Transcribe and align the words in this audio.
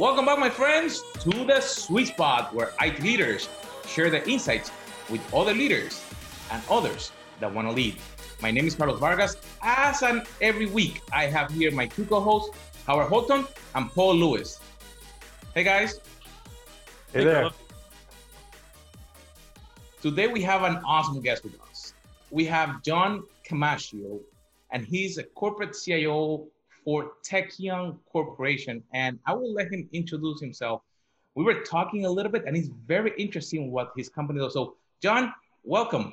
Welcome 0.00 0.24
back, 0.24 0.38
my 0.38 0.48
friends, 0.48 1.02
to 1.20 1.44
the 1.44 1.60
Suite 1.60 2.06
Spot 2.06 2.54
where 2.54 2.72
IT 2.80 3.02
leaders 3.02 3.50
share 3.86 4.08
their 4.08 4.22
insights 4.22 4.72
with 5.10 5.20
other 5.34 5.52
leaders 5.52 6.02
and 6.50 6.62
others 6.70 7.12
that 7.38 7.52
want 7.52 7.68
to 7.68 7.74
lead. 7.74 7.96
My 8.40 8.50
name 8.50 8.66
is 8.66 8.74
Carlos 8.74 8.98
Vargas. 8.98 9.36
As 9.60 10.00
and 10.02 10.26
every 10.40 10.64
week, 10.64 11.02
I 11.12 11.26
have 11.26 11.50
here 11.50 11.70
my 11.70 11.86
two 11.86 12.06
co-hosts, 12.06 12.56
Howard 12.86 13.08
Holton 13.08 13.46
and 13.74 13.90
Paul 13.90 14.14
Lewis. 14.14 14.58
Hey 15.54 15.64
guys. 15.64 16.00
Hey, 17.12 17.24
there. 17.24 17.50
Today 20.00 20.28
we 20.28 20.40
have 20.40 20.62
an 20.62 20.76
awesome 20.82 21.20
guest 21.20 21.44
with 21.44 21.60
us. 21.60 21.92
We 22.30 22.46
have 22.46 22.82
John 22.82 23.24
Camaccio, 23.46 24.18
and 24.72 24.82
he's 24.82 25.18
a 25.18 25.24
corporate 25.24 25.76
CIO 25.78 26.46
for 26.90 27.12
Teknion 27.22 27.96
Corporation. 28.10 28.82
And 28.92 29.20
I 29.24 29.32
will 29.32 29.52
let 29.54 29.72
him 29.72 29.88
introduce 29.92 30.40
himself. 30.40 30.82
We 31.36 31.44
were 31.44 31.60
talking 31.62 32.04
a 32.04 32.10
little 32.10 32.32
bit, 32.32 32.42
and 32.46 32.56
it's 32.56 32.70
very 32.84 33.12
interesting 33.16 33.70
what 33.70 33.92
his 33.96 34.08
company 34.08 34.40
does. 34.40 34.54
So, 34.54 34.74
John, 35.00 35.32
welcome. 35.62 36.12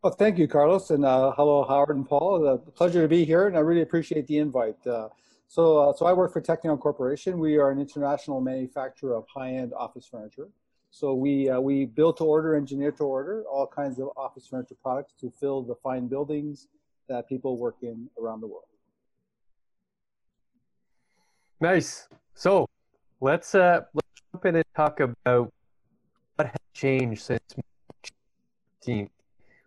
Well, 0.00 0.14
thank 0.14 0.38
you, 0.38 0.48
Carlos, 0.48 0.88
and 0.88 1.04
uh, 1.04 1.32
hello, 1.36 1.64
Howard 1.64 1.96
and 1.96 2.08
Paul. 2.08 2.46
It's 2.54 2.66
A 2.66 2.70
pleasure 2.70 3.02
to 3.02 3.08
be 3.08 3.26
here, 3.26 3.46
and 3.46 3.58
I 3.58 3.60
really 3.60 3.82
appreciate 3.82 4.26
the 4.26 4.38
invite. 4.38 4.86
Uh, 4.86 5.10
so, 5.48 5.90
uh, 5.90 5.92
so 5.92 6.06
I 6.06 6.14
work 6.14 6.32
for 6.32 6.40
Teknion 6.40 6.80
Corporation. 6.80 7.38
We 7.38 7.58
are 7.58 7.70
an 7.70 7.78
international 7.78 8.40
manufacturer 8.40 9.14
of 9.14 9.26
high-end 9.28 9.74
office 9.74 10.06
furniture. 10.10 10.48
So 10.90 11.12
we 11.12 11.50
uh, 11.50 11.60
we 11.60 11.84
build 11.84 12.16
to 12.18 12.24
order, 12.24 12.54
engineer 12.54 12.92
to 12.92 13.04
order, 13.04 13.44
all 13.52 13.66
kinds 13.66 13.98
of 13.98 14.08
office 14.16 14.46
furniture 14.46 14.76
products 14.82 15.12
to 15.20 15.30
fill 15.30 15.60
the 15.60 15.74
fine 15.74 16.06
buildings 16.08 16.68
that 17.06 17.28
people 17.28 17.58
work 17.58 17.76
in 17.82 18.08
around 18.18 18.40
the 18.40 18.46
world. 18.46 18.70
Nice. 21.60 22.08
So 22.34 22.68
let's 23.20 23.54
uh 23.54 23.80
let's 23.94 24.22
jump 24.30 24.44
in 24.44 24.56
and 24.56 24.64
talk 24.74 25.00
about 25.00 25.50
what 26.34 26.48
has 26.48 26.56
changed 26.74 27.22
since 27.22 27.40
March 27.56 28.12
15th. 28.84 29.10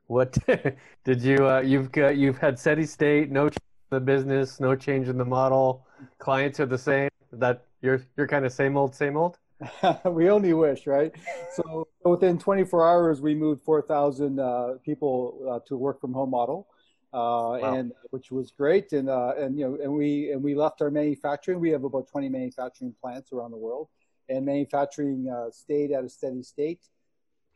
What 0.06 0.38
did 1.04 1.22
you 1.22 1.48
uh, 1.48 1.62
you've 1.62 1.92
got 1.92 2.16
you've 2.16 2.38
had 2.38 2.60
steady 2.60 2.86
state, 2.86 3.32
no 3.32 3.50
change 3.50 3.58
in 3.92 3.96
the 3.96 4.00
business, 4.00 4.60
no 4.60 4.76
change 4.76 5.08
in 5.10 5.18
the 5.18 5.26
model. 5.26 5.88
Clients 6.20 6.60
are 6.60 6.68
the 6.68 6.78
same. 6.78 7.10
That 7.34 7.66
you're 7.82 8.06
you're 8.18 8.28
kind 8.28 8.46
of 8.46 8.54
same 8.54 8.78
old, 8.78 8.94
same 8.94 9.18
old. 9.18 9.40
we 10.06 10.30
only 10.30 10.54
wish, 10.54 10.86
right? 10.86 11.12
So 11.54 11.88
within 12.06 12.38
24 12.38 12.88
hours, 12.88 13.20
we 13.20 13.36
moved 13.36 13.62
4,000 13.64 14.40
uh, 14.40 14.76
people 14.86 15.38
uh, 15.52 15.60
to 15.68 15.76
work 15.76 16.00
from 16.00 16.14
home 16.14 16.30
model 16.30 16.68
uh, 17.12 17.58
wow. 17.62 17.74
and 17.74 17.92
which 18.12 18.32
was 18.32 18.52
great. 18.52 18.94
And 18.94 19.10
uh, 19.10 19.34
and 19.38 19.58
you 19.58 19.68
know, 19.68 19.78
and 19.82 19.94
we 19.94 20.32
and 20.32 20.44
we 20.44 20.56
left 20.56 20.82
our 20.82 20.92
manufacturing. 20.92 21.60
We 21.60 21.72
have 21.72 21.84
about 21.84 22.08
20 22.08 22.30
manufacturing 22.30 22.94
plants 23.02 23.32
around 23.34 23.52
the 23.52 23.58
world, 23.58 23.88
and 24.30 24.46
manufacturing 24.46 25.30
uh, 25.30 25.50
stayed 25.52 25.92
at 25.92 26.04
a 26.04 26.10
steady 26.10 26.44
state 26.44 26.82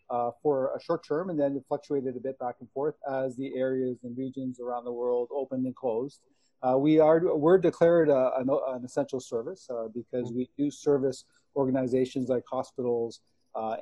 uh, 0.10 0.32
for 0.42 0.76
a 0.76 0.82
short 0.82 1.06
term, 1.06 1.30
and 1.30 1.40
then 1.40 1.56
it 1.56 1.64
fluctuated 1.68 2.16
a 2.18 2.20
bit 2.20 2.40
back 2.40 2.56
and 2.62 2.70
forth 2.72 2.96
as 3.10 3.36
the 3.36 3.56
areas 3.56 4.00
and 4.04 4.18
regions 4.18 4.60
around 4.60 4.86
the 4.86 4.92
world 4.92 5.30
opened 5.32 5.66
and 5.66 5.76
closed. 5.76 6.20
Uh, 6.64 6.78
we 6.78 7.00
are 7.00 7.36
we're 7.36 7.58
declared 7.58 8.10
a, 8.10 8.32
an, 8.38 8.50
an, 8.50 8.86
essential 8.86 9.20
service 9.20 9.68
uh, 9.70 9.88
because 9.94 10.32
we 10.32 10.50
do 10.58 10.72
service 10.72 11.26
organizations 11.56 12.30
like 12.30 12.44
hospitals. 12.50 13.22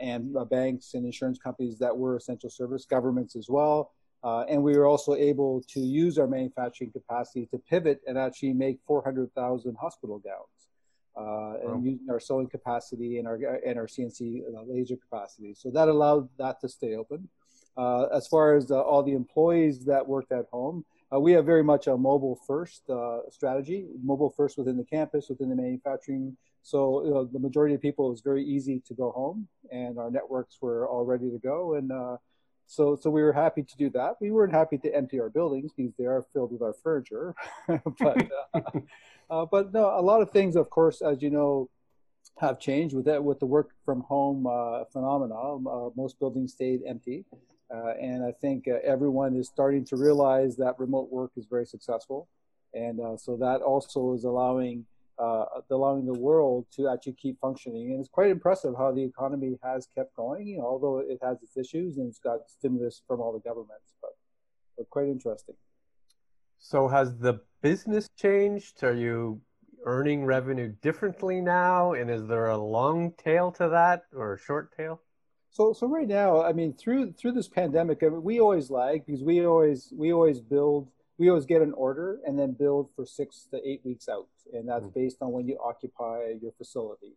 and 0.02 0.36
banks 0.50 0.96
and 0.96 1.06
insurance 1.06 1.40
companies 1.40 1.80
that 1.80 1.96
were 1.96 2.18
essential 2.18 2.50
service, 2.50 2.84
governments 2.86 3.38
as 3.38 3.48
well, 3.48 3.92
uh, 4.24 4.42
and 4.48 4.62
we 4.62 4.78
were 4.78 4.86
also 4.86 5.16
able 5.16 5.64
to 5.68 5.80
use 5.80 6.18
our 6.18 6.28
manufacturing 6.28 6.92
capacity 6.92 7.48
to 7.48 7.58
pivot 7.58 8.02
and 8.06 8.18
actually 8.18 8.54
make 8.54 8.78
400,000 8.86 9.76
hospital 9.80 10.20
gowns. 10.20 10.70
Uh, 11.18 11.58
and 11.62 11.72
wow. 11.72 11.82
using 11.84 12.08
our 12.10 12.22
sewing 12.22 12.48
capacity 12.48 13.18
and 13.18 13.28
our 13.28 13.36
and 13.66 13.78
our 13.78 13.86
CNC 13.86 14.44
uh, 14.48 14.62
laser 14.66 14.96
capacity, 14.96 15.54
so 15.54 15.70
that 15.70 15.90
allowed 15.90 16.30
that 16.38 16.62
to 16.62 16.70
stay 16.70 16.96
open. 16.96 17.28
Uh, 17.76 18.04
as 18.16 18.28
far 18.28 18.56
as 18.56 18.72
uh, 18.72 18.80
all 18.80 19.04
the 19.04 19.12
employees 19.12 19.84
that 19.84 20.08
worked 20.08 20.32
at 20.32 20.46
home, 20.54 20.86
uh, 21.14 21.20
we 21.20 21.34
have 21.34 21.46
very 21.46 21.64
much 21.64 21.88
a 21.88 21.98
mobile 21.98 22.40
first 22.48 22.90
strategy, 23.30 23.88
mobile 24.02 24.30
first 24.30 24.58
within 24.58 24.78
the 24.78 24.86
campus, 24.86 25.28
within 25.28 25.50
the 25.50 25.56
manufacturing. 25.56 26.38
So 26.62 27.04
you 27.04 27.12
know, 27.12 27.26
the 27.26 27.40
majority 27.40 27.76
of 27.76 27.82
people 27.82 28.08
it 28.08 28.12
was 28.12 28.22
very 28.22 28.46
easy 28.46 28.82
to 28.88 28.94
go 28.94 29.12
home, 29.12 29.50
and 29.70 30.00
our 30.00 30.10
networks 30.10 30.60
were 30.62 30.88
all 30.88 31.04
ready 31.04 31.30
to 31.30 31.40
go, 31.40 31.74
and 31.74 31.92
so, 32.72 32.96
so 32.96 33.10
we 33.10 33.22
were 33.22 33.34
happy 33.34 33.64
to 33.64 33.78
do 33.78 33.90
that. 33.90 34.16
We 34.22 34.32
weren't 34.32 34.54
happy 34.54 34.78
to 34.78 34.96
empty 34.96 35.20
our 35.20 35.30
buildings 35.30 35.74
because 35.76 35.92
they 36.00 36.06
are 36.06 36.26
filled 36.32 36.54
with 36.54 36.62
our 36.62 36.72
furniture. 36.72 37.36
but, 38.00 38.32
uh, 38.54 38.62
uh, 39.30 39.46
but 39.46 39.74
no, 39.74 40.00
a 40.00 40.02
lot 40.02 40.22
of 40.22 40.32
things, 40.32 40.56
of 40.56 40.70
course, 40.70 41.02
as 41.02 41.22
you 41.22 41.30
know, 41.32 41.70
have 42.38 42.62
changed 42.62 42.96
with 42.96 43.04
that 43.06 43.22
with 43.22 43.42
the 43.42 43.46
work 43.46 43.72
from 43.84 44.04
home 44.04 44.48
uh, 44.48 44.86
phenomenon. 44.86 45.66
Uh, 45.70 45.90
most 45.98 46.18
buildings 46.18 46.54
stayed 46.54 46.80
empty, 46.88 47.26
uh, 47.76 47.90
and 48.02 48.24
I 48.24 48.32
think 48.32 48.70
uh, 48.70 48.78
everyone 48.86 49.36
is 49.36 49.50
starting 49.50 49.84
to 49.86 49.98
realize 49.98 50.56
that 50.56 50.80
remote 50.80 51.12
work 51.12 51.32
is 51.36 51.46
very 51.48 51.66
successful, 51.66 52.30
and 52.74 53.02
so 53.20 53.36
that 53.36 53.62
also 53.62 54.14
is 54.14 54.24
allowing 54.24 54.86
uh, 55.20 55.46
allowing 55.70 56.06
the 56.06 56.20
world 56.20 56.66
to 56.76 56.90
actually 56.90 57.14
keep 57.14 57.40
functioning. 57.40 57.92
And 57.92 58.00
it's 58.00 58.10
quite 58.10 58.32
impressive 58.32 58.74
how 58.78 58.92
the 58.92 59.04
economy 59.04 59.58
has 59.64 59.88
kept 59.94 60.16
going, 60.16 60.48
you 60.48 60.58
know, 60.58 60.66
although 60.66 61.00
it 61.00 61.20
has 61.22 61.42
its 61.42 61.58
issues 61.58 61.98
and 61.98 62.08
it's 62.08 62.20
got 62.20 62.50
stimulus 62.50 63.02
from 63.08 63.20
all 63.22 63.32
the 63.34 63.40
governments, 63.40 63.94
but, 64.02 64.12
but 64.78 64.90
quite 64.90 65.08
interesting. 65.08 65.56
So 66.60 66.88
has 66.88 67.18
the 67.18 67.42
business 67.62 68.10
changed? 68.16 68.84
Are 68.84 68.96
you 68.96 69.42
earning 69.86 70.26
revenue 70.26 70.74
differently 70.82 71.42
now? 71.42 71.94
And 71.94 72.10
is 72.10 72.28
there 72.28 72.48
a 72.48 72.58
long 72.58 73.14
tail 73.14 73.52
to 73.54 73.70
that 73.70 74.04
or 74.16 74.34
a 74.34 74.40
short 74.40 74.76
tail? 74.76 75.02
So, 75.50 75.74
so 75.74 75.88
right 75.88 76.08
now, 76.08 76.42
I 76.42 76.54
mean, 76.54 76.74
through 76.74 77.12
through 77.14 77.34
this 77.34 77.50
pandemic, 77.50 78.04
I 78.04 78.08
mean, 78.08 78.24
we 78.24 78.40
always 78.40 78.72
lag 78.72 79.06
because 79.06 79.22
we 79.22 79.46
always 79.46 79.92
we 79.94 80.14
always 80.14 80.40
build 80.40 80.88
we 81.22 81.30
always 81.30 81.46
get 81.46 81.62
an 81.62 81.74
order 81.74 82.20
and 82.26 82.40
then 82.40 82.52
build 82.54 82.90
for 82.96 83.06
six 83.06 83.46
to 83.52 83.58
eight 83.64 83.82
weeks 83.84 84.10
out, 84.10 84.28
and 84.54 84.68
that's 84.68 84.86
mm-hmm. 84.86 85.00
based 85.00 85.18
on 85.22 85.32
when 85.32 85.48
you 85.48 85.56
occupy 85.64 86.34
your 86.42 86.52
facility. 86.58 87.14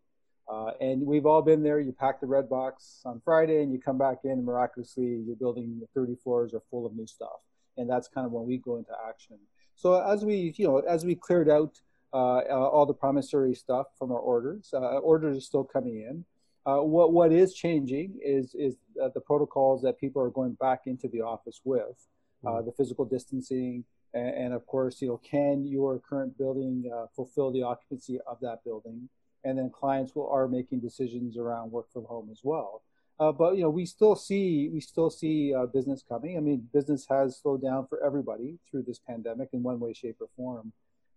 Uh, 0.47 0.73
and 0.79 1.01
we've 1.07 1.25
all 1.25 1.41
been 1.41 1.63
there. 1.63 1.81
You 1.81 1.91
pack 1.91 2.21
the 2.21 2.27
red 2.27 2.47
box 2.47 3.01
on 3.07 3.23
Friday, 3.25 3.63
and 3.63 3.73
you 3.73 3.81
come 3.81 3.97
back 3.97 4.19
in, 4.25 4.33
and 4.33 4.45
miraculously, 4.45 5.23
your 5.27 5.37
building 5.37 5.81
30 5.95 6.17
floors 6.23 6.53
are 6.53 6.61
full 6.71 6.85
of 6.85 6.95
new 6.95 7.07
stuff, 7.07 7.41
and 7.79 7.89
that's 7.89 8.07
kind 8.07 8.27
of 8.27 8.33
when 8.33 8.45
we 8.45 8.59
go 8.59 8.77
into 8.77 8.93
action. 9.09 9.39
So 9.75 9.95
as 9.95 10.23
we, 10.23 10.53
you 10.55 10.67
know, 10.67 10.81
as 10.81 11.07
we 11.07 11.15
cleared 11.15 11.49
out 11.49 11.81
uh, 12.13 12.43
uh, 12.51 12.69
all 12.75 12.85
the 12.85 12.93
promissory 12.93 13.55
stuff 13.55 13.87
from 13.99 14.13
our 14.13 14.19
orders, 14.19 14.69
uh, 14.75 14.99
orders 14.99 15.39
are 15.39 15.41
still 15.41 15.65
coming 15.65 16.03
in. 16.03 16.27
Uh, 16.67 16.83
what 16.83 17.15
what 17.15 17.33
is 17.33 17.55
changing 17.55 18.19
is 18.23 18.55
is 18.55 18.77
the 19.15 19.21
protocols 19.21 19.81
that 19.81 19.99
people 19.99 20.21
are 20.21 20.31
going 20.31 20.53
back 20.61 20.83
into 20.85 21.09
the 21.09 21.23
office 21.23 21.63
with, 21.65 22.07
mm-hmm. 22.45 22.67
the 22.67 22.73
physical 22.73 23.07
distancing, 23.07 23.83
and, 24.15 24.29
and 24.29 24.55
of 24.55 24.67
course, 24.67 25.03
you 25.03 25.09
know, 25.09 25.21
can 25.29 25.67
your 25.67 25.99
current 25.99 26.39
building 26.39 26.91
uh, 26.95 27.07
fulfill 27.15 27.51
the 27.51 27.63
occupancy 27.63 28.19
of 28.27 28.39
that 28.41 28.65
building? 28.65 29.09
And 29.45 29.59
then 29.59 29.71
clients 29.71 30.15
will 30.15 30.31
are 30.31 30.49
making 30.49 30.81
decisions 30.81 31.37
around 31.37 31.71
work 31.71 31.93
from 31.93 32.05
home 32.05 32.29
as 32.31 32.41
well. 32.43 32.83
Uh, 33.21 33.31
but 33.31 33.57
you 33.57 33.63
know, 33.63 33.71
we 33.71 33.87
still 33.87 34.17
see 34.17 34.69
we 34.73 34.81
still 34.81 35.11
see 35.11 35.55
uh, 35.55 35.67
business 35.67 36.03
coming. 36.09 36.37
I 36.37 36.41
mean, 36.41 36.69
business 36.73 37.07
has 37.09 37.39
slowed 37.39 37.63
down 37.63 37.87
for 37.87 38.03
everybody 38.03 38.59
through 38.69 38.85
this 38.85 38.99
pandemic 38.99 39.51
in 39.53 39.63
one 39.63 39.79
way, 39.79 39.93
shape, 39.93 40.17
or 40.21 40.29
form. 40.37 40.73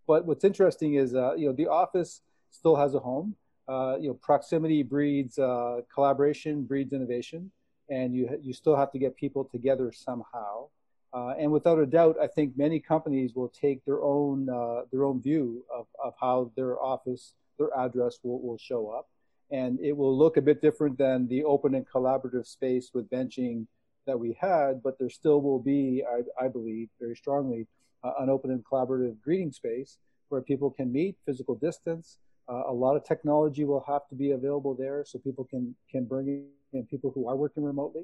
But 0.06 0.26
what's 0.26 0.44
interesting 0.44 0.96
is, 0.96 1.16
uh, 1.16 1.34
you 1.36 1.48
know, 1.48 1.54
the 1.54 1.68
office 1.68 2.22
still 2.52 2.76
has 2.76 2.94
a 2.94 3.00
home. 3.00 3.36
Uh, 3.68 3.98
you 4.00 4.08
know, 4.08 4.14
proximity 4.14 4.84
breeds 4.84 5.40
uh, 5.40 5.82
collaboration, 5.94 6.64
breeds 6.64 6.94
innovation, 6.94 7.52
and 7.90 8.14
you 8.14 8.40
you 8.44 8.54
still 8.54 8.76
have 8.76 8.92
to 8.92 9.00
get 9.00 9.16
people 9.16 9.44
together 9.44 9.92
somehow. 9.92 10.68
Uh, 11.14 11.34
and 11.40 11.52
without 11.52 11.80
a 11.80 11.86
doubt, 11.86 12.18
I 12.22 12.28
think 12.28 12.58
many 12.58 12.80
companies 12.80 13.34
will 13.34 13.50
take 13.50 13.84
their 13.86 14.02
own 14.02 14.50
uh, 14.50 14.82
their 14.92 15.06
own 15.06 15.22
view 15.22 15.64
of, 15.74 15.88
of 16.04 16.14
how 16.20 16.52
their 16.56 16.82
office, 16.82 17.34
their 17.58 17.76
address 17.78 18.20
will, 18.24 18.42
will 18.42 18.58
show 18.58 18.90
up. 18.90 19.08
And 19.50 19.80
it 19.80 19.96
will 19.96 20.16
look 20.18 20.36
a 20.36 20.42
bit 20.42 20.62
different 20.62 20.98
than 20.98 21.28
the 21.28 21.44
open 21.46 21.76
and 21.76 21.88
collaborative 21.88 22.46
space 22.46 22.92
with 22.94 23.10
benching 23.10 23.66
that 24.06 24.20
we 24.20 24.38
had, 24.40 24.84
but 24.84 25.00
there 25.00 25.10
still 25.10 25.42
will 25.42 25.60
be, 25.60 26.04
I, 26.10 26.46
I 26.46 26.48
believe, 26.50 26.90
very 27.00 27.16
strongly, 27.16 27.68
uh, 28.04 28.12
an 28.20 28.30
open 28.30 28.52
and 28.52 28.64
collaborative 28.66 29.22
greeting 29.22 29.52
space 29.52 29.98
where 30.30 30.42
people 30.42 30.70
can 30.70 30.92
meet, 30.92 31.16
physical 31.26 31.56
distance. 31.56 32.18
Uh, 32.50 32.64
a 32.68 32.74
lot 32.74 32.96
of 32.96 33.06
technology 33.06 33.64
will 33.64 33.84
have 33.88 34.08
to 34.10 34.16
be 34.16 34.32
available 34.32 34.74
there 34.74 35.04
so 35.06 35.20
people 35.20 35.46
can, 35.46 35.76
can 35.90 36.06
bring 36.06 36.46
in 36.74 36.86
people 36.86 37.12
who 37.12 37.28
are 37.30 37.36
working 37.36 37.64
remotely 37.64 38.04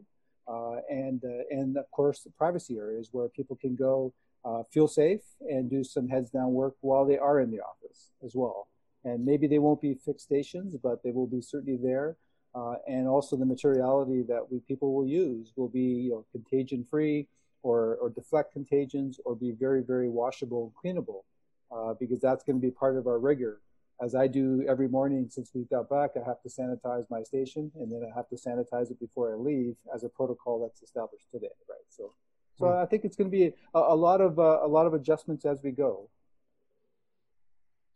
and 0.90 1.24
uh, 1.24 1.44
and 1.50 1.78
of 1.78 1.90
course 1.92 2.22
the 2.22 2.30
privacy 2.32 2.78
areas 2.78 3.10
where 3.12 3.30
people 3.30 3.56
can 3.56 3.76
go 3.76 4.14
uh, 4.46 4.64
feel 4.72 4.88
safe 4.88 5.22
and 5.42 5.70
do 5.70 5.84
some 5.84 6.10
heads 6.10 6.30
down 6.30 6.54
work 6.54 6.76
while 6.82 7.06
they 7.06 7.18
are 7.18 7.40
in 7.40 7.50
the 7.52 7.62
office 7.62 8.12
as 8.26 8.36
well. 8.36 8.68
And 9.06 9.26
maybe 9.26 9.48
they 9.48 9.60
won't 9.60 9.82
be 9.82 9.94
fixed 9.94 10.26
stations, 10.26 10.76
but 10.82 11.04
they 11.04 11.12
will 11.12 11.28
be 11.28 11.42
certainly 11.42 11.78
there. 11.82 12.18
Uh, 12.56 12.76
and 12.88 13.08
also 13.08 13.36
the 13.36 13.46
materiality 13.46 14.22
that 14.22 14.52
we 14.52 14.60
people 14.60 14.94
will 14.94 15.08
use 15.08 15.54
will 15.56 15.70
be 15.70 15.80
you 15.80 16.12
know, 16.12 16.26
contagion 16.32 16.86
free 16.90 17.28
or, 17.64 17.96
or 17.96 18.10
deflect 18.10 18.54
contagions 18.54 19.20
or 19.26 19.36
be 19.36 19.52
very, 19.52 19.82
very 19.82 20.10
washable 20.10 20.72
and 20.84 20.96
cleanable 20.96 21.24
uh, 21.72 21.94
because 22.00 22.20
that's 22.20 22.44
going 22.44 22.56
to 22.56 22.62
be 22.62 22.70
part 22.70 22.96
of 22.96 23.08
our 23.08 23.18
rigor 23.18 23.60
as 24.02 24.16
I 24.16 24.28
do 24.28 24.66
every 24.68 24.88
morning 24.88 25.28
since 25.30 25.52
we 25.54 25.64
got 25.66 25.90
back, 25.90 26.12
I 26.16 26.28
have 26.28 26.42
to 26.42 26.50
sanitize 26.50 27.06
my 27.10 27.24
station 27.24 27.72
and 27.76 27.92
then 27.92 28.02
I 28.10 28.16
have 28.16 28.28
to 28.30 28.36
sanitize 28.36 28.92
it 28.92 29.00
before 29.00 29.32
I 29.32 29.36
leave 29.36 29.76
as 29.94 30.04
a 30.04 30.10
protocol 30.10 30.62
that's 30.62 30.82
established 30.82 31.30
today, 31.32 31.48
right? 31.70 31.86
So, 31.90 32.14
so 32.58 32.66
mm. 32.66 32.82
I 32.82 32.86
think 32.86 33.06
it's 33.06 33.16
going 33.16 33.30
to 33.30 33.38
be 33.38 33.54
a, 33.74 33.80
a 33.80 33.96
lot 33.96 34.22
of 34.22 34.40
uh, 34.40 34.60
a 34.62 34.68
lot 34.68 34.86
of 34.86 34.94
adjustments 34.94 35.46
as 35.46 35.62
we 35.64 35.72
go. 35.72 36.10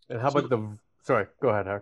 And 0.10 0.22
how 0.22 0.30
about 0.30 0.50
the? 0.50 0.78
Sorry, 1.04 1.26
go 1.42 1.50
ahead, 1.50 1.66
Harry. 1.66 1.82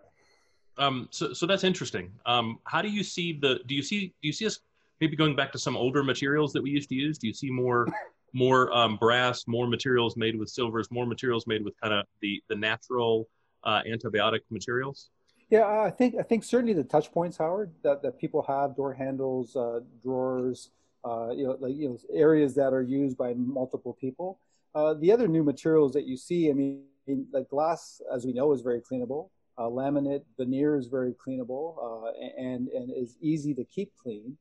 Um, 0.77 1.07
so, 1.11 1.33
so 1.33 1.45
that's 1.45 1.63
interesting. 1.63 2.11
Um, 2.25 2.59
how 2.65 2.81
do 2.81 2.89
you 2.89 3.03
see 3.03 3.33
the? 3.33 3.59
Do 3.67 3.75
you 3.75 3.83
see? 3.83 4.07
Do 4.21 4.27
you 4.27 4.33
see 4.33 4.45
us 4.45 4.59
maybe 4.99 5.15
going 5.15 5.35
back 5.35 5.51
to 5.51 5.59
some 5.59 5.77
older 5.77 6.03
materials 6.03 6.53
that 6.53 6.63
we 6.63 6.71
used 6.71 6.89
to 6.89 6.95
use? 6.95 7.17
Do 7.17 7.27
you 7.27 7.33
see 7.33 7.49
more, 7.49 7.87
more 8.33 8.75
um, 8.75 8.97
brass, 8.97 9.45
more 9.47 9.67
materials 9.67 10.17
made 10.17 10.37
with 10.37 10.49
silvers, 10.49 10.89
more 10.89 11.05
materials 11.05 11.47
made 11.47 11.63
with 11.63 11.79
kind 11.81 11.93
of 11.93 12.05
the 12.21 12.41
the 12.49 12.55
natural 12.55 13.27
uh, 13.65 13.81
antibiotic 13.83 14.41
materials? 14.49 15.09
Yeah, 15.49 15.67
I 15.67 15.91
think 15.91 16.15
I 16.19 16.23
think 16.23 16.43
certainly 16.43 16.73
the 16.73 16.83
touch 16.83 17.11
points, 17.11 17.37
Howard, 17.37 17.71
that, 17.83 18.01
that 18.01 18.19
people 18.19 18.41
have 18.43 18.75
door 18.75 18.93
handles, 18.93 19.55
uh, 19.55 19.81
drawers, 20.01 20.71
uh, 21.03 21.29
you 21.31 21.45
know, 21.45 21.57
like 21.59 21.75
you 21.75 21.89
know, 21.89 21.97
areas 22.11 22.55
that 22.55 22.73
are 22.73 22.81
used 22.81 23.17
by 23.17 23.33
multiple 23.35 23.93
people. 23.93 24.39
Uh, 24.73 24.95
the 24.95 25.11
other 25.11 25.27
new 25.27 25.43
materials 25.43 25.93
that 25.93 26.05
you 26.05 26.17
see, 26.17 26.49
I 26.49 26.53
mean, 26.53 26.83
like 27.31 27.47
glass, 27.49 28.01
as 28.11 28.25
we 28.25 28.33
know, 28.33 28.51
is 28.53 28.61
very 28.61 28.81
cleanable. 28.81 29.29
Uh, 29.57 29.63
laminate 29.63 30.23
veneer 30.37 30.75
is 30.75 30.87
very 30.87 31.13
cleanable 31.13 31.77
uh, 31.81 32.11
and 32.37 32.67
and 32.69 32.91
is 32.91 33.15
easy 33.21 33.53
to 33.53 33.63
keep 33.63 33.95
clean. 33.97 34.37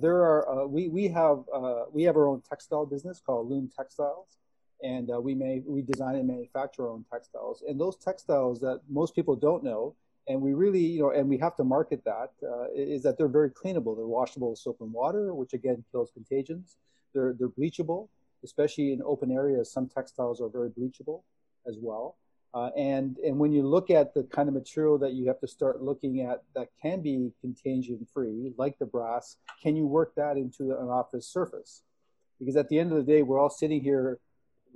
There 0.00 0.22
are 0.22 0.66
we 0.66 0.88
we 0.88 1.08
have 1.08 1.44
we 1.92 2.04
have 2.04 2.16
our 2.16 2.28
own 2.28 2.40
textile 2.48 2.86
business 2.86 3.20
called 3.20 3.50
Luum 3.50 3.68
Textiles, 3.76 4.38
and 4.82 5.10
uh, 5.10 5.20
we 5.20 5.34
may 5.34 5.62
we 5.66 5.82
design 5.82 6.16
and 6.16 6.28
manufacture 6.28 6.84
our 6.84 6.90
own 6.90 7.04
textiles. 7.10 7.62
And 7.66 7.80
those 7.80 7.96
textiles 7.96 8.60
that 8.60 8.80
most 8.88 9.14
people 9.14 9.36
don't 9.36 9.64
know 9.64 9.94
and 10.28 10.40
we 10.40 10.54
really 10.54 10.80
you 10.80 11.00
know 11.00 11.10
and 11.10 11.28
we 11.28 11.38
have 11.38 11.56
to 11.56 11.64
market 11.64 12.02
that 12.04 12.30
uh, 12.42 12.66
is 12.74 13.02
that 13.02 13.16
they're 13.18 13.28
very 13.28 13.50
cleanable. 13.50 13.96
They're 13.96 14.06
washable 14.06 14.50
with 14.50 14.58
soap 14.58 14.78
and 14.80 14.92
water 14.92 15.34
which 15.34 15.52
again 15.52 15.84
kills 15.90 16.10
contagions. 16.12 16.76
They're 17.14 17.34
they're 17.38 17.48
bleachable 17.48 18.08
especially 18.44 18.92
in 18.92 19.02
open 19.02 19.30
areas. 19.30 19.72
Some 19.72 19.88
textiles 19.88 20.40
are 20.40 20.48
very 20.48 20.70
bleachable 20.70 21.22
as 21.66 21.76
well. 21.80 22.16
Uh, 22.54 22.70
and 22.76 23.18
and 23.18 23.38
when 23.38 23.52
you 23.52 23.66
look 23.66 23.90
at 23.90 24.14
the 24.14 24.22
kind 24.24 24.48
of 24.48 24.54
material 24.54 24.96
that 24.98 25.12
you 25.12 25.26
have 25.26 25.38
to 25.40 25.48
start 25.48 25.82
looking 25.82 26.20
at 26.20 26.42
that 26.54 26.68
can 26.80 27.02
be 27.02 27.30
contagion 27.40 28.06
free 28.12 28.52
like 28.56 28.78
the 28.78 28.86
brass 28.86 29.36
can 29.62 29.76
you 29.76 29.86
work 29.86 30.14
that 30.14 30.36
into 30.36 30.70
an 30.72 30.88
office 30.88 31.26
surface? 31.28 31.82
Because 32.38 32.56
at 32.56 32.68
the 32.68 32.78
end 32.78 32.92
of 32.92 32.98
the 32.98 33.12
day 33.12 33.22
we're 33.22 33.38
all 33.38 33.50
sitting 33.50 33.80
here 33.80 34.18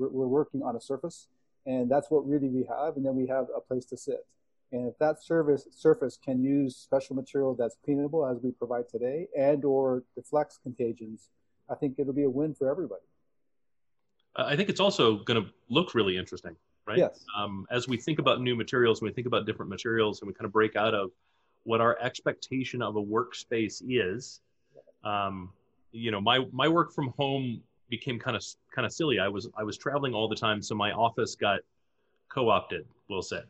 we're, 0.00 0.08
we're 0.08 0.26
working 0.26 0.62
on 0.62 0.74
a 0.74 0.80
surface, 0.80 1.28
and 1.66 1.90
that's 1.90 2.10
what 2.10 2.26
really 2.26 2.48
we 2.48 2.64
have. 2.64 2.96
And 2.96 3.04
then 3.04 3.14
we 3.14 3.26
have 3.26 3.46
a 3.54 3.60
place 3.60 3.84
to 3.86 3.96
sit. 3.96 4.26
And 4.72 4.88
if 4.88 4.98
that 4.98 5.22
service 5.22 5.66
surface 5.70 6.18
can 6.24 6.42
use 6.42 6.76
special 6.76 7.16
material 7.16 7.54
that's 7.54 7.76
cleanable 7.86 8.30
as 8.30 8.40
we 8.42 8.52
provide 8.52 8.88
today 8.88 9.26
and 9.36 9.64
or 9.64 10.04
deflects 10.14 10.58
contagions, 10.62 11.28
I 11.68 11.74
think 11.74 11.96
it'll 11.98 12.12
be 12.12 12.22
a 12.22 12.30
win 12.30 12.54
for 12.54 12.70
everybody. 12.70 13.02
I 14.36 14.56
think 14.56 14.68
it's 14.68 14.80
also 14.80 15.16
going 15.24 15.42
to 15.42 15.50
look 15.68 15.94
really 15.94 16.16
interesting, 16.16 16.54
right? 16.86 16.98
Yes. 16.98 17.24
Um, 17.36 17.66
as 17.70 17.88
we 17.88 17.96
think 17.96 18.20
about 18.20 18.40
new 18.40 18.54
materials, 18.54 19.00
and 19.00 19.08
we 19.08 19.12
think 19.12 19.26
about 19.26 19.44
different 19.44 19.70
materials, 19.70 20.20
and 20.20 20.28
we 20.28 20.34
kind 20.34 20.46
of 20.46 20.52
break 20.52 20.76
out 20.76 20.94
of 20.94 21.10
what 21.64 21.80
our 21.80 21.98
expectation 22.00 22.80
of 22.80 22.96
a 22.96 23.02
workspace 23.02 23.82
is. 23.86 24.40
Um, 25.02 25.50
you 25.92 26.12
know, 26.12 26.20
my 26.20 26.46
my 26.52 26.68
work 26.68 26.92
from 26.92 27.12
home 27.18 27.60
became 27.90 28.18
kind 28.18 28.36
of 28.36 28.44
kind 28.74 28.86
of 28.86 28.92
silly. 28.92 29.18
I 29.18 29.28
was 29.28 29.48
I 29.56 29.62
was 29.62 29.76
traveling 29.76 30.14
all 30.14 30.28
the 30.28 30.36
time, 30.36 30.62
so 30.62 30.74
my 30.74 30.92
office 30.92 31.34
got 31.34 31.60
co-opted, 32.28 32.86
we'll 33.08 33.22
say, 33.22 33.40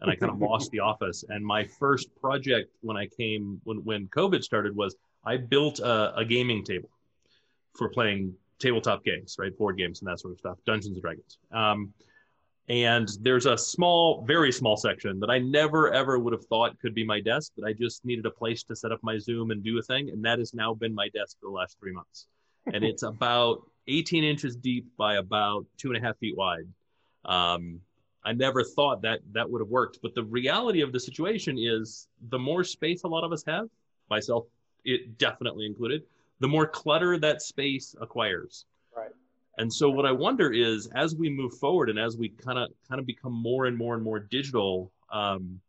and 0.00 0.10
I 0.10 0.14
kind 0.14 0.30
of 0.30 0.38
lost 0.50 0.70
the 0.70 0.80
office. 0.80 1.24
And 1.28 1.44
my 1.44 1.64
first 1.64 2.14
project 2.20 2.70
when 2.82 2.96
I 2.96 3.06
came 3.06 3.60
when 3.64 3.78
when 3.78 4.08
COVID 4.08 4.42
started 4.42 4.76
was 4.76 4.96
I 5.24 5.36
built 5.36 5.80
a, 5.80 6.14
a 6.16 6.24
gaming 6.24 6.62
table 6.62 6.90
for 7.74 7.88
playing 7.88 8.34
tabletop 8.58 9.04
games, 9.04 9.36
right, 9.38 9.56
board 9.56 9.76
games 9.76 10.00
and 10.00 10.08
that 10.08 10.20
sort 10.20 10.32
of 10.32 10.38
stuff, 10.38 10.58
Dungeons 10.66 10.94
and 10.94 11.02
Dragons. 11.02 11.38
Um, 11.52 11.92
and 12.68 13.08
there's 13.20 13.46
a 13.46 13.56
small, 13.56 14.24
very 14.26 14.50
small 14.50 14.76
section 14.76 15.20
that 15.20 15.30
I 15.30 15.38
never 15.38 15.92
ever 15.92 16.18
would 16.18 16.32
have 16.32 16.44
thought 16.46 16.78
could 16.80 16.94
be 16.94 17.04
my 17.04 17.20
desk, 17.20 17.52
but 17.56 17.66
I 17.66 17.72
just 17.72 18.04
needed 18.04 18.26
a 18.26 18.30
place 18.30 18.64
to 18.64 18.74
set 18.74 18.90
up 18.90 18.98
my 19.02 19.18
Zoom 19.18 19.52
and 19.52 19.62
do 19.62 19.78
a 19.78 19.82
thing, 19.82 20.10
and 20.10 20.24
that 20.24 20.38
has 20.40 20.52
now 20.52 20.74
been 20.74 20.94
my 20.94 21.08
desk 21.10 21.36
for 21.40 21.46
the 21.46 21.52
last 21.52 21.78
three 21.78 21.92
months. 21.92 22.26
And 22.72 22.82
it's 22.84 23.04
about 23.04 23.62
18 23.88 24.24
inches 24.24 24.56
deep 24.56 24.86
by 24.96 25.16
about 25.16 25.66
two 25.76 25.92
and 25.92 25.96
a 25.96 26.06
half 26.06 26.16
feet 26.18 26.36
wide. 26.36 26.66
Um, 27.24 27.80
I 28.24 28.32
never 28.32 28.64
thought 28.64 29.02
that 29.02 29.20
that 29.32 29.48
would 29.48 29.60
have 29.60 29.68
worked. 29.68 30.00
But 30.02 30.14
the 30.14 30.24
reality 30.24 30.80
of 30.80 30.92
the 30.92 30.98
situation 30.98 31.58
is 31.58 32.08
the 32.28 32.38
more 32.38 32.64
space 32.64 33.04
a 33.04 33.08
lot 33.08 33.22
of 33.22 33.32
us 33.32 33.44
have, 33.46 33.68
myself 34.10 34.46
it 34.84 35.18
definitely 35.18 35.66
included, 35.66 36.02
the 36.40 36.48
more 36.48 36.66
clutter 36.66 37.18
that 37.18 37.42
space 37.42 37.94
acquires. 38.00 38.66
Right. 38.96 39.10
And 39.58 39.72
so 39.72 39.88
what 39.88 40.06
I 40.06 40.12
wonder 40.12 40.52
is 40.52 40.88
as 40.94 41.14
we 41.14 41.30
move 41.30 41.54
forward 41.54 41.88
and 41.88 41.98
as 41.98 42.16
we 42.16 42.28
kind 42.30 42.58
of 42.58 42.70
kind 42.88 43.00
of 43.00 43.06
become 43.06 43.32
more 43.32 43.66
and 43.66 43.76
more 43.76 43.94
and 43.94 44.02
more 44.02 44.18
digital, 44.18 44.92
um, 45.12 45.60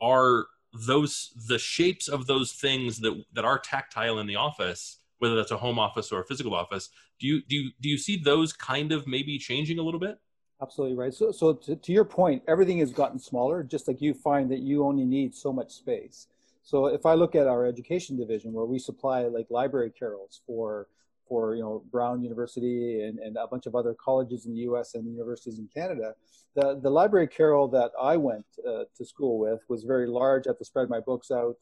are 0.00 0.46
those 0.72 1.32
the 1.48 1.58
shapes 1.58 2.08
of 2.08 2.26
those 2.26 2.52
things 2.52 2.98
that 2.98 3.24
that 3.32 3.44
are 3.44 3.58
tactile 3.58 4.18
in 4.18 4.26
the 4.26 4.36
office 4.36 4.98
whether 5.18 5.36
that's 5.36 5.50
a 5.50 5.56
home 5.56 5.78
office 5.78 6.12
or 6.12 6.20
a 6.20 6.24
physical 6.24 6.54
office. 6.54 6.90
Do 7.18 7.26
you 7.26 7.42
do 7.48 7.56
you, 7.56 7.70
do 7.80 7.88
you 7.88 7.98
see 7.98 8.16
those 8.16 8.52
kind 8.52 8.92
of 8.92 9.06
maybe 9.06 9.38
changing 9.38 9.78
a 9.78 9.82
little 9.82 10.00
bit? 10.00 10.18
Absolutely 10.60 10.96
right. 10.96 11.12
So 11.12 11.32
so 11.32 11.54
to, 11.54 11.76
to 11.76 11.92
your 11.92 12.04
point, 12.04 12.42
everything 12.48 12.78
has 12.78 12.92
gotten 12.92 13.18
smaller. 13.18 13.62
Just 13.62 13.88
like 13.88 14.00
you 14.00 14.14
find 14.14 14.50
that 14.50 14.60
you 14.60 14.84
only 14.84 15.04
need 15.04 15.34
so 15.34 15.52
much 15.52 15.72
space. 15.72 16.28
So 16.62 16.86
if 16.86 17.06
I 17.06 17.14
look 17.14 17.34
at 17.34 17.46
our 17.46 17.64
education 17.64 18.16
division, 18.16 18.52
where 18.52 18.64
we 18.64 18.78
supply 18.78 19.22
like 19.26 19.46
library 19.50 19.92
carrels 19.96 20.40
for 20.46 20.88
for 21.28 21.54
you 21.54 21.62
know 21.62 21.84
Brown 21.90 22.22
University 22.22 23.02
and, 23.02 23.18
and 23.18 23.36
a 23.36 23.46
bunch 23.46 23.66
of 23.66 23.74
other 23.74 23.94
colleges 23.94 24.46
in 24.46 24.54
the 24.54 24.60
U.S. 24.60 24.94
and 24.94 25.06
universities 25.06 25.58
in 25.58 25.68
Canada, 25.72 26.14
the 26.54 26.78
the 26.82 26.90
library 26.90 27.28
carrel 27.28 27.68
that 27.68 27.92
I 28.00 28.16
went 28.16 28.46
uh, 28.66 28.84
to 28.96 29.04
school 29.04 29.38
with 29.38 29.60
was 29.68 29.84
very 29.84 30.06
large. 30.06 30.46
I 30.46 30.50
have 30.50 30.58
to 30.58 30.64
spread 30.64 30.88
my 30.88 31.00
books 31.00 31.30
out. 31.30 31.56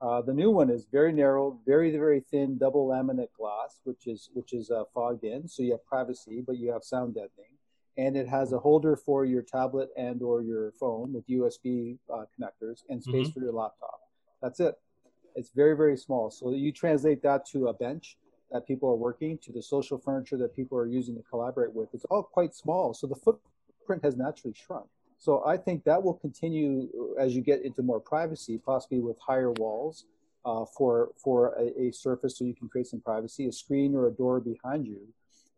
Uh, 0.00 0.22
the 0.22 0.32
new 0.32 0.50
one 0.50 0.70
is 0.70 0.86
very 0.90 1.12
narrow, 1.12 1.58
very 1.66 1.90
very 1.90 2.20
thin 2.20 2.56
double 2.56 2.88
laminate 2.88 3.32
glass, 3.36 3.80
which 3.84 4.06
is 4.06 4.30
which 4.32 4.54
is 4.54 4.70
uh, 4.70 4.84
fogged 4.94 5.24
in, 5.24 5.46
so 5.46 5.62
you 5.62 5.72
have 5.72 5.84
privacy, 5.84 6.42
but 6.46 6.56
you 6.56 6.72
have 6.72 6.82
sound 6.82 7.14
deadening, 7.14 7.52
and 7.98 8.16
it 8.16 8.26
has 8.26 8.52
a 8.52 8.58
holder 8.58 8.96
for 8.96 9.26
your 9.26 9.42
tablet 9.42 9.90
and 9.98 10.22
or 10.22 10.40
your 10.42 10.72
phone 10.72 11.12
with 11.12 11.26
USB 11.28 11.98
uh, 12.12 12.24
connectors 12.34 12.82
and 12.88 13.02
space 13.02 13.28
mm-hmm. 13.28 13.32
for 13.32 13.40
your 13.40 13.52
laptop. 13.52 14.00
That's 14.40 14.58
it. 14.60 14.74
It's 15.36 15.50
very 15.50 15.76
very 15.76 15.98
small. 15.98 16.30
So 16.30 16.50
you 16.52 16.72
translate 16.72 17.22
that 17.22 17.44
to 17.48 17.68
a 17.68 17.74
bench 17.74 18.16
that 18.50 18.66
people 18.66 18.88
are 18.88 18.96
working, 18.96 19.38
to 19.42 19.52
the 19.52 19.62
social 19.62 19.98
furniture 19.98 20.38
that 20.38 20.56
people 20.56 20.78
are 20.78 20.86
using 20.86 21.14
to 21.16 21.22
collaborate 21.22 21.74
with. 21.74 21.90
It's 21.92 22.06
all 22.06 22.22
quite 22.22 22.54
small, 22.54 22.94
so 22.94 23.06
the 23.06 23.14
footprint 23.14 24.02
has 24.02 24.16
naturally 24.16 24.54
shrunk. 24.54 24.86
So 25.20 25.44
I 25.44 25.58
think 25.58 25.84
that 25.84 26.02
will 26.02 26.14
continue 26.14 26.88
as 27.18 27.36
you 27.36 27.42
get 27.42 27.62
into 27.62 27.82
more 27.82 28.00
privacy, 28.00 28.56
possibly 28.56 29.00
with 29.00 29.18
higher 29.18 29.52
walls 29.52 30.06
uh, 30.46 30.64
for 30.64 31.10
for 31.22 31.54
a, 31.58 31.88
a, 31.88 31.92
surface, 31.92 32.38
so 32.38 32.44
you 32.46 32.54
can 32.54 32.70
create 32.70 32.86
some 32.86 33.02
privacy, 33.02 33.46
a 33.46 33.52
screen 33.52 33.94
or 33.94 34.06
a 34.06 34.10
door 34.10 34.40
behind 34.40 34.86
you. 34.86 35.00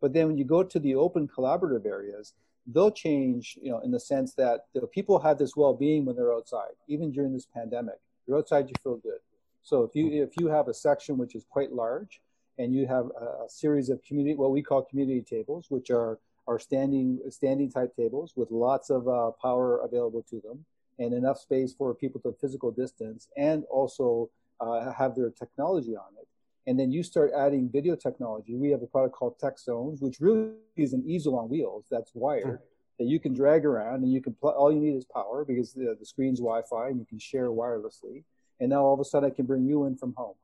But 0.01 0.11
then 0.11 0.27
when 0.27 0.37
you 0.37 0.43
go 0.43 0.63
to 0.63 0.79
the 0.79 0.95
open 0.95 1.29
collaborative 1.29 1.85
areas, 1.85 2.33
they'll 2.67 2.91
change, 2.91 3.57
you 3.61 3.71
know, 3.71 3.79
in 3.79 3.91
the 3.91 4.01
sense 4.01 4.33
that 4.33 4.65
the 4.73 4.85
people 4.85 5.17
have 5.19 5.37
this 5.37 5.55
well-being 5.55 6.03
when 6.03 6.17
they're 6.17 6.33
outside, 6.33 6.75
even 6.89 7.13
during 7.13 7.31
this 7.31 7.45
pandemic. 7.45 7.99
You're 8.27 8.39
outside, 8.39 8.67
you 8.67 8.75
feel 8.83 8.97
good. 8.97 9.19
So 9.61 9.83
if 9.83 9.95
you 9.95 10.23
if 10.23 10.31
you 10.37 10.47
have 10.47 10.67
a 10.67 10.73
section 10.73 11.17
which 11.17 11.35
is 11.35 11.45
quite 11.49 11.71
large, 11.71 12.19
and 12.57 12.75
you 12.75 12.85
have 12.85 13.05
a, 13.17 13.45
a 13.45 13.49
series 13.49 13.87
of 13.87 14.03
community, 14.03 14.35
what 14.35 14.51
we 14.51 14.61
call 14.61 14.81
community 14.83 15.21
tables, 15.21 15.67
which 15.69 15.89
are 15.89 16.19
are 16.47 16.59
standing 16.59 17.19
standing 17.29 17.71
type 17.71 17.95
tables 17.95 18.33
with 18.35 18.51
lots 18.51 18.89
of 18.89 19.07
uh, 19.07 19.31
power 19.41 19.79
available 19.83 20.23
to 20.29 20.41
them 20.41 20.65
and 20.99 21.13
enough 21.13 21.39
space 21.39 21.73
for 21.73 21.93
people 21.93 22.19
to 22.21 22.35
physical 22.39 22.71
distance 22.71 23.27
and 23.37 23.63
also 23.69 24.29
uh, 24.59 24.91
have 24.91 25.15
their 25.15 25.31
technology 25.31 25.95
on 25.95 26.13
it. 26.19 26.27
And 26.65 26.79
then 26.79 26.91
you 26.91 27.03
start 27.03 27.31
adding 27.35 27.69
video 27.69 27.95
technology. 27.95 28.55
We 28.55 28.69
have 28.69 28.81
a 28.81 28.87
product 28.87 29.15
called 29.15 29.37
Tech 29.37 29.59
Zones, 29.59 30.01
which 30.01 30.19
really 30.19 30.51
is 30.77 30.93
an 30.93 31.03
easel 31.05 31.37
on 31.37 31.49
wheels 31.49 31.85
that's 31.91 32.11
wired 32.13 32.45
mm. 32.45 32.59
that 32.99 33.05
you 33.05 33.19
can 33.19 33.33
drag 33.33 33.65
around 33.65 34.03
and 34.03 34.13
you 34.13 34.21
can 34.21 34.33
pl- 34.33 34.51
all 34.51 34.71
you 34.71 34.79
need 34.79 34.95
is 34.95 35.05
power 35.05 35.43
because 35.43 35.73
the, 35.73 35.95
the 35.99 36.05
screen's 36.05 36.39
Wi-Fi 36.39 36.89
and 36.89 36.99
you 36.99 37.05
can 37.05 37.19
share 37.19 37.49
wirelessly. 37.49 38.23
And 38.59 38.69
now 38.69 38.83
all 38.83 38.93
of 38.93 38.99
a 38.99 39.05
sudden 39.05 39.29
I 39.29 39.33
can 39.33 39.45
bring 39.45 39.65
you 39.65 39.85
in 39.85 39.97
from 39.97 40.13
home. 40.15 40.35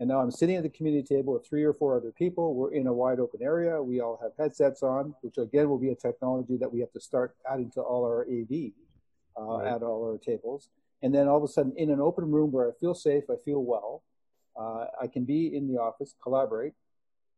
And 0.00 0.08
now 0.08 0.20
I'm 0.20 0.30
sitting 0.30 0.56
at 0.56 0.62
the 0.62 0.70
community 0.70 1.14
table 1.14 1.34
with 1.34 1.46
three 1.46 1.62
or 1.62 1.74
four 1.74 1.94
other 1.94 2.10
people. 2.10 2.54
We're 2.54 2.72
in 2.72 2.86
a 2.86 2.92
wide 2.92 3.20
open 3.20 3.42
area. 3.42 3.82
We 3.82 4.00
all 4.00 4.18
have 4.22 4.32
headsets 4.38 4.82
on, 4.82 5.14
which 5.20 5.36
again 5.36 5.68
will 5.68 5.78
be 5.78 5.90
a 5.90 5.94
technology 5.94 6.56
that 6.56 6.72
we 6.72 6.80
have 6.80 6.90
to 6.92 7.00
start 7.00 7.36
adding 7.50 7.70
to 7.72 7.82
all 7.82 8.04
our 8.04 8.22
AV 8.22 8.72
uh, 9.38 9.58
right. 9.58 9.74
at 9.74 9.82
all 9.82 10.02
our 10.04 10.16
tables. 10.16 10.70
And 11.02 11.14
then 11.14 11.28
all 11.28 11.36
of 11.36 11.42
a 11.42 11.48
sudden, 11.48 11.74
in 11.76 11.90
an 11.90 12.00
open 12.00 12.30
room 12.30 12.50
where 12.50 12.68
I 12.68 12.72
feel 12.80 12.94
safe, 12.94 13.24
I 13.30 13.36
feel 13.44 13.62
well, 13.62 14.02
uh, 14.58 14.86
I 15.00 15.06
can 15.06 15.24
be 15.24 15.54
in 15.54 15.68
the 15.68 15.78
office, 15.78 16.14
collaborate, 16.22 16.72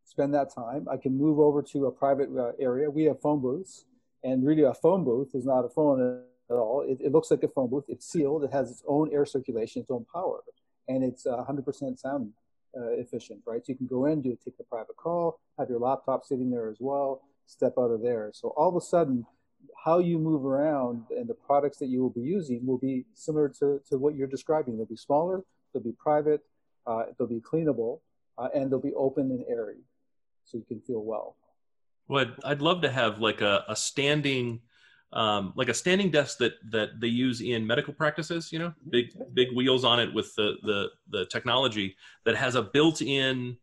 spend 0.05 0.33
that 0.35 0.55
time. 0.55 0.87
I 0.91 0.99
can 0.99 1.19
move 1.19 1.41
over 1.41 1.63
to 1.63 1.87
a 1.87 1.93
private 1.93 2.29
uh, 2.37 2.53
area. 2.61 2.89
We 2.89 3.05
have 3.05 3.21
phone 3.21 3.41
booths, 3.41 3.87
and 4.23 4.47
really, 4.47 4.63
a 4.63 4.75
phone 4.75 5.03
booth 5.03 5.35
is 5.35 5.45
not 5.45 5.65
a 5.65 5.69
phone 5.69 6.23
at 6.49 6.55
all. 6.55 6.85
It, 6.89 7.01
it, 7.01 7.13
looks 7.13 7.31
like 7.31 7.43
a 7.43 7.49
phone 7.49 7.71
booth. 7.71 7.85
It's 7.89 8.09
sealed. 8.09 8.45
It 8.45 8.53
has 8.53 8.71
its 8.71 8.83
own 8.87 9.13
air 9.13 9.25
circulation, 9.27 9.83
its 9.83 9.91
own 9.91 10.07
power, 10.13 10.43
and 10.89 11.03
it's 11.05 11.27
100% 11.27 11.99
sound 11.99 12.33
uh, 12.77 12.93
efficient, 12.93 13.41
right? 13.47 13.65
So 13.65 13.73
you 13.73 13.77
can 13.77 13.87
go 13.87 14.07
in, 14.07 14.23
do 14.23 14.37
take 14.45 14.57
the 14.59 14.65
private 14.65 14.97
call, 14.97 15.41
have 15.59 15.69
your 15.69 15.79
laptop 15.79 16.25
sitting 16.25 16.51
there 16.51 16.71
as 16.71 16.79
well, 16.81 17.23
step 17.47 17.75
out 17.79 17.91
of 17.91 18.03
there. 18.03 18.31
So 18.33 18.49
all 18.57 18.69
of 18.69 18.77
a 18.77 18.81
sudden, 18.81 19.27
how 19.85 19.99
you 19.99 20.19
move 20.19 20.45
around 20.45 21.05
and 21.11 21.29
the 21.29 21.35
products 21.35 21.79
that 21.79 21.87
you 21.87 22.03
will 22.03 22.11
be 22.11 22.21
using 22.21 22.67
will 22.67 22.79
be 22.79 23.05
similar 23.15 23.49
to, 23.61 23.81
to 23.89 23.99
what 23.99 24.15
you're 24.15 24.27
describing. 24.27 24.77
They'll 24.77 24.87
be 24.87 24.97
smaller, 24.97 25.45
they'll 25.73 25.83
be 25.83 25.93
private, 25.93 26.41
uh, 26.87 27.05
they'll 27.19 27.29
be 27.29 27.41
cleanable, 27.41 28.01
uh, 28.39 28.49
and 28.55 28.71
they'll 28.71 28.81
be 28.81 28.95
open 28.95 29.31
and 29.31 29.45
airy, 29.49 29.83
so 30.45 30.59
you 30.59 30.65
can 30.65 30.81
feel 30.81 31.03
well. 31.03 31.37
Well, 32.09 32.27
I'd, 32.27 32.45
I'd 32.45 32.63
love 32.63 32.83
to 32.83 32.91
have 32.91 33.19
like 33.19 33.41
a, 33.41 33.65
a 33.69 33.77
standing, 33.77 34.61
um, 35.13 35.53
like 35.57 35.69
a 35.69 35.75
standing 35.75 36.11
desk 36.11 36.39
that 36.39 36.55
that 36.71 37.01
they 37.01 37.09
use 37.09 37.41
in 37.41 37.67
medical 37.67 37.93
practices. 37.93 38.53
You 38.53 38.59
know, 38.61 38.75
big 38.91 39.13
big 39.35 39.49
wheels 39.55 39.85
on 39.85 40.01
it 40.01 40.13
with 40.13 40.35
the 40.35 40.57
the 40.63 40.91
the 41.11 41.27
technology 41.27 41.97
that 42.25 42.37
has 42.37 42.55
a 42.55 42.63
built-in 42.63 43.57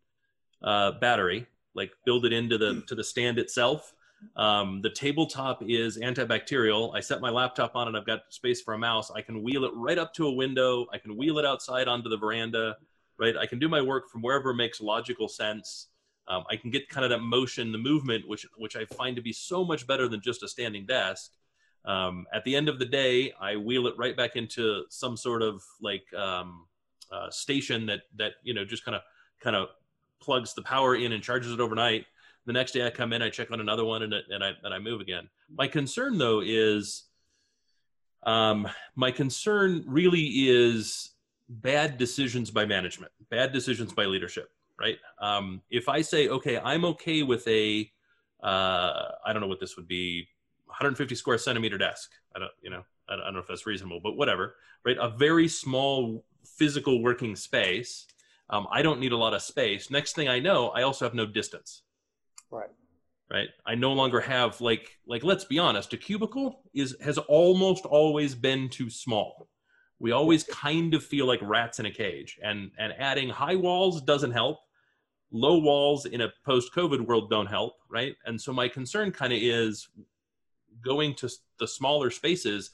uh, 0.62 0.94
battery, 0.94 1.48
like 1.74 1.92
build 2.06 2.26
it 2.26 2.34
into 2.34 2.58
the 2.58 2.84
to 2.88 2.96
the 2.96 3.04
stand 3.04 3.40
itself. 3.40 3.94
Um, 4.36 4.82
the 4.82 4.90
tabletop 4.90 5.64
is 5.66 5.98
antibacterial. 5.98 6.94
I 6.94 7.00
set 7.00 7.22
my 7.22 7.30
laptop 7.30 7.76
on 7.76 7.88
it. 7.88 7.98
I've 7.98 8.06
got 8.06 8.24
space 8.30 8.62
for 8.62 8.74
a 8.74 8.78
mouse. 8.78 9.10
I 9.12 9.22
can 9.22 9.42
wheel 9.42 9.64
it 9.64 9.72
right 9.74 9.98
up 9.98 10.14
to 10.16 10.28
a 10.28 10.32
window. 10.32 10.88
I 10.92 10.98
can 10.98 11.16
wheel 11.16 11.40
it 11.40 11.46
outside 11.46 11.88
onto 11.88 12.10
the 12.10 12.18
veranda, 12.18 12.76
right? 13.18 13.38
I 13.38 13.46
can 13.46 13.60
do 13.60 13.70
my 13.70 13.82
work 13.82 14.10
from 14.10 14.22
wherever 14.22 14.54
makes 14.54 14.82
logical 14.82 15.30
sense. 15.30 15.88
Um, 16.28 16.44
I 16.50 16.58
can 16.58 16.70
get 16.70 16.90
kind 16.90 17.06
of 17.06 17.12
that 17.12 17.22
motion, 17.22 17.72
the 17.72 17.78
movement, 17.78 18.28
which 18.28 18.46
which 18.58 18.76
I 18.76 18.86
find 18.86 19.16
to 19.16 19.22
be 19.22 19.34
so 19.34 19.64
much 19.66 19.88
better 19.88 20.08
than 20.08 20.22
just 20.22 20.44
a 20.44 20.48
standing 20.48 20.86
desk. 20.86 21.32
Um, 21.90 22.28
at 22.34 22.44
the 22.44 22.56
end 22.56 22.70
of 22.70 22.80
the 22.80 22.86
day, 22.86 23.34
I 23.40 23.56
wheel 23.56 23.88
it 23.88 23.96
right 23.98 24.16
back 24.16 24.36
into 24.36 24.84
some 24.90 25.18
sort 25.18 25.42
of 25.42 25.64
like 25.82 26.04
um, 26.14 26.66
uh, 27.12 27.30
station 27.30 27.86
that 27.88 28.02
that 28.18 28.34
you 28.44 28.54
know 28.54 28.64
just 28.66 28.86
kind 28.86 28.96
of 28.96 29.02
kind 29.42 29.56
of 29.56 29.70
plugs 30.22 30.54
the 30.54 30.62
power 30.62 30.96
in 30.96 31.14
and 31.14 31.24
charges 31.24 31.52
it 31.52 31.60
overnight. 31.60 32.06
The 32.46 32.54
next 32.54 32.72
day 32.72 32.86
I 32.86 32.90
come 32.90 33.14
in, 33.14 33.22
I 33.22 33.30
check 33.30 33.52
on 33.52 33.60
another 33.60 33.86
one, 33.86 34.04
and, 34.04 34.14
and 34.14 34.44
I 34.44 34.52
and 34.64 34.74
I 34.74 34.80
move 34.80 35.02
again. 35.02 35.30
My 35.54 35.68
concern 35.68 36.18
though 36.18 36.42
is, 36.46 37.06
um, 38.24 38.68
my 38.96 39.12
concern 39.12 39.84
really 39.88 40.24
is 40.50 41.12
bad 41.50 41.98
decisions 41.98 42.52
by 42.52 42.66
management, 42.66 43.12
bad 43.30 43.52
decisions 43.52 43.94
by 43.94 44.06
leadership 44.06 44.52
right? 44.80 44.98
Um, 45.20 45.62
if 45.70 45.90
I 45.90 46.02
say, 46.02 46.30
okay, 46.30 46.58
I'm 46.58 46.86
okay 46.86 47.24
with 47.24 47.48
a, 47.48 47.92
uh, 48.42 49.10
I 49.26 49.34
don't 49.34 49.42
know 49.42 49.48
what 49.48 49.60
this 49.60 49.76
would 49.76 49.88
be, 49.88 50.28
150 50.80 51.16
square 51.16 51.38
centimeter 51.38 51.78
desk. 51.78 52.12
I 52.36 52.40
don't, 52.40 52.52
you 52.62 52.70
know, 52.70 52.84
I 53.08 53.16
don't, 53.16 53.34
know 53.34 53.40
if 53.40 53.48
that's 53.48 53.66
reasonable, 53.66 54.00
but 54.02 54.16
whatever, 54.16 54.56
right? 54.86 54.98
A 55.00 55.10
very 55.10 55.48
small 55.48 56.24
physical 56.46 57.02
working 57.02 57.36
space. 57.36 58.06
Um, 58.50 58.68
I 58.72 58.82
don't 58.82 59.00
need 59.00 59.12
a 59.12 59.18
lot 59.18 59.34
of 59.34 59.42
space. 59.42 59.90
Next 59.90 60.14
thing 60.14 60.28
I 60.28 60.40
know, 60.40 60.70
I 60.70 60.84
also 60.84 61.06
have 61.06 61.14
no 61.14 61.26
distance. 61.26 61.84
Right. 62.52 62.70
Right. 63.32 63.50
I 63.66 63.76
no 63.76 63.94
longer 63.94 64.20
have 64.22 64.60
like 64.60 64.98
like 65.06 65.24
let's 65.24 65.46
be 65.46 65.60
honest, 65.60 65.94
a 65.94 65.98
cubicle 65.98 66.64
is 66.74 66.96
has 67.00 67.20
almost 67.20 67.86
always 67.86 68.34
been 68.34 68.70
too 68.70 68.90
small 68.90 69.48
we 70.00 70.14
always 70.14 70.46
kind 70.46 70.94
of 70.94 71.04
feel 71.04 71.26
like 71.26 71.42
rats 71.44 71.80
in 71.80 71.86
a 71.86 71.92
cage 71.92 72.40
and 72.42 72.72
and 72.80 72.94
adding 72.98 73.30
high 73.30 73.56
walls 73.56 74.02
doesn't 74.02 74.32
help 74.32 74.60
low 75.32 75.58
walls 75.58 76.06
in 76.06 76.22
a 76.22 76.34
post-COVID 76.46 77.06
world 77.06 77.30
don't 77.30 77.46
help, 77.46 77.76
right? 77.90 78.16
And 78.26 78.40
so 78.40 78.52
my 78.52 78.68
concern 78.68 79.12
kind 79.12 79.34
of 79.34 79.40
is 79.40 79.88
going 80.84 81.16
to 81.16 81.30
the 81.60 81.68
smaller 81.68 82.10
spaces 82.10 82.72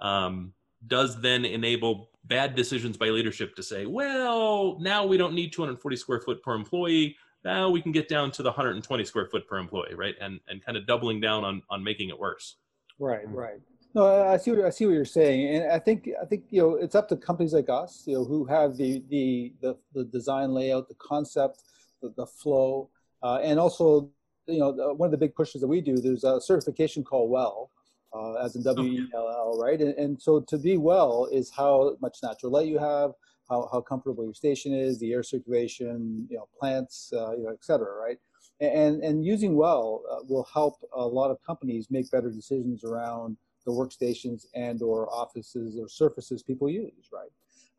um, 0.00 0.52
does 0.86 1.20
then 1.20 1.44
enable 1.44 2.10
bad 2.24 2.54
decisions 2.54 2.96
by 2.96 3.08
leadership 3.08 3.56
to 3.56 3.62
say, 3.62 3.86
well, 3.86 4.78
now 4.80 5.04
we 5.04 5.16
don't 5.16 5.34
need 5.34 5.52
240 5.52 5.96
square 5.96 6.20
foot 6.20 6.42
per 6.42 6.54
employee. 6.54 7.16
Now 7.44 7.70
we 7.70 7.80
can 7.80 7.92
get 7.92 8.08
down 8.08 8.30
to 8.32 8.42
the 8.42 8.50
120 8.50 9.04
square 9.04 9.26
foot 9.26 9.46
per 9.46 9.58
employee, 9.58 9.94
right? 9.94 10.14
And 10.20 10.40
and 10.48 10.64
kind 10.64 10.76
of 10.76 10.86
doubling 10.86 11.20
down 11.20 11.44
on 11.44 11.62
on 11.70 11.82
making 11.82 12.08
it 12.08 12.18
worse. 12.18 12.56
Right, 12.98 13.28
right. 13.28 13.60
No, 13.94 14.28
I 14.28 14.36
see. 14.36 14.50
What, 14.50 14.64
I 14.64 14.70
see 14.70 14.86
what 14.86 14.92
you're 14.92 15.04
saying, 15.04 15.56
and 15.56 15.72
I 15.72 15.78
think 15.78 16.08
I 16.20 16.26
think 16.26 16.44
you 16.50 16.60
know 16.60 16.74
it's 16.74 16.94
up 16.94 17.08
to 17.08 17.16
companies 17.16 17.54
like 17.54 17.68
us, 17.68 18.02
you 18.06 18.14
know, 18.14 18.24
who 18.24 18.44
have 18.44 18.76
the 18.76 19.02
the 19.08 19.54
the, 19.60 19.76
the 19.94 20.04
design 20.04 20.52
layout, 20.52 20.88
the 20.88 20.96
concept, 20.96 21.62
the, 22.02 22.12
the 22.16 22.26
flow, 22.26 22.90
uh, 23.22 23.38
and 23.42 23.58
also, 23.58 24.10
you 24.48 24.58
know, 24.58 24.94
one 24.94 25.06
of 25.06 25.10
the 25.10 25.18
big 25.18 25.34
pushes 25.34 25.60
that 25.60 25.68
we 25.68 25.80
do, 25.80 25.96
there's 25.96 26.24
a 26.24 26.40
certification 26.40 27.04
called 27.04 27.30
WELL, 27.30 27.70
uh, 28.14 28.34
as 28.34 28.56
in 28.56 28.62
W-E-L-L, 28.62 29.58
right? 29.60 29.80
And, 29.80 29.94
and 29.94 30.20
so 30.20 30.40
to 30.40 30.58
be 30.58 30.78
well 30.78 31.28
is 31.30 31.50
how 31.50 31.96
much 32.00 32.18
natural 32.22 32.52
light 32.52 32.66
you 32.66 32.78
have, 32.78 33.12
how, 33.48 33.68
how 33.70 33.80
comfortable 33.80 34.24
your 34.24 34.34
station 34.34 34.72
is, 34.72 34.98
the 34.98 35.12
air 35.12 35.22
circulation, 35.22 36.26
you 36.30 36.36
know, 36.36 36.48
plants, 36.58 37.12
uh, 37.12 37.36
you 37.36 37.44
know, 37.44 37.50
et 37.50 37.62
cetera, 37.62 37.94
right? 37.94 38.18
And, 38.60 39.02
and 39.02 39.24
using 39.24 39.54
well 39.54 40.02
uh, 40.10 40.24
will 40.28 40.48
help 40.52 40.76
a 40.92 41.06
lot 41.06 41.30
of 41.30 41.38
companies 41.46 41.88
make 41.90 42.10
better 42.10 42.30
decisions 42.30 42.82
around 42.82 43.36
the 43.64 43.72
workstations 43.72 44.46
and 44.54 44.82
or 44.82 45.12
offices 45.12 45.78
or 45.78 45.88
surfaces 45.88 46.42
people 46.42 46.68
use, 46.68 47.10
right? 47.12 47.30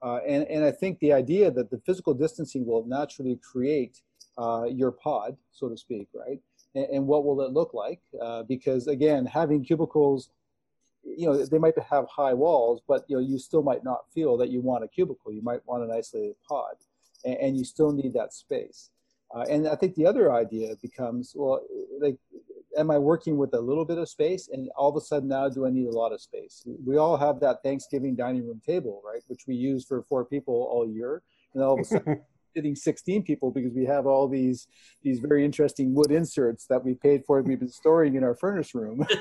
Uh, 0.02 0.20
and, 0.26 0.44
and 0.46 0.64
I 0.64 0.72
think 0.72 1.00
the 1.00 1.12
idea 1.12 1.52
that 1.52 1.70
the 1.70 1.80
physical 1.86 2.14
distancing 2.14 2.66
will 2.66 2.86
naturally 2.86 3.40
create 3.52 4.00
uh, 4.38 4.66
your 4.70 4.92
pod, 4.92 5.36
so 5.52 5.68
to 5.68 5.76
speak, 5.76 6.08
right? 6.14 6.40
And, 6.76 6.86
and 6.86 7.08
what 7.08 7.26
will 7.26 7.42
it 7.42 7.52
look 7.52 7.74
like? 7.74 8.02
Uh, 8.22 8.44
because 8.44 8.88
again, 8.88 9.26
having 9.26 9.64
cubicles, 9.64 10.30
you 11.04 11.26
know, 11.26 11.46
they 11.46 11.58
might 11.58 11.78
have 11.90 12.08
high 12.08 12.34
walls, 12.34 12.82
but 12.88 13.06
you 13.08 13.16
know, 13.16 13.22
you 13.22 13.40
still 13.40 13.64
might 13.64 13.84
not 13.84 14.12
feel 14.14 14.38
that 14.38 14.50
you 14.50 14.62
want 14.62 14.84
a 14.84 14.88
cubicle. 14.88 15.32
You 15.32 15.42
might 15.42 15.66
want 15.66 15.84
an 15.84 15.92
isolated 15.92 16.36
pod, 16.48 16.76
and, 17.24 17.38
and 17.38 17.58
you 17.58 17.64
still 17.64 17.92
need 17.92 18.14
that 18.14 18.34
space. 18.34 18.90
Uh, 19.34 19.46
and 19.50 19.68
I 19.68 19.76
think 19.76 19.96
the 19.96 20.08
other 20.08 20.34
idea 20.34 20.76
becomes, 20.82 21.34
well, 21.36 21.62
like, 22.02 22.18
am 22.78 22.92
I 22.92 22.98
working 22.98 23.38
with 23.38 23.54
a 23.54 23.60
little 23.60 23.86
bit 23.86 23.98
of 23.98 24.10
space? 24.10 24.50
And 24.52 24.70
all 24.76 24.90
of 24.90 24.96
a 24.96 25.02
sudden 25.02 25.30
now, 25.30 25.50
do 25.50 25.66
I 25.66 25.70
need 25.70 25.88
a 25.88 25.92
lot 25.92 26.14
of 26.14 26.22
space? 26.22 26.64
We 26.86 26.98
all 26.98 27.18
have 27.18 27.40
that 27.42 27.62
Thanksgiving 27.64 28.16
dining 28.16 28.48
room 28.48 28.62
table, 28.66 29.02
right? 29.06 29.22
Which 29.28 29.46
we 29.48 29.56
use 29.56 29.86
for 29.86 30.02
four 30.04 30.26
people 30.26 30.68
all 30.72 30.88
year. 30.88 31.22
And 31.54 31.64
all 31.64 31.74
of 31.76 31.80
a 31.82 31.84
sudden, 31.84 32.22
sitting 32.60 32.76
16 32.76 33.24
people 33.24 33.52
because 33.52 33.74
we 33.74 33.86
have 33.86 34.06
all 34.06 34.28
these 34.28 34.68
these 35.02 35.20
very 35.20 35.46
interesting 35.46 35.94
wood 35.94 36.12
inserts 36.12 36.66
that 36.66 36.84
we 36.84 36.94
paid 36.94 37.24
for 37.26 37.40
and 37.40 37.48
we've 37.48 37.60
been 37.60 37.70
storing 37.70 38.16
in 38.16 38.24
our 38.24 38.36
furnace 38.36 38.76
room. 38.76 39.06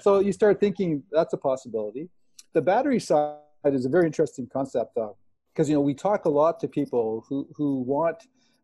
So 0.00 0.20
you 0.20 0.32
start 0.32 0.60
thinking 0.60 1.02
that's 1.10 1.32
a 1.32 1.36
possibility. 1.36 2.08
The 2.52 2.62
battery 2.62 3.00
side 3.00 3.72
is 3.78 3.84
a 3.86 3.88
very 3.88 4.06
interesting 4.06 4.46
concept 4.52 4.96
because 5.52 5.68
you 5.68 5.74
know 5.74 5.80
we 5.80 5.94
talk 5.94 6.24
a 6.26 6.28
lot 6.42 6.60
to 6.60 6.68
people 6.68 7.24
who 7.28 7.48
who 7.56 7.80
want 7.82 8.18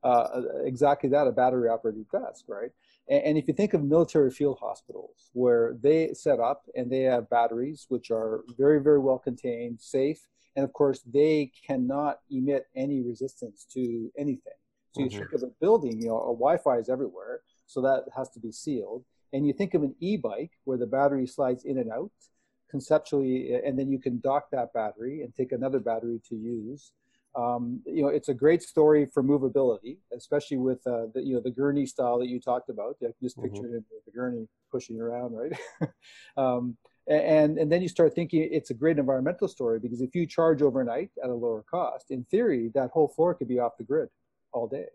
uh, 0.05 0.43
exactly 0.65 1.09
that 1.11 1.27
a 1.27 1.33
battery 1.33 1.69
operated 1.69 2.07
desk 2.11 2.45
right? 2.49 2.71
And, 3.09 3.23
and 3.27 3.39
if 3.39 3.49
you 3.49 3.55
think 3.55 3.75
of 3.75 3.83
military 3.83 4.31
field 4.31 4.59
hospitals 4.61 5.31
where 5.33 5.75
they 5.87 6.13
set 6.15 6.39
up 6.41 6.61
and 6.77 6.91
they 6.93 7.03
have 7.13 7.29
batteries 7.29 7.87
which 7.89 8.11
are 8.11 8.45
very 8.57 8.81
very 8.81 9.01
well 9.07 9.19
contained 9.19 9.81
safe 9.81 10.21
and 10.57 10.65
of 10.65 10.73
course, 10.73 11.01
they 11.01 11.51
cannot 11.67 12.21
emit 12.31 12.67
any 12.77 13.03
resistance 13.03 13.67
to 13.73 14.11
anything. 14.19 14.53
So 14.93 15.03
you 15.03 15.09
mm-hmm. 15.09 15.19
think 15.19 15.33
of 15.33 15.43
a 15.43 15.53
building, 15.61 16.01
you 16.01 16.09
know, 16.09 16.19
a 16.19 16.35
Wi-Fi 16.35 16.79
is 16.79 16.89
everywhere, 16.89 17.41
so 17.67 17.81
that 17.83 18.05
has 18.15 18.29
to 18.31 18.41
be 18.41 18.53
sealed. 18.53 19.05
And 19.33 19.47
you 19.47 19.55
think 19.55 19.73
of 19.73 19.83
an 19.83 19.95
e-bike 20.01 20.51
where 20.65 20.77
the 20.77 20.87
battery 20.87 21.27
slides 21.27 21.65
in 21.65 21.79
and 21.79 21.91
out 21.91 22.11
conceptually, 22.71 23.55
and 23.65 23.79
then 23.79 23.91
you 23.91 23.99
can 23.99 24.21
dock 24.21 24.51
that 24.53 24.73
battery 24.75 25.23
and 25.23 25.35
take 25.35 25.53
another 25.53 25.81
battery 25.81 26.21
to 26.29 26.35
use. 26.35 26.93
Um, 27.35 27.81
you 27.87 28.03
know, 28.03 28.09
it's 28.09 28.29
a 28.29 28.35
great 28.35 28.63
story 28.63 29.07
for 29.07 29.23
movability, 29.23 29.97
especially 30.15 30.59
with 30.59 30.87
uh, 30.87 31.07
the 31.15 31.23
you 31.23 31.35
know 31.35 31.41
the 31.41 31.51
gurney 31.51 31.87
style 31.87 32.19
that 32.19 32.29
you 32.29 32.39
talked 32.41 32.69
about. 32.69 32.97
You 33.01 33.09
can 33.09 33.15
just 33.23 33.39
mm-hmm. 33.39 33.55
picture 33.55 33.77
it 33.77 33.85
the 34.05 34.13
gurney 34.13 34.49
pushing 34.71 35.01
around, 35.01 35.35
right? 35.35 35.53
um, 36.37 36.77
and 37.09 37.59
and 37.59 37.71
then 37.71 37.83
you 37.83 37.89
start 37.89 38.15
thinking 38.15 38.49
it's 38.51 38.71
a 38.71 38.75
great 38.75 38.99
environmental 38.99 39.49
story 39.49 39.79
because 39.79 40.01
if 40.01 40.15
you 40.15 40.27
charge 40.27 40.63
overnight 40.63 41.11
at 41.23 41.31
a 41.31 41.35
lower 41.35 41.63
cost 41.63 42.11
in 42.11 42.25
theory 42.25 42.71
that 42.75 42.91
whole 42.91 43.09
floor 43.09 43.35
could 43.35 43.49
be 43.49 43.59
off 43.59 43.77
the 43.77 43.85
grid 43.85 44.09
all 44.53 44.69
day 44.69 44.87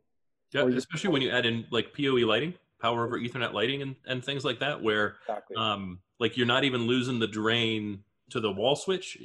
yeah 0.54 0.66
especially 0.68 1.10
when 1.10 1.22
you 1.22 1.30
add 1.30 1.46
in 1.46 1.66
like 1.72 1.94
poe 1.94 2.14
lighting 2.14 2.54
power 2.82 3.06
over 3.06 3.20
ethernet 3.20 3.54
lighting 3.54 3.82
and, 3.82 3.96
and 4.06 4.24
things 4.24 4.46
like 4.46 4.60
that 4.60 4.82
where 4.82 5.16
exactly. 5.28 5.56
um 5.58 6.00
like 6.20 6.38
you're 6.38 6.48
not 6.48 6.64
even 6.64 6.82
losing 6.88 7.20
the 7.20 7.28
drain 7.28 8.00
to 8.30 8.40
the 8.40 8.52
wall 8.52 8.76
switch 8.76 9.18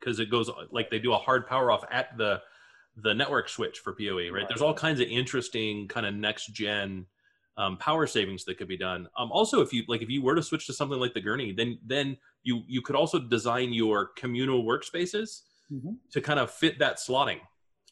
because 0.00 0.18
it 0.18 0.30
goes 0.30 0.50
like 0.70 0.90
they 0.90 0.98
do 0.98 1.12
a 1.12 1.18
hard 1.18 1.46
power 1.46 1.70
off 1.70 1.84
at 1.90 2.16
the 2.18 2.40
the 2.96 3.14
network 3.14 3.48
switch 3.48 3.78
for 3.78 3.92
poe 3.92 4.16
right, 4.16 4.32
right. 4.32 4.48
there's 4.48 4.62
all 4.62 4.74
kinds 4.74 5.00
of 5.00 5.06
interesting 5.06 5.86
kind 5.86 6.06
of 6.06 6.14
next 6.14 6.46
gen 6.52 7.06
um, 7.56 7.76
power 7.76 8.06
savings 8.06 8.44
that 8.44 8.58
could 8.58 8.68
be 8.68 8.76
done. 8.76 9.08
Um, 9.16 9.30
also, 9.30 9.60
if 9.60 9.72
you 9.72 9.84
like, 9.88 10.02
if 10.02 10.10
you 10.10 10.22
were 10.22 10.34
to 10.34 10.42
switch 10.42 10.66
to 10.66 10.72
something 10.72 10.98
like 10.98 11.14
the 11.14 11.20
gurney, 11.20 11.52
then 11.52 11.78
then 11.84 12.16
you 12.42 12.62
you 12.66 12.82
could 12.82 12.96
also 12.96 13.18
design 13.18 13.72
your 13.72 14.06
communal 14.16 14.64
workspaces 14.64 15.42
mm-hmm. 15.72 15.92
to 16.12 16.20
kind 16.20 16.40
of 16.40 16.50
fit 16.50 16.78
that 16.78 16.96
slotting. 16.96 17.38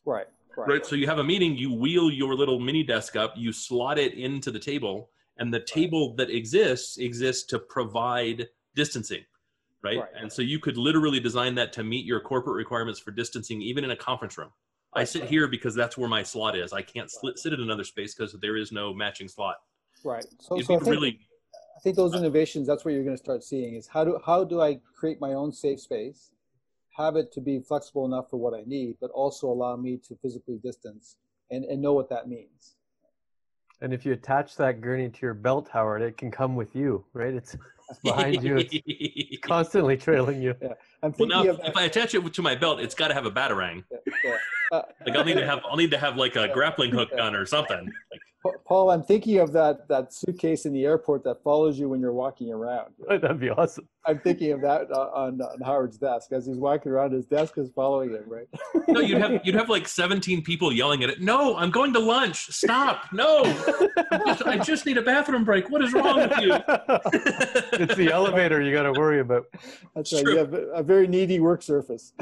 Right, 0.04 0.26
right. 0.56 0.68
Right. 0.68 0.86
So 0.86 0.96
you 0.96 1.06
have 1.06 1.18
a 1.18 1.24
meeting, 1.24 1.56
you 1.56 1.72
wheel 1.72 2.10
your 2.10 2.34
little 2.34 2.58
mini 2.58 2.82
desk 2.82 3.16
up, 3.16 3.34
you 3.36 3.52
slot 3.52 3.98
it 3.98 4.14
into 4.14 4.50
the 4.50 4.58
table, 4.58 5.10
and 5.38 5.52
the 5.54 5.60
table 5.60 6.08
right. 6.08 6.28
that 6.28 6.30
exists 6.30 6.98
exists 6.98 7.44
to 7.46 7.58
provide 7.58 8.48
distancing, 8.74 9.22
right? 9.84 9.98
Right. 9.98 10.08
And 10.20 10.32
so 10.32 10.42
you 10.42 10.58
could 10.58 10.76
literally 10.76 11.20
design 11.20 11.54
that 11.54 11.72
to 11.74 11.84
meet 11.84 12.04
your 12.04 12.20
corporate 12.20 12.56
requirements 12.56 12.98
for 12.98 13.12
distancing, 13.12 13.62
even 13.62 13.84
in 13.84 13.92
a 13.92 13.96
conference 13.96 14.36
room. 14.38 14.50
I 14.94 15.04
sit 15.04 15.24
here 15.24 15.48
because 15.48 15.74
that's 15.74 15.96
where 15.96 16.08
my 16.08 16.22
slot 16.22 16.56
is. 16.56 16.72
I 16.72 16.82
can't 16.82 17.10
slit, 17.10 17.38
sit 17.38 17.52
in 17.52 17.60
another 17.60 17.84
space 17.84 18.14
because 18.14 18.34
there 18.40 18.56
is 18.56 18.72
no 18.72 18.92
matching 18.92 19.28
slot. 19.28 19.56
Right. 20.04 20.24
So, 20.38 20.56
It'd 20.56 20.66
so 20.66 20.74
I 20.74 20.78
think, 20.78 20.90
really 20.90 21.20
I 21.76 21.80
think 21.82 21.96
those 21.96 22.14
innovations, 22.14 22.66
that's 22.66 22.84
what 22.84 22.92
you're 22.92 23.04
going 23.04 23.16
to 23.16 23.22
start 23.22 23.42
seeing 23.42 23.74
is 23.74 23.86
how 23.86 24.04
do, 24.04 24.20
how 24.24 24.44
do 24.44 24.60
I 24.60 24.80
create 24.94 25.20
my 25.20 25.32
own 25.32 25.52
safe 25.52 25.80
space, 25.80 26.30
have 26.96 27.16
it 27.16 27.32
to 27.32 27.40
be 27.40 27.60
flexible 27.60 28.04
enough 28.04 28.28
for 28.28 28.36
what 28.36 28.54
I 28.54 28.62
need, 28.66 28.96
but 29.00 29.10
also 29.10 29.48
allow 29.48 29.76
me 29.76 29.98
to 30.08 30.16
physically 30.16 30.58
distance 30.62 31.16
and, 31.50 31.64
and 31.64 31.80
know 31.80 31.94
what 31.94 32.10
that 32.10 32.28
means. 32.28 32.76
And 33.80 33.92
if 33.92 34.06
you 34.06 34.12
attach 34.12 34.56
that 34.56 34.80
gurney 34.80 35.08
to 35.08 35.18
your 35.22 35.34
belt, 35.34 35.68
Howard, 35.72 36.02
it 36.02 36.16
can 36.16 36.30
come 36.30 36.54
with 36.54 36.76
you, 36.76 37.04
right? 37.14 37.34
It's 37.34 37.56
behind 38.04 38.44
you. 38.44 38.58
It's 38.58 39.38
constantly 39.42 39.96
trailing 39.96 40.40
you. 40.40 40.54
I'm 41.02 41.12
well, 41.18 41.28
now 41.28 41.48
of 41.48 41.60
if 41.64 41.76
I 41.76 41.82
attach 41.82 42.14
it 42.14 42.34
to 42.34 42.42
my 42.42 42.54
belt, 42.54 42.78
it's 42.78 42.94
got 42.94 43.08
to 43.08 43.14
have 43.14 43.26
a 43.26 43.30
batarang. 43.30 43.82
yeah, 43.90 43.98
yeah. 44.24 44.36
Like 44.72 45.16
I'll 45.16 45.24
need 45.24 45.36
to 45.36 45.46
have 45.46 45.60
I'll 45.68 45.76
need 45.76 45.90
to 45.90 45.98
have 45.98 46.16
like 46.16 46.36
a 46.36 46.48
grappling 46.48 46.92
hook 46.92 47.10
gun 47.14 47.34
or 47.34 47.44
something. 47.44 47.92
Like, 48.10 48.20
Paul, 48.64 48.90
I'm 48.90 49.02
thinking 49.02 49.38
of 49.38 49.52
that 49.52 49.88
that 49.88 50.12
suitcase 50.12 50.66
in 50.66 50.72
the 50.72 50.84
airport 50.84 51.22
that 51.24 51.42
follows 51.42 51.78
you 51.78 51.88
when 51.88 52.00
you're 52.00 52.12
walking 52.12 52.52
around. 52.52 52.92
That'd 53.08 53.38
be 53.38 53.50
awesome. 53.50 53.88
I'm 54.04 54.18
thinking 54.18 54.50
of 54.50 54.60
that 54.62 54.90
uh, 54.90 55.10
on, 55.14 55.40
on 55.40 55.60
Howard's 55.60 55.96
desk 55.96 56.32
as 56.32 56.46
he's 56.46 56.56
walking 56.56 56.90
around. 56.90 57.12
His 57.12 57.24
desk 57.24 57.56
is 57.56 57.70
following 57.70 58.10
him, 58.10 58.24
right? 58.26 58.48
no, 58.88 59.00
you'd 59.00 59.20
have 59.20 59.40
you'd 59.44 59.54
have 59.54 59.68
like 59.68 59.86
17 59.86 60.42
people 60.42 60.72
yelling 60.72 61.04
at 61.04 61.10
it. 61.10 61.20
No, 61.20 61.56
I'm 61.56 61.70
going 61.70 61.92
to 61.92 62.00
lunch. 62.00 62.46
Stop. 62.46 63.06
No, 63.12 63.42
I 64.10 64.22
just, 64.26 64.42
I 64.42 64.58
just 64.58 64.86
need 64.86 64.98
a 64.98 65.02
bathroom 65.02 65.44
break. 65.44 65.70
What 65.70 65.82
is 65.82 65.92
wrong 65.92 66.16
with 66.16 66.36
you? 66.38 66.52
it's 67.74 67.94
the 67.94 68.10
elevator 68.12 68.60
you 68.60 68.72
got 68.72 68.84
to 68.84 68.92
worry 68.92 69.20
about. 69.20 69.46
That's 69.94 70.12
right. 70.12 70.24
True. 70.24 70.32
You 70.32 70.38
have 70.38 70.54
a 70.54 70.62
a 70.72 70.82
very 70.82 71.06
needy 71.06 71.38
work 71.38 71.62
surface. 71.62 72.12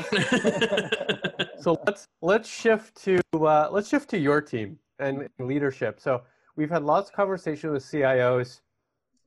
So 1.60 1.78
let's 1.86 2.08
let's 2.22 2.48
shift 2.48 3.02
to 3.04 3.20
uh, 3.34 3.68
let's 3.70 3.88
shift 3.88 4.08
to 4.10 4.18
your 4.18 4.40
team 4.40 4.78
and 5.00 5.28
leadership. 5.38 6.00
So 6.00 6.22
we've 6.56 6.70
had 6.70 6.84
lots 6.84 7.10
of 7.10 7.16
conversation 7.16 7.70
with 7.72 7.82
CIOs 7.82 8.60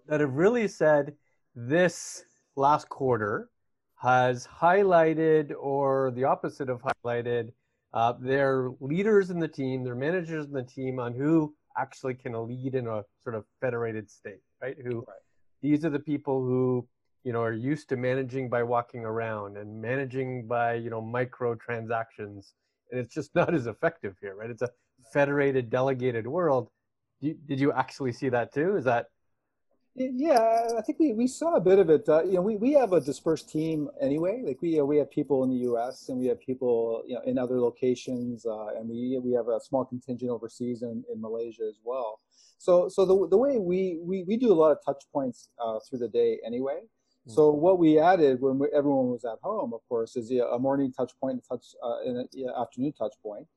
that 0.08 0.20
have 0.20 0.34
really 0.36 0.68
said 0.68 1.14
this 1.56 2.26
last 2.56 2.90
quarter 2.90 3.50
has 3.96 4.48
highlighted, 4.48 5.54
or 5.60 6.12
the 6.12 6.26
opposite 6.26 6.70
of 6.70 6.82
highlighted, 6.82 7.52
uh, 7.94 8.14
their 8.20 8.72
leaders 8.80 9.30
in 9.30 9.40
the 9.40 9.48
team, 9.48 9.84
their 9.84 9.96
managers 9.96 10.46
in 10.46 10.52
the 10.52 10.64
team, 10.64 11.00
on 11.00 11.14
who 11.14 11.54
actually 11.78 12.14
can 12.14 12.34
lead 12.48 12.76
in 12.76 12.88
a 12.88 13.04
sort 13.24 13.36
of 13.36 13.46
federated 13.62 14.10
state, 14.10 14.42
right? 14.62 14.76
Who 14.84 15.06
Right. 15.08 15.18
these 15.62 15.86
are 15.86 15.90
the 15.90 16.00
people 16.00 16.42
who 16.44 16.88
you 17.24 17.32
know 17.32 17.42
are 17.42 17.54
used 17.54 17.90
to 17.90 17.96
managing 17.98 18.50
by 18.50 18.64
walking 18.64 19.06
around 19.06 19.58
and 19.58 19.82
managing 19.82 20.48
by 20.48 20.74
you 20.74 20.90
know 20.90 21.02
micro 21.02 21.56
transactions 21.56 22.54
and 22.92 23.00
it's 23.00 23.14
just 23.14 23.34
not 23.40 23.54
as 23.54 23.68
effective 23.68 24.16
here 24.22 24.36
right 24.36 24.50
it's 24.50 24.62
a 24.62 24.70
federated 25.12 25.70
delegated 25.70 26.28
world 26.28 26.70
did 27.22 27.28
you, 27.28 27.38
did 27.48 27.60
you 27.60 27.72
actually 27.72 28.12
see 28.12 28.30
that 28.30 28.54
too 28.54 28.78
is 28.78 28.86
that 28.86 29.08
Yeah, 29.96 30.70
I 30.76 30.82
think 30.82 30.98
we, 31.00 31.14
we 31.14 31.28
saw 31.28 31.54
a 31.54 31.62
bit 31.62 31.78
of 31.78 31.92
it. 31.92 32.10
Uh, 32.10 32.24
you 32.24 32.34
know, 32.34 32.42
we, 32.42 32.56
we 32.56 32.72
have 32.74 32.94
a 32.94 33.00
dispersed 33.00 33.48
team 33.48 33.90
anyway. 34.02 34.42
Like 34.44 34.60
we 34.60 34.82
we 34.82 34.98
have 34.98 35.12
people 35.12 35.44
in 35.44 35.52
the 35.52 35.62
U.S. 35.70 36.10
and 36.10 36.18
we 36.18 36.26
have 36.28 36.42
people 36.42 37.04
you 37.06 37.14
know 37.14 37.22
in 37.28 37.38
other 37.38 37.60
locations, 37.60 38.44
uh, 38.44 38.70
and 38.76 38.90
we 38.90 39.20
we 39.24 39.34
have 39.34 39.50
a 39.50 39.60
small 39.60 39.86
contingent 39.86 40.32
overseas 40.32 40.82
in, 40.82 41.04
in 41.14 41.22
Malaysia 41.22 41.66
as 41.70 41.78
well. 41.84 42.20
So 42.58 42.90
so 42.90 43.06
the, 43.06 43.28
the 43.30 43.38
way 43.38 43.60
we, 43.60 44.00
we 44.02 44.24
we 44.24 44.36
do 44.36 44.52
a 44.52 44.58
lot 44.64 44.72
of 44.72 44.80
touch 44.84 45.04
points 45.14 45.50
uh, 45.64 45.78
through 45.86 46.00
the 46.00 46.08
day 46.10 46.40
anyway. 46.44 46.80
So 47.26 47.52
what 47.52 47.80
we 47.80 48.00
added 48.00 48.42
when 48.42 48.60
we, 48.60 48.68
everyone 48.76 49.08
was 49.08 49.24
at 49.24 49.40
home, 49.42 49.74
of 49.74 49.80
course, 49.88 50.18
is 50.18 50.30
yeah, 50.30 50.44
a 50.52 50.60
morning 50.60 50.92
touch 50.92 51.14
point, 51.22 51.42
touch 51.48 51.68
uh, 51.82 52.00
and 52.06 52.18
an 52.18 52.50
afternoon 52.60 52.94
touch 52.94 53.14
point. 53.24 53.48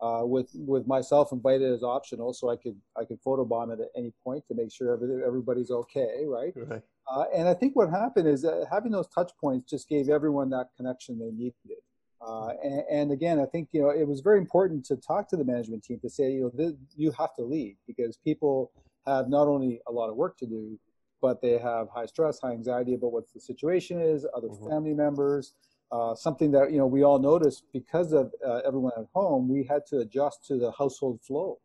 Uh, 0.00 0.22
with 0.24 0.50
with 0.54 0.86
myself 0.86 1.30
invited 1.30 1.70
as 1.70 1.82
optional, 1.82 2.32
so 2.32 2.48
I 2.48 2.56
could 2.56 2.76
I 2.96 3.04
could 3.04 3.22
photobomb 3.22 3.70
it 3.74 3.80
at 3.80 3.88
any 3.94 4.12
point 4.24 4.42
to 4.48 4.54
make 4.54 4.72
sure 4.72 4.92
every, 4.94 5.22
everybody's 5.22 5.70
okay, 5.70 6.24
right? 6.26 6.54
right 6.56 6.82
Uh, 7.12 7.24
and 7.34 7.46
I 7.46 7.54
think 7.54 7.76
what 7.76 7.90
happened 7.90 8.26
is 8.26 8.40
that 8.42 8.66
having 8.70 8.92
those 8.92 9.08
touch 9.08 9.32
points 9.38 9.68
just 9.68 9.88
gave 9.88 10.08
everyone 10.08 10.48
that 10.50 10.68
connection 10.76 11.18
they 11.18 11.30
needed. 11.30 11.82
Uh, 12.26 12.52
and, 12.62 12.82
and 12.90 13.12
again, 13.12 13.38
I 13.40 13.46
think 13.46 13.68
you 13.72 13.82
know 13.82 13.90
it 13.90 14.06
was 14.06 14.20
very 14.20 14.38
important 14.38 14.86
to 14.86 14.96
talk 14.96 15.28
to 15.30 15.36
the 15.36 15.44
management 15.44 15.84
team 15.84 15.98
to 16.00 16.08
say 16.08 16.32
you 16.32 16.42
know 16.42 16.50
th- 16.50 16.78
you 16.96 17.10
have 17.18 17.34
to 17.34 17.42
lead 17.42 17.76
because 17.86 18.16
people 18.16 18.72
have 19.06 19.28
not 19.28 19.48
only 19.48 19.80
a 19.86 19.92
lot 19.92 20.08
of 20.08 20.16
work 20.16 20.38
to 20.38 20.46
do, 20.46 20.78
but 21.20 21.42
they 21.42 21.58
have 21.58 21.88
high 21.90 22.06
stress, 22.06 22.40
high 22.40 22.52
anxiety 22.52 22.94
about 22.94 23.12
what 23.12 23.24
the 23.34 23.40
situation 23.40 24.00
is, 24.00 24.26
other 24.34 24.48
Mhm. 24.48 24.68
family 24.70 24.94
members. 24.94 25.54
Uh, 25.92 26.14
something 26.14 26.52
that 26.52 26.70
you 26.70 26.78
know 26.78 26.86
we 26.86 27.02
all 27.02 27.18
noticed 27.18 27.64
because 27.72 28.12
of 28.12 28.32
uh, 28.46 28.60
everyone 28.66 28.92
at 28.96 29.06
home, 29.12 29.48
we 29.48 29.64
had 29.64 29.84
to 29.86 29.98
adjust 29.98 30.46
to 30.46 30.56
the 30.56 30.70
household 30.72 31.20
flow. 31.20 31.58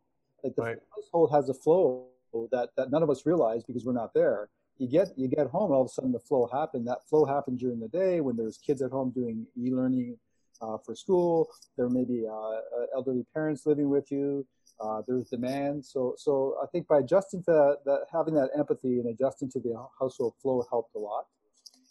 Like 0.44 0.56
the 0.56 0.64
Right. 0.64 0.78
household 0.96 1.32
has 1.32 1.50
a 1.50 1.54
flow 1.54 2.08
that, 2.52 2.70
that 2.76 2.92
none 2.92 3.04
of 3.04 3.10
us 3.10 3.26
realize 3.26 3.64
because 3.64 3.86
we're 3.86 3.94
not 3.94 4.14
there. 4.14 4.50
You 4.78 4.88
get 4.90 5.10
you 5.16 5.28
get 5.28 5.48
home 5.48 5.72
all 5.72 5.82
of 5.82 5.86
a 5.88 5.90
sudden 5.90 6.12
the 6.12 6.20
flow 6.20 6.50
happened. 6.52 6.88
That 6.88 7.08
flow 7.08 7.26
happened 7.26 7.60
during 7.60 7.80
the 7.80 7.88
day 7.88 8.20
when 8.20 8.36
there's 8.36 8.58
kids 8.58 8.82
at 8.82 8.92
home 8.92 9.12
doing 9.12 9.46
e-learning 9.58 10.18
uh, 10.62 10.78
for 10.86 10.96
school. 10.96 11.50
There 11.78 11.90
may 11.90 12.04
be 12.04 12.26
uh, 12.28 12.34
uh, 12.34 12.60
elderly 12.94 13.26
parents 13.34 13.66
living 13.66 13.90
with 13.90 14.12
you. 14.12 14.46
Uh, 14.82 15.02
there's 15.08 15.30
demand. 15.30 15.86
So 15.86 16.16
so 16.18 16.58
i 16.62 16.66
think 16.68 16.88
by 16.88 17.00
adjusting 17.00 17.42
to 17.44 17.52
that, 17.52 17.78
that 17.86 18.00
having 18.12 18.34
that 18.34 18.50
empathy 18.58 19.00
and 19.00 19.08
adjusting 19.08 19.50
to 19.52 19.60
the 19.60 19.74
household 20.00 20.34
flow 20.42 20.66
helped 20.70 20.96
a 20.96 21.00
lot. 21.00 21.26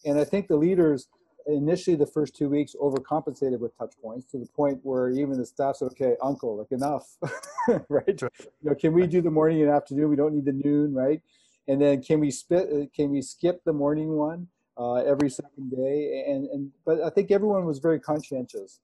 And 0.04 0.18
i 0.18 0.24
think 0.24 0.48
the 0.48 0.56
leaders 0.56 1.08
initially 1.46 1.96
the 1.96 2.06
first 2.06 2.34
two 2.34 2.48
weeks 2.48 2.74
overcompensated 2.80 3.58
with 3.58 3.76
touch 3.76 3.94
points 4.02 4.30
to 4.30 4.38
the 4.38 4.46
point 4.46 4.80
where 4.82 5.10
even 5.10 5.38
the 5.38 5.46
staff 5.46 5.76
said 5.76 5.86
okay 5.86 6.16
uncle 6.22 6.58
like 6.58 6.72
enough. 6.72 7.16
Right? 7.88 8.20
You 8.20 8.28
know 8.62 8.74
can 8.74 8.92
we 8.92 9.06
do 9.06 9.22
the 9.22 9.30
morning 9.30 9.62
and 9.62 9.70
afternoon? 9.70 10.10
We 10.10 10.16
don't 10.16 10.34
need 10.34 10.44
the 10.44 10.52
noon 10.52 10.94
right? 10.94 11.22
And 11.66 11.80
then 11.80 12.02
can 12.02 12.20
we 12.20 12.30
spit 12.30 12.68
uh, 12.70 12.86
can 12.94 13.10
we 13.10 13.22
skip 13.22 13.62
the 13.64 13.72
morning 13.72 14.16
one 14.16 14.48
uh, 14.76 14.96
every 14.96 15.30
second 15.30 15.70
day? 15.70 16.24
And 16.28 16.46
and 16.48 16.70
but 16.84 17.00
i 17.02 17.10
think 17.10 17.30
everyone 17.30 17.64
was 17.64 17.78
very 17.78 18.00
conscientious 18.00 18.80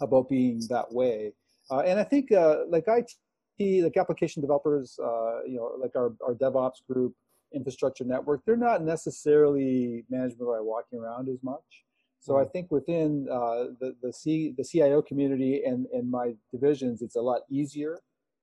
about 0.00 0.28
being 0.28 0.62
that 0.68 0.92
way. 0.92 1.32
Uh, 1.70 1.80
and 1.80 1.98
i 1.98 2.04
think 2.04 2.32
uh, 2.32 2.58
like 2.68 2.84
it 2.88 3.12
like 3.58 3.96
application 3.96 4.40
developers 4.42 4.98
uh, 5.02 5.42
you 5.46 5.56
know 5.56 5.72
like 5.80 5.94
our, 5.96 6.12
our 6.26 6.34
devops 6.34 6.84
group 6.88 7.14
infrastructure 7.54 8.04
network 8.04 8.44
they're 8.44 8.56
not 8.56 8.82
necessarily 8.82 10.04
management 10.10 10.48
by 10.48 10.60
walking 10.60 10.98
around 10.98 11.28
as 11.28 11.38
much 11.42 11.85
so 12.20 12.38
i 12.38 12.44
think 12.44 12.70
within 12.70 13.26
uh, 13.30 13.64
the 13.80 13.94
the, 14.02 14.12
C, 14.12 14.54
the 14.56 14.64
cio 14.64 15.02
community 15.02 15.62
and 15.64 15.86
and 15.92 16.10
my 16.10 16.34
divisions 16.52 17.02
it's 17.02 17.16
a 17.16 17.20
lot 17.22 17.42
easier 17.50 17.98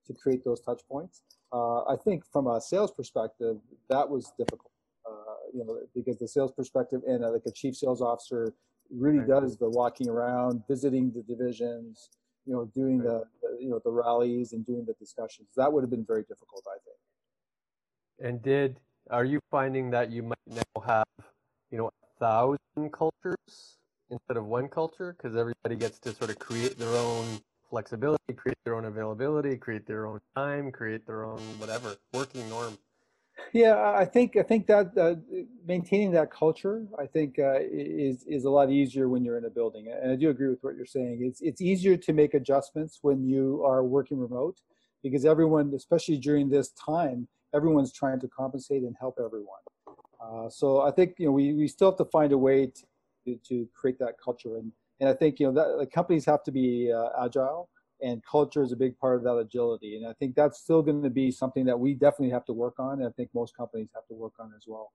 to 0.07 0.13
create 0.13 0.43
those 0.43 0.61
touch 0.61 0.81
points 0.89 1.23
uh, 1.53 1.83
I 1.83 1.95
think 2.03 2.25
from 2.25 2.47
a 2.47 2.59
sales 2.59 2.91
perspective, 2.91 3.57
that 3.89 4.09
was 4.09 4.33
difficult. 4.37 4.71
Uh, 5.07 5.35
you 5.53 5.63
know, 5.63 5.79
because 5.93 6.17
the 6.17 6.27
sales 6.27 6.51
perspective 6.51 7.01
and 7.07 7.23
uh, 7.23 7.29
like 7.31 7.43
a 7.45 7.51
chief 7.51 7.75
sales 7.75 8.01
officer 8.01 8.53
really 8.89 9.19
Right. 9.19 9.27
does 9.27 9.57
the 9.57 9.69
walking 9.69 10.09
around, 10.09 10.63
visiting 10.67 11.11
the 11.11 11.21
divisions, 11.21 12.09
you 12.45 12.53
know, 12.53 12.65
doing 12.73 12.97
the, 12.97 13.23
the 13.41 13.57
you 13.61 13.69
know 13.69 13.79
the 13.83 13.91
rallies 13.91 14.53
and 14.53 14.65
doing 14.65 14.83
the 14.85 14.93
discussions. 14.93 15.49
That 15.55 15.71
would 15.71 15.83
have 15.83 15.91
been 15.91 16.05
very 16.05 16.23
difficult, 16.23 16.65
I 16.67 16.77
think. 16.83 16.97
and 18.19 18.41
did 18.41 18.79
are 19.09 19.25
you 19.25 19.39
finding 19.51 19.89
that 19.91 20.11
you 20.11 20.23
might 20.23 20.47
now 20.47 20.81
have 20.85 21.05
you 21.71 21.77
know 21.77 21.89
thousand 22.23 22.93
cultures 22.93 23.77
instead 24.09 24.37
of 24.37 24.45
one 24.45 24.69
culture 24.69 25.13
because 25.17 25.35
everybody 25.35 25.75
gets 25.75 25.99
to 25.99 26.13
sort 26.13 26.29
of 26.29 26.39
create 26.39 26.79
their 26.79 26.95
own 27.07 27.25
flexibility 27.69 28.33
create 28.33 28.57
their 28.63 28.75
own 28.75 28.85
availability 28.85 29.57
create 29.57 29.85
their 29.85 30.05
own 30.05 30.21
time 30.33 30.71
create 30.71 31.05
their 31.05 31.25
own 31.25 31.41
whatever 31.59 31.89
working 32.13 32.47
norm 32.47 32.77
Yeah, 33.51 33.93
I 34.03 34.05
think 34.05 34.35
I 34.37 34.43
think 34.43 34.67
that 34.67 34.97
uh, 34.97 35.15
maintaining 35.65 36.11
that 36.11 36.31
culture, 36.31 36.77
I 36.97 37.05
think, 37.15 37.39
uh, 37.39 37.59
is 37.61 38.23
is 38.35 38.45
a 38.45 38.49
lot 38.49 38.71
easier 38.71 39.09
when 39.09 39.23
you're 39.25 39.37
in 39.37 39.45
a 39.45 39.49
building. 39.59 39.85
And 40.01 40.11
I 40.11 40.15
do 40.15 40.29
agree 40.29 40.49
with 40.53 40.63
what 40.63 40.75
you're 40.75 40.93
saying. 40.97 41.15
It's 41.27 41.41
it's 41.41 41.61
easier 41.61 41.95
to 41.97 42.13
make 42.13 42.33
adjustments 42.33 42.99
when 43.01 43.19
you 43.33 43.63
are 43.65 43.83
working 43.83 44.17
remote, 44.27 44.57
because 45.03 45.23
everyone, 45.33 45.73
especially 45.75 46.17
during 46.17 46.49
this 46.49 46.69
time, 46.93 47.27
everyone's 47.53 47.93
trying 48.01 48.19
to 48.21 48.27
compensate 48.27 48.83
and 48.83 48.95
help 48.99 49.15
everyone. 49.23 49.63
Uh, 50.23 50.49
so 50.49 50.81
I 50.81 50.91
think 50.91 51.15
you 51.17 51.25
know 51.25 51.31
we, 51.33 51.53
we 51.53 51.67
still 51.67 51.91
have 51.91 51.97
to 51.97 52.05
find 52.05 52.31
a 52.31 52.37
way 52.37 52.71
to 53.25 53.35
to 53.49 53.67
create 53.73 53.99
that 53.99 54.15
culture, 54.23 54.57
and 54.57 54.71
and 54.99 55.09
I 55.09 55.13
think 55.13 55.39
you 55.39 55.47
know 55.47 55.53
that 55.53 55.77
like, 55.77 55.91
companies 55.91 56.25
have 56.25 56.43
to 56.43 56.51
be 56.51 56.91
uh, 56.91 57.25
agile 57.25 57.69
and 58.03 58.21
culture 58.25 58.61
is 58.61 58.71
a 58.73 58.75
big 58.75 58.97
part 58.99 59.15
of 59.15 59.23
that 59.23 59.35
agility. 59.37 59.95
And 59.95 60.05
I 60.05 60.13
think 60.13 60.35
that's 60.35 60.59
still 60.59 60.81
going 60.81 61.01
to 61.03 61.09
be 61.09 61.31
something 61.31 61.65
that 61.65 61.79
we 61.79 61.93
definitely 61.93 62.31
have 62.31 62.45
to 62.45 62.53
work 62.53 62.75
on. 62.77 62.99
And 62.99 63.07
I 63.07 63.11
think 63.11 63.29
most 63.33 63.55
companies 63.55 63.89
have 63.95 64.05
to 64.07 64.13
work 64.13 64.33
on 64.39 64.51
as 64.55 64.65
well. 64.67 64.91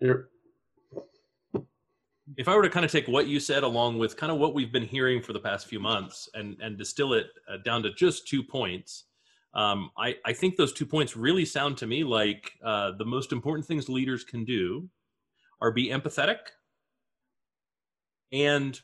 You're, 0.00 0.30
if 2.36 2.48
I 2.48 2.56
were 2.56 2.62
to 2.62 2.70
kind 2.70 2.84
of 2.84 2.90
take 2.90 3.06
what 3.06 3.28
you 3.28 3.38
said 3.38 3.62
along 3.62 3.98
with 3.98 4.16
kind 4.16 4.32
of 4.32 4.38
what 4.38 4.54
we've 4.54 4.72
been 4.72 4.86
hearing 4.86 5.20
for 5.20 5.32
the 5.32 5.38
past 5.38 5.66
few 5.66 5.78
months 5.78 6.28
and 6.34 6.56
and 6.60 6.78
distill 6.78 7.12
it 7.12 7.26
uh, 7.48 7.58
down 7.58 7.82
to 7.82 7.92
just 7.92 8.26
two 8.26 8.42
points, 8.42 9.04
Um, 9.54 9.90
I, 9.98 10.16
I 10.24 10.32
think 10.32 10.56
those 10.56 10.72
two 10.72 10.86
points 10.86 11.16
really 11.16 11.44
sound 11.44 11.76
to 11.78 11.86
me 11.86 12.04
like 12.04 12.52
uh, 12.64 12.92
the 12.92 13.04
most 13.04 13.32
important 13.32 13.66
things 13.66 13.88
leaders 13.88 14.24
can 14.24 14.44
do 14.44 14.88
are 15.60 15.70
be 15.70 15.88
empathetic 15.88 16.38
and 18.32 18.80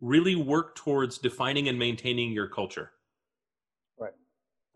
really 0.00 0.36
work 0.36 0.76
towards 0.76 1.18
defining 1.18 1.68
and 1.68 1.78
maintaining 1.78 2.32
your 2.32 2.46
culture. 2.46 2.92
Right. 3.98 4.12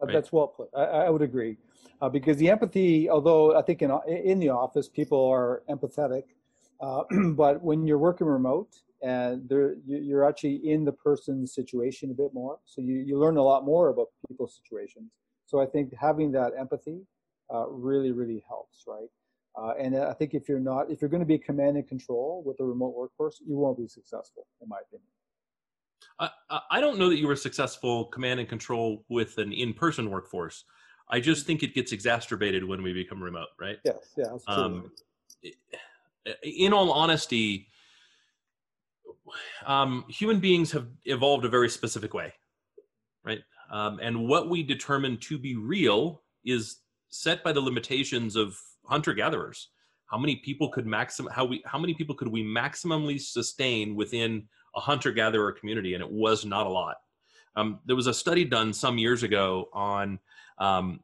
Right. 0.01 0.13
That's 0.13 0.33
well 0.33 0.49
put. 0.49 0.69
I, 0.77 0.83
I 0.83 1.11
would 1.11 1.23
agree. 1.23 1.57
Uh, 2.01 2.09
because 2.09 2.37
the 2.39 2.51
empathy, 2.51 3.09
although 3.09 3.57
I 3.57 3.63
think 3.63 3.83
in, 3.83 3.93
in 4.09 4.41
the 4.41 4.49
office 4.49 4.89
people 4.89 5.25
are 5.29 5.63
empathetic, 5.71 6.25
uh, 6.81 7.05
but 7.35 7.63
when 7.63 7.87
you're 7.87 7.99
working 7.99 8.27
remote 8.27 8.75
and 9.03 9.51
you're 9.87 10.25
actually 10.25 10.61
in 10.65 10.85
the 10.85 10.93
person's 10.93 11.55
situation 11.55 12.11
a 12.11 12.15
bit 12.15 12.33
more, 12.33 12.59
so 12.65 12.81
you, 12.81 12.95
you 12.95 13.19
learn 13.19 13.37
a 13.37 13.43
lot 13.43 13.65
more 13.65 13.88
about 13.88 14.09
people's 14.29 14.55
situations. 14.62 15.11
So 15.47 15.61
I 15.61 15.67
think 15.67 15.93
having 15.99 16.33
that 16.33 16.53
empathy 16.59 17.01
uh, 17.53 17.69
really, 17.69 18.12
really 18.12 18.43
helps, 18.49 18.85
right? 18.87 19.09
Uh, 19.59 19.75
and 19.79 19.97
I 19.97 20.15
think 20.15 20.33
if 20.33 20.49
you're 20.49 20.61
not, 20.61 20.91
if 20.91 21.03
you're 21.03 21.11
going 21.11 21.21
to 21.21 21.27
be 21.27 21.37
command 21.37 21.77
and 21.77 21.87
control 21.87 22.43
with 22.47 22.61
a 22.61 22.65
remote 22.65 22.95
workforce, 22.97 23.43
you 23.47 23.57
won't 23.57 23.77
be 23.77 23.87
successful, 23.87 24.47
in 24.62 24.69
my 24.69 24.79
opinion. 24.87 25.09
I, 26.19 26.61
I 26.71 26.81
don't 26.81 26.99
know 26.99 27.11
that 27.11 27.19
you 27.19 27.27
were 27.27 27.37
successful 27.37 28.07
command 28.07 28.41
and 28.41 28.49
control 28.49 29.05
with 29.09 29.38
an 29.38 29.53
in-person 29.53 30.11
workforce. 30.11 30.65
I 31.09 31.21
just 31.21 31.47
think 31.47 31.62
it 31.62 31.75
gets 31.75 31.93
exacerbated 31.93 32.65
when 32.65 32.83
we 32.83 32.93
become 32.93 33.23
remote, 33.23 33.49
right? 33.61 33.79
Yes, 33.85 34.15
yeah. 34.17 34.37
Um, 34.47 34.91
in 36.43 36.73
all 36.73 36.93
honesty, 36.93 37.69
um, 39.66 40.05
human 40.09 40.40
beings 40.40 40.73
have 40.73 40.88
evolved 41.05 41.45
a 41.45 41.49
very 41.49 41.68
specific 41.68 42.14
way, 42.14 42.33
right? 43.25 43.40
Um, 43.71 43.99
and 44.03 44.29
what 44.29 44.49
we 44.51 44.62
determine 44.62 45.16
to 45.18 45.38
be 45.38 45.57
real 45.57 46.23
is 46.45 46.79
set 47.09 47.42
by 47.42 47.53
the 47.53 47.61
limitations 47.61 48.37
of 48.37 48.59
hunter 48.85 49.14
gatherers. 49.14 49.68
How 50.07 50.18
many 50.18 50.37
people 50.37 50.68
could 50.68 50.87
maximum 50.87 51.33
how 51.33 51.45
we 51.45 51.62
how 51.64 51.79
many 51.79 51.95
people 51.95 52.14
could 52.14 52.29
we 52.29 52.45
maximally 52.45 53.18
sustain 53.18 53.95
within 53.95 54.47
a 54.77 54.81
hunter 54.81 55.11
gatherer 55.11 55.53
community? 55.53 55.95
And 55.95 56.03
it 56.03 56.11
was 56.11 56.45
not 56.45 56.66
a 56.66 56.71
lot. 56.71 56.97
Um, 57.57 57.81
there 57.87 57.97
was 57.97 58.07
a 58.07 58.14
study 58.14 58.45
done 58.45 58.73
some 58.73 58.99
years 58.99 59.23
ago 59.23 59.68
on 59.73 60.18
um, 60.59 61.01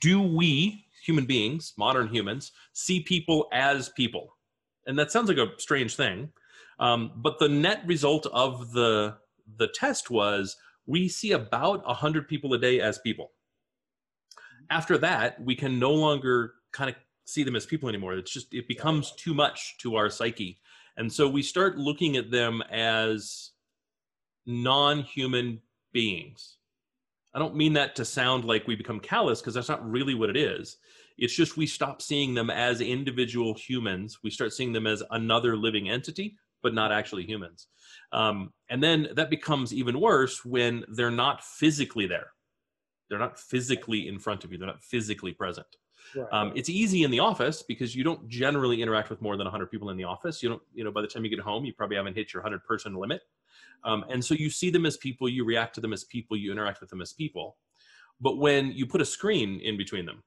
do 0.00 0.22
we 0.22 0.86
human 1.04 1.24
beings, 1.24 1.72
modern 1.76 2.08
humans, 2.08 2.52
see 2.72 3.00
people 3.00 3.48
as 3.52 3.88
people? 3.90 4.36
And 4.86 4.98
that 4.98 5.10
sounds 5.10 5.28
like 5.28 5.38
a 5.38 5.52
strange 5.58 5.96
thing, 5.96 6.32
um, 6.80 7.12
but 7.16 7.38
the 7.38 7.48
net 7.48 7.82
result 7.86 8.26
of 8.26 8.72
the 8.72 9.16
the 9.56 9.68
test 9.68 10.10
was 10.10 10.56
we 10.86 11.08
see 11.08 11.32
about 11.32 11.86
100 11.86 12.26
people 12.26 12.52
a 12.54 12.58
day 12.58 12.80
as 12.80 12.98
people. 12.98 13.32
After 14.70 14.98
that, 14.98 15.40
we 15.40 15.54
can 15.54 15.78
no 15.78 15.92
longer 15.92 16.54
kind 16.72 16.90
of 16.90 16.96
see 17.24 17.44
them 17.44 17.56
as 17.56 17.66
people 17.66 17.88
anymore. 17.88 18.14
It's 18.14 18.32
just, 18.32 18.52
it 18.54 18.66
becomes 18.66 19.12
too 19.12 19.34
much 19.34 19.76
to 19.78 19.96
our 19.96 20.10
psyche. 20.10 20.60
And 20.96 21.12
so 21.12 21.28
we 21.28 21.42
start 21.42 21.78
looking 21.78 22.16
at 22.16 22.30
them 22.30 22.62
as 22.70 23.50
non 24.46 25.02
human 25.02 25.60
beings. 25.92 26.56
I 27.34 27.38
don't 27.38 27.56
mean 27.56 27.74
that 27.74 27.94
to 27.96 28.04
sound 28.04 28.44
like 28.44 28.66
we 28.66 28.74
become 28.74 28.98
callous 29.00 29.40
because 29.40 29.54
that's 29.54 29.68
not 29.68 29.88
really 29.88 30.14
what 30.14 30.30
it 30.30 30.36
is. 30.36 30.78
It's 31.18 31.34
just 31.34 31.56
we 31.56 31.66
stop 31.66 32.02
seeing 32.02 32.34
them 32.34 32.50
as 32.50 32.80
individual 32.80 33.54
humans. 33.54 34.18
We 34.24 34.30
start 34.30 34.52
seeing 34.52 34.72
them 34.72 34.86
as 34.86 35.02
another 35.10 35.56
living 35.56 35.88
entity, 35.88 36.36
but 36.62 36.74
not 36.74 36.92
actually 36.92 37.24
humans. 37.24 37.68
Um, 38.12 38.52
and 38.68 38.82
then 38.82 39.08
that 39.14 39.30
becomes 39.30 39.72
even 39.72 40.00
worse 40.00 40.44
when 40.44 40.84
they're 40.88 41.10
not 41.10 41.42
physically 41.42 42.06
there. 42.06 42.32
They're 43.08 43.18
not 43.18 43.38
physically 43.38 44.08
in 44.08 44.18
front 44.18 44.44
of 44.44 44.52
you. 44.52 44.58
They're 44.58 44.68
not 44.68 44.82
physically 44.82 45.32
present. 45.32 45.66
Right. 46.14 46.26
Um, 46.32 46.52
it's 46.54 46.68
easy 46.68 47.04
in 47.04 47.10
the 47.10 47.20
office 47.20 47.62
because 47.62 47.94
you 47.94 48.04
don't 48.04 48.28
generally 48.28 48.82
interact 48.82 49.10
with 49.10 49.20
more 49.20 49.36
than 49.36 49.44
100 49.44 49.70
people 49.70 49.90
in 49.90 49.96
the 49.96 50.04
office. 50.04 50.42
You 50.42 50.48
don't, 50.48 50.62
you 50.74 50.84
know, 50.84 50.90
by 50.90 51.02
the 51.02 51.06
time 51.06 51.24
you 51.24 51.30
get 51.30 51.40
home, 51.40 51.64
you 51.64 51.72
probably 51.72 51.96
haven't 51.96 52.16
hit 52.16 52.32
your 52.32 52.42
100 52.42 52.64
person 52.64 52.94
limit. 52.94 53.22
Um, 53.84 54.04
and 54.10 54.24
so 54.24 54.34
you 54.34 54.50
see 54.50 54.70
them 54.70 54.86
as 54.86 54.96
people, 54.96 55.28
you 55.28 55.44
react 55.44 55.74
to 55.76 55.80
them 55.80 55.92
as 55.92 56.04
people, 56.04 56.36
you 56.36 56.52
interact 56.52 56.80
with 56.80 56.90
them 56.90 57.00
as 57.00 57.12
people. 57.12 57.56
But 58.20 58.38
when 58.38 58.72
you 58.72 58.86
put 58.86 59.00
a 59.00 59.04
screen 59.06 59.60
in 59.60 59.76
between 59.76 60.04
them, 60.04 60.22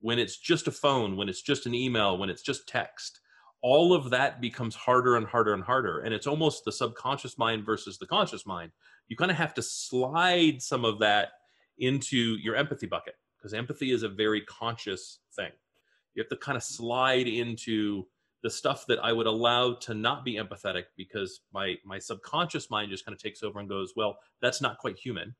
when 0.00 0.18
it's 0.18 0.38
just 0.38 0.68
a 0.68 0.72
phone, 0.72 1.16
when 1.16 1.28
it's 1.28 1.42
just 1.42 1.66
an 1.66 1.74
email, 1.74 2.16
when 2.16 2.30
it's 2.30 2.42
just 2.42 2.68
text, 2.68 3.20
all 3.64 3.94
of 3.94 4.10
that 4.10 4.42
becomes 4.42 4.74
harder 4.74 5.16
and 5.16 5.26
harder 5.26 5.54
and 5.54 5.64
harder. 5.64 6.00
And 6.00 6.12
it's 6.12 6.26
almost 6.26 6.66
the 6.66 6.70
subconscious 6.70 7.38
mind 7.38 7.64
versus 7.64 7.96
the 7.96 8.06
conscious 8.06 8.44
mind. 8.44 8.72
You 9.08 9.16
kind 9.16 9.30
of 9.30 9.38
have 9.38 9.54
to 9.54 9.62
slide 9.62 10.60
some 10.60 10.84
of 10.84 10.98
that 10.98 11.28
into 11.78 12.36
your 12.42 12.56
empathy 12.56 12.86
bucket 12.86 13.14
because 13.38 13.54
empathy 13.54 13.90
is 13.90 14.02
a 14.02 14.08
very 14.10 14.42
conscious 14.42 15.20
thing. 15.34 15.50
You 16.12 16.22
have 16.22 16.28
to 16.28 16.36
kind 16.36 16.56
of 16.56 16.62
slide 16.62 17.26
into 17.26 18.04
the 18.42 18.50
stuff 18.50 18.84
that 18.88 19.02
I 19.02 19.14
would 19.14 19.26
allow 19.26 19.72
to 19.76 19.94
not 19.94 20.26
be 20.26 20.34
empathetic 20.34 20.84
because 20.98 21.40
my 21.54 21.76
my 21.86 21.98
subconscious 21.98 22.68
mind 22.68 22.90
just 22.90 23.06
kind 23.06 23.16
of 23.16 23.22
takes 23.22 23.42
over 23.42 23.60
and 23.60 23.68
goes, 23.68 23.94
well, 23.96 24.18
that's 24.42 24.60
not 24.60 24.76
quite 24.76 24.98
human, 24.98 25.34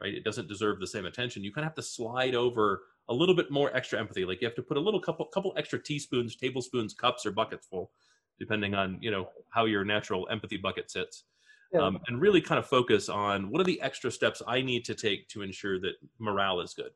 right? 0.00 0.14
It 0.14 0.24
doesn't 0.24 0.48
deserve 0.48 0.80
the 0.80 0.86
same 0.86 1.04
attention. 1.04 1.44
You 1.44 1.52
kind 1.52 1.66
of 1.66 1.72
have 1.72 1.76
to 1.76 1.82
slide 1.82 2.34
over 2.34 2.84
a 3.10 3.14
little 3.14 3.34
bit 3.34 3.50
more 3.50 3.76
extra 3.76 3.98
empathy. 3.98 4.24
Like 4.24 4.40
you 4.40 4.46
have 4.46 4.54
to 4.54 4.62
put 4.62 4.76
a 4.76 4.80
little 4.80 5.00
couple 5.00 5.26
couple 5.26 5.52
extra 5.56 5.82
teaspoons, 5.82 6.36
tablespoons, 6.36 6.94
cups, 6.94 7.26
or 7.26 7.32
buckets 7.32 7.66
full, 7.66 7.90
depending 8.38 8.74
on 8.74 8.98
you 9.02 9.10
know 9.10 9.28
how 9.50 9.66
your 9.66 9.84
natural 9.84 10.26
empathy 10.30 10.56
bucket 10.56 10.90
sits. 10.90 11.24
Yeah. 11.72 11.82
Um, 11.82 12.00
and 12.08 12.20
really 12.20 12.40
kind 12.40 12.58
of 12.58 12.66
focus 12.66 13.08
on 13.08 13.48
what 13.48 13.60
are 13.60 13.64
the 13.64 13.80
extra 13.80 14.10
steps 14.10 14.42
I 14.46 14.60
need 14.60 14.84
to 14.86 14.94
take 14.94 15.28
to 15.28 15.42
ensure 15.42 15.78
that 15.80 15.92
morale 16.18 16.60
is 16.60 16.74
good. 16.74 16.90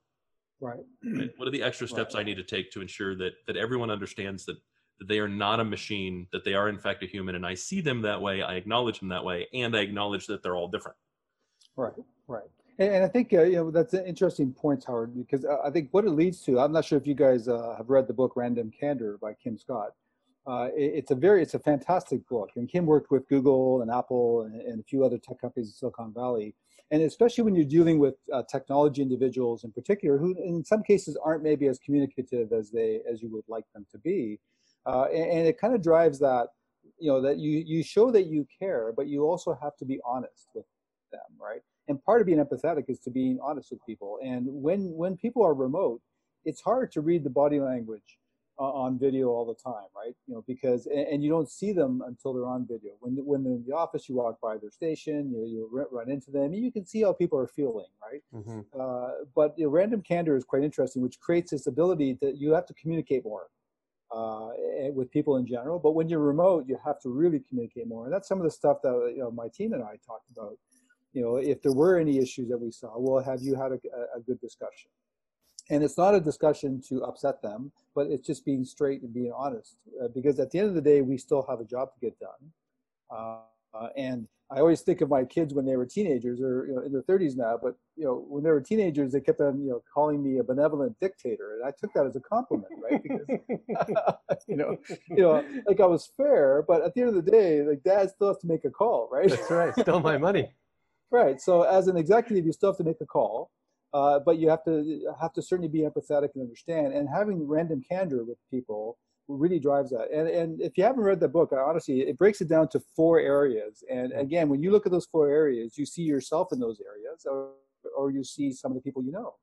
Right. 0.61 0.81
right? 1.05 1.31
What 1.37 1.46
are 1.46 1.53
the 1.53 1.62
extra 1.62 1.87
steps 1.87 2.14
right. 2.14 2.22
I 2.22 2.24
need 2.24 2.37
to 2.38 2.42
take 2.42 2.72
to 2.72 2.81
ensure 2.81 3.14
that 3.16 3.35
that 3.46 3.57
everyone 3.57 3.90
understands 3.90 4.44
that 4.46 4.57
that 4.98 5.09
they 5.09 5.18
are 5.18 5.29
not 5.29 5.59
a 5.61 5.64
machine, 5.64 6.27
that 6.33 6.44
they 6.44 6.55
are 6.55 6.68
in 6.68 6.79
fact 6.79 7.03
a 7.03 7.07
human, 7.07 7.35
and 7.35 7.44
I 7.44 7.55
see 7.55 7.81
them 7.81 8.03
that 8.03 8.20
way, 8.20 8.42
I 8.42 8.55
acknowledge 8.55 9.00
them 9.00 9.09
that 9.09 9.24
way, 9.24 9.48
and 9.53 9.77
I 9.77 9.81
acknowledge 9.81 10.27
that 10.27 10.42
they're 10.42 10.57
all 10.57 10.68
different. 10.68 10.96
Right. 11.77 11.92
Right. 12.29 12.44
And, 12.78 13.04
I 13.04 13.08
think 13.08 13.32
uh, 13.32 13.42
you 13.42 13.56
know 13.56 13.70
that's 13.70 13.94
an 13.94 14.04
interesting 14.04 14.52
point, 14.52 14.84
Howard, 14.87 15.14
because 15.16 15.44
uh, 15.44 15.58
I 15.64 15.70
think 15.70 15.88
what 15.92 16.04
it 16.04 16.10
leads 16.10 16.40
to. 16.42 16.58
I'm 16.58 16.72
not 16.72 16.84
sure 16.84 16.98
if 16.98 17.06
you 17.06 17.14
guys 17.14 17.46
uh, 17.46 17.74
have 17.76 17.88
read 17.88 18.08
the 18.08 18.14
book 18.14 18.32
Radical 18.34 18.70
Candor 18.78 19.16
by 19.20 19.34
Kim 19.34 19.56
Scott. 19.56 19.90
Uh, 20.46 20.68
it, 20.76 20.92
it's 20.96 21.10
a 21.10 21.14
very, 21.14 21.40
it's 21.40 21.54
a 21.54 21.58
fantastic 21.58 22.26
book, 22.28 22.50
and 22.56 22.68
Kim 22.68 22.84
worked 22.84 23.10
with 23.10 23.28
Google 23.28 23.82
and 23.82 23.90
Apple 23.90 24.42
and, 24.42 24.60
and, 24.60 24.80
a 24.80 24.82
few 24.82 25.04
other 25.04 25.18
tech 25.18 25.40
companies 25.40 25.68
in 25.68 25.74
Silicon 25.74 26.12
Valley. 26.12 26.54
And 26.90 27.02
especially 27.02 27.44
when 27.44 27.54
you're 27.54 27.64
dealing 27.64 27.98
with 27.98 28.16
uh, 28.32 28.42
technology 28.50 29.02
individuals 29.02 29.64
in 29.64 29.72
particular, 29.72 30.18
who 30.18 30.34
in 30.37 30.64
some 30.64 30.82
cases 30.82 31.16
aren't 31.24 31.42
maybe 31.42 31.68
as 31.68 31.78
communicative 31.78 32.52
as 32.52 32.70
they 32.70 33.00
as 33.10 33.22
you 33.22 33.30
would 33.30 33.44
like 33.48 33.64
them 33.72 33.87
to 33.92 33.98
be, 33.98 34.40
uh, 34.84 35.04
and, 35.04 35.30
and 35.30 35.46
it 35.46 35.60
kind 35.60 35.74
of 35.74 35.82
drives 35.82 36.18
that, 36.18 36.48
you 36.98 37.08
know, 37.08 37.22
that 37.22 37.38
you 37.38 37.62
you 37.64 37.84
show 37.84 38.10
that 38.10 38.26
you 38.26 38.46
care, 38.58 38.92
but 38.96 39.06
you 39.06 39.22
also 39.22 39.56
have 39.62 39.76
to 39.76 39.84
be 39.84 40.00
honest 40.04 40.48
with 40.54 40.66
them, 41.12 41.20
right? 41.40 41.62
And 41.88 42.03
part 42.03 42.20
of 42.20 42.27
being 42.27 42.38
empathetic 42.38 42.85
is 42.88 42.99
to 43.01 43.11
being 43.11 43.38
honest 43.42 43.70
with 43.70 43.85
people. 43.85 44.18
And 44.23 44.47
when 44.47 44.92
when 44.92 45.16
people 45.16 45.42
are 45.44 45.55
remote 45.55 46.01
it's 46.44 46.61
hard 46.61 46.92
to 46.92 47.01
read 47.01 47.25
the 47.25 47.31
body 47.31 47.61
language 47.61 48.18
uh, 48.59 48.70
on 48.70 48.99
video 48.99 49.29
all 49.29 49.44
the 49.44 49.55
time 49.55 49.88
right? 49.97 50.14
You 50.27 50.35
know 50.35 50.44
because 50.47 50.87
and, 50.87 51.07
and, 51.09 51.25
you 51.25 51.31
don't 51.31 51.51
see 51.51 51.73
them 51.73 52.03
until 52.07 52.33
they're 52.33 52.47
on 52.47 52.66
video. 52.66 52.92
When 53.01 53.16
when 53.25 53.42
they're 53.42 53.55
in 53.55 53.64
the 53.66 53.75
office 53.75 54.09
you 54.09 54.14
walk 54.14 54.40
by 54.40 54.59
their 54.59 54.70
station 54.70 55.33
you, 55.33 55.44
you 55.44 55.88
run 55.90 56.09
into 56.09 56.31
them 56.31 56.44
and 56.44 56.64
you 56.64 56.70
can 56.70 56.87
see 56.87 57.03
how 57.03 57.12
people 57.12 57.38
are 57.38 57.49
feeling 57.49 57.87
right? 58.01 58.23
Mm-hmm. 58.33 58.61
uh, 58.79 59.25
but 59.35 59.55
you 59.59 59.64
know, 59.64 59.70
radical 59.70 60.03
candor 60.03 60.37
is 60.37 60.44
quite 60.44 60.62
interesting 60.62 61.03
which 61.03 61.18
creates 61.18 61.51
this 61.51 61.66
ability 61.66 62.16
that 62.20 62.37
you 62.37 62.53
have 62.53 62.66
to 62.66 62.75
communicate 62.75 63.25
more 63.25 63.49
uh, 64.14 64.51
with 64.92 65.11
people 65.11 65.37
in 65.37 65.47
general. 65.47 65.81
But 65.81 65.92
when 65.92 66.09
you're 66.09 66.20
remote 66.20 66.66
you 66.68 66.79
have 66.85 67.01
to 67.01 67.09
really 67.09 67.40
communicate 67.49 67.88
more. 67.88 68.05
And 68.05 68.14
that's 68.14 68.29
some 68.29 68.38
of 68.38 68.44
the 68.44 68.53
stuff 68.53 68.83
that 68.83 69.12
you 69.16 69.23
know 69.23 69.33
my 69.33 69.49
team 69.49 69.73
and 69.73 69.83
i 69.83 69.97
talked 70.07 70.29
about 70.31 70.57
you 71.14 71.22
know, 71.22 71.37
if 71.37 71.62
there 71.62 71.72
were 71.72 71.98
any 71.98 72.18
issues 72.18 72.48
that 72.50 72.59
we 72.59 72.70
saw, 72.70 72.92
well, 72.98 73.22
have 73.22 73.40
you 73.40 73.55
had 73.55 73.72
a, 73.72 73.79
a 74.16 74.20
good 74.20 74.40
discussion? 74.40 74.90
And 75.70 75.83
it's 75.83 75.96
not 75.96 76.14
a 76.14 76.20
discussion 76.20 76.83
to 76.88 77.05
upset 77.05 77.40
them, 77.40 77.72
but 77.94 78.09
it's 78.09 78.27
just 78.27 78.44
being 78.44 78.64
straight 78.64 79.00
and 79.00 79.14
being 79.14 79.33
honest. 79.35 79.77
Uh, 80.03 80.09
because 80.09 80.38
at 80.38 80.50
the 80.50 80.59
end 80.59 80.68
of 80.68 80.74
the 80.74 80.83
day, 80.83 81.00
we 81.00 81.16
still 81.16 81.46
have 81.48 81.61
a 81.61 81.64
job 81.64 81.88
to 81.94 82.00
get 82.00 82.18
done. 82.18 82.53
Uh, 83.11 83.38
uh, 83.72 83.88
and 83.96 84.29
I 84.50 84.59
always 84.59 84.83
think 84.83 85.00
of 85.00 85.09
my 85.09 85.24
kids 85.24 85.55
when 85.55 85.64
they 85.64 85.77
were 85.77 85.87
teenagers, 85.87 86.40
or 86.40 86.66
you 86.66 86.74
know, 86.74 86.83
in 86.83 86.92
their 86.92 87.03
30s 87.03 87.37
now. 87.37 87.59
But 87.61 87.77
you 87.96 88.05
know, 88.05 88.24
when 88.29 88.44
they 88.44 88.50
were 88.50 88.61
teenagers, 88.61 89.12
they 89.12 89.20
kept 89.20 89.40
on 89.40 89.62
you 89.62 89.70
know 89.70 89.83
calling 89.92 90.22
me 90.22 90.38
a 90.38 90.44
benevolent 90.44 90.98
dictator, 91.00 91.55
and 91.55 91.66
I 91.66 91.72
took 91.79 91.92
that 91.94 92.07
as 92.07 92.14
a 92.14 92.20
compliment, 92.20 92.72
right? 92.83 93.03
Because 93.03 93.27
you 94.46 94.57
know, 94.57 94.77
you 95.09 95.22
know, 95.22 95.44
like 95.66 95.81
I 95.81 95.87
was 95.87 96.11
fair, 96.16 96.62
but 96.68 96.83
at 96.83 96.94
the 96.94 97.00
end 97.00 97.16
of 97.16 97.24
the 97.24 97.31
day, 97.31 97.62
like 97.62 97.83
Dad 97.83 98.11
still 98.11 98.29
has 98.29 98.38
to 98.38 98.46
make 98.46 98.64
a 98.64 98.70
call, 98.70 99.09
right? 99.11 99.31
That's 99.31 99.50
right. 99.50 99.74
Still 99.79 100.00
my 100.00 100.18
money. 100.18 100.53
Right. 101.14 101.40
So 101.40 101.62
as 101.62 101.87
an 101.87 101.96
executive, 101.96 102.44
you 102.44 102.53
still 102.53 102.70
have 102.70 102.77
to 102.79 102.83
make 102.83 103.00
a 103.00 103.07
call, 103.07 103.53
uh, 103.92 104.18
but 104.18 104.37
you 104.40 104.48
have 104.48 104.64
to 104.64 105.14
have 105.20 105.33
to 105.35 105.42
certainly 105.42 105.68
be 105.68 105.83
empathetic 105.83 106.31
and 106.35 106.42
understand. 106.42 106.92
And 106.92 107.09
having 107.09 107.46
radical 107.46 107.81
candor 107.88 108.24
with 108.24 108.37
people 108.50 108.98
really 109.29 109.61
drives 109.61 109.90
that. 109.90 110.09
And 110.12 110.27
and 110.27 110.61
if 110.61 110.77
you 110.77 110.83
haven't 110.83 111.05
read 111.05 111.20
the 111.20 111.29
book, 111.29 111.53
honestly, 111.53 112.00
it 112.00 112.18
breaks 112.18 112.40
it 112.40 112.48
down 112.48 112.66
to 112.70 112.81
four 112.96 113.20
areas. 113.20 113.85
And 113.88 114.12
again, 114.12 114.48
when 114.48 114.61
you 114.61 114.72
look 114.72 114.87
at 114.87 114.90
those 114.92 115.07
four 115.07 115.31
areas, 115.31 115.79
you 115.79 115.87
see 115.87 116.03
yourself 116.03 116.48
in 116.50 116.59
those 116.59 116.81
areas, 116.81 117.24
or, 117.31 117.53
or 117.96 118.11
you 118.11 118.24
see 118.24 118.50
some 118.50 118.72
of 118.72 118.74
the 118.74 118.83
people 118.83 119.05
you 119.05 119.12
know, 119.12 119.35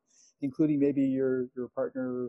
including 0.42 0.78
maybe 0.78 1.04
your 1.04 1.46
your 1.56 1.70
partner, 1.70 2.28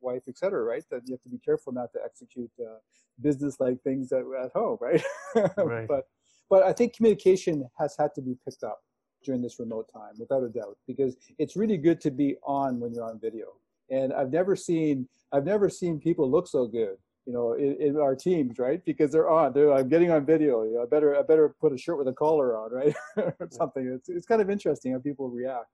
wife, 0.00 0.24
etc. 0.26 0.64
Right? 0.64 0.82
That 0.90 1.02
you 1.06 1.14
have 1.14 1.22
to 1.22 1.28
be 1.28 1.38
careful 1.38 1.72
not 1.72 1.92
to 1.92 2.00
execute 2.04 2.50
uh, 2.60 2.80
business-like 3.20 3.82
things 3.82 4.10
at, 4.10 4.24
at 4.42 4.50
home, 4.52 4.78
right? 4.80 5.04
Right. 5.56 5.86
but 5.86 6.08
but 6.50 6.64
I 6.64 6.72
think 6.72 6.94
communication 6.94 7.64
has 7.78 7.94
had 7.98 8.10
to 8.16 8.20
be 8.20 8.36
picked 8.44 8.64
up 8.64 8.80
during 9.24 9.40
this 9.40 9.58
remote 9.60 9.86
time, 9.92 10.14
without 10.18 10.42
a 10.42 10.48
doubt, 10.48 10.76
because 10.86 11.16
it's 11.38 11.56
really 11.56 11.76
good 11.76 12.00
to 12.00 12.10
be 12.10 12.36
on 12.44 12.80
when 12.80 12.92
you're 12.92 13.04
on 13.04 13.20
video. 13.20 13.46
And 13.90 14.12
I've 14.12 14.30
never 14.30 14.56
seen 14.56 15.08
I've 15.32 15.44
never 15.44 15.68
seen 15.68 16.00
people 16.00 16.28
look 16.30 16.48
so 16.48 16.66
good, 16.66 16.96
you 17.24 17.32
know, 17.32 17.52
in, 17.52 17.76
in 17.80 17.96
our 17.96 18.16
teams, 18.16 18.58
right? 18.58 18.84
Because 18.84 19.12
they're 19.12 19.30
on. 19.30 19.52
They're 19.52 19.72
I'm 19.72 19.88
getting 19.88 20.10
on 20.10 20.26
video. 20.26 20.64
You 20.64 20.74
know, 20.74 20.82
I 20.82 20.86
better 20.86 21.16
I 21.16 21.22
better 21.22 21.54
put 21.60 21.72
a 21.72 21.78
shirt 21.78 21.98
with 21.98 22.08
a 22.08 22.12
collar 22.12 22.56
on, 22.56 22.72
right, 22.72 22.94
or 23.16 23.48
something. 23.50 23.86
It's 23.86 24.08
it's 24.08 24.26
kind 24.26 24.40
of 24.40 24.50
interesting 24.50 24.92
how 24.92 24.98
people 24.98 25.28
react 25.28 25.66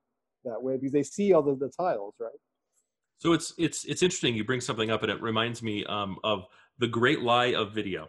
that 0.45 0.63
way 0.63 0.77
because 0.77 0.93
they 0.93 1.03
see 1.03 1.33
all 1.33 1.43
the, 1.43 1.57
the 1.57 1.71
tiles, 1.77 2.15
right? 2.21 2.31
So 3.19 3.33
it's 3.33 3.55
it's 3.59 3.85
it's 3.85 4.03
interesting. 4.03 4.35
You 4.35 4.45
bring 4.45 4.61
something 4.61 4.91
up, 4.91 5.03
and 5.03 5.11
it 5.11 5.23
reminds 5.23 5.63
me 5.63 5.85
um, 5.87 6.19
of 6.25 6.47
the 6.79 6.87
great 6.87 7.23
lie 7.23 7.55
of 7.55 7.73
video. 7.73 8.09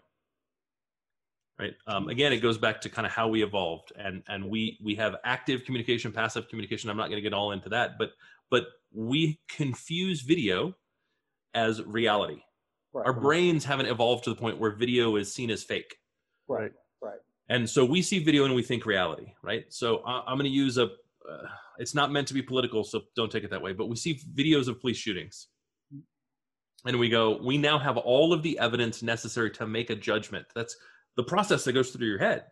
Right. 1.59 1.73
Um, 1.87 2.07
again, 2.09 2.33
it 2.33 2.37
goes 2.37 2.57
back 2.59 2.81
to 2.81 2.89
kind 2.89 3.05
of 3.05 3.11
how 3.11 3.27
we 3.29 3.41
evolved, 3.43 3.91
and 3.97 4.21
and 4.27 4.47
we 4.47 4.77
we 4.83 4.93
have 4.95 5.15
active 5.23 5.63
communication, 5.65 6.11
passive 6.11 6.47
communication. 6.49 6.89
I'm 6.89 6.97
not 6.97 7.09
going 7.09 7.17
to 7.17 7.21
get 7.21 7.33
all 7.33 7.51
into 7.51 7.69
that, 7.69 7.97
but 7.97 8.11
but 8.51 8.65
we 8.93 9.39
confuse 9.49 10.21
video 10.21 10.75
as 11.55 11.81
reality. 11.83 12.41
Right. 12.93 13.05
Our 13.05 13.13
brains 13.13 13.65
haven't 13.65 13.87
evolved 13.87 14.23
to 14.25 14.29
the 14.29 14.35
point 14.35 14.59
where 14.59 14.71
video 14.71 15.15
is 15.15 15.33
seen 15.33 15.49
as 15.49 15.63
fake. 15.63 15.95
right. 16.47 16.71
Right. 17.01 17.19
And 17.49 17.69
so 17.69 17.85
we 17.85 18.01
see 18.01 18.23
video 18.23 18.45
and 18.45 18.53
we 18.55 18.63
think 18.63 18.85
reality, 18.85 19.33
right? 19.41 19.65
So 19.69 19.99
I- 20.05 20.23
I'm 20.27 20.37
going 20.37 20.49
to 20.49 20.55
use 20.55 20.77
a, 20.77 20.85
uh, 20.85 21.47
it's 21.77 21.93
not 21.95 22.11
meant 22.11 22.27
to 22.29 22.33
be 22.33 22.41
political, 22.41 22.83
so 22.83 23.01
don't 23.15 23.31
take 23.31 23.43
it 23.43 23.49
that 23.51 23.61
way, 23.61 23.73
but 23.73 23.87
we 23.87 23.95
see 23.95 24.19
videos 24.35 24.67
of 24.67 24.79
police 24.81 24.97
shootings. 24.97 25.47
And 26.85 26.97
we 26.99 27.09
go, 27.09 27.39
we 27.43 27.57
now 27.57 27.77
have 27.79 27.97
all 27.97 28.33
of 28.33 28.43
the 28.43 28.57
evidence 28.59 29.03
necessary 29.03 29.51
to 29.51 29.67
make 29.67 29.89
a 29.89 29.95
judgment. 29.95 30.45
That's 30.55 30.75
the 31.17 31.23
process 31.23 31.65
that 31.65 31.73
goes 31.73 31.89
through 31.91 32.07
your 32.07 32.19
head. 32.19 32.45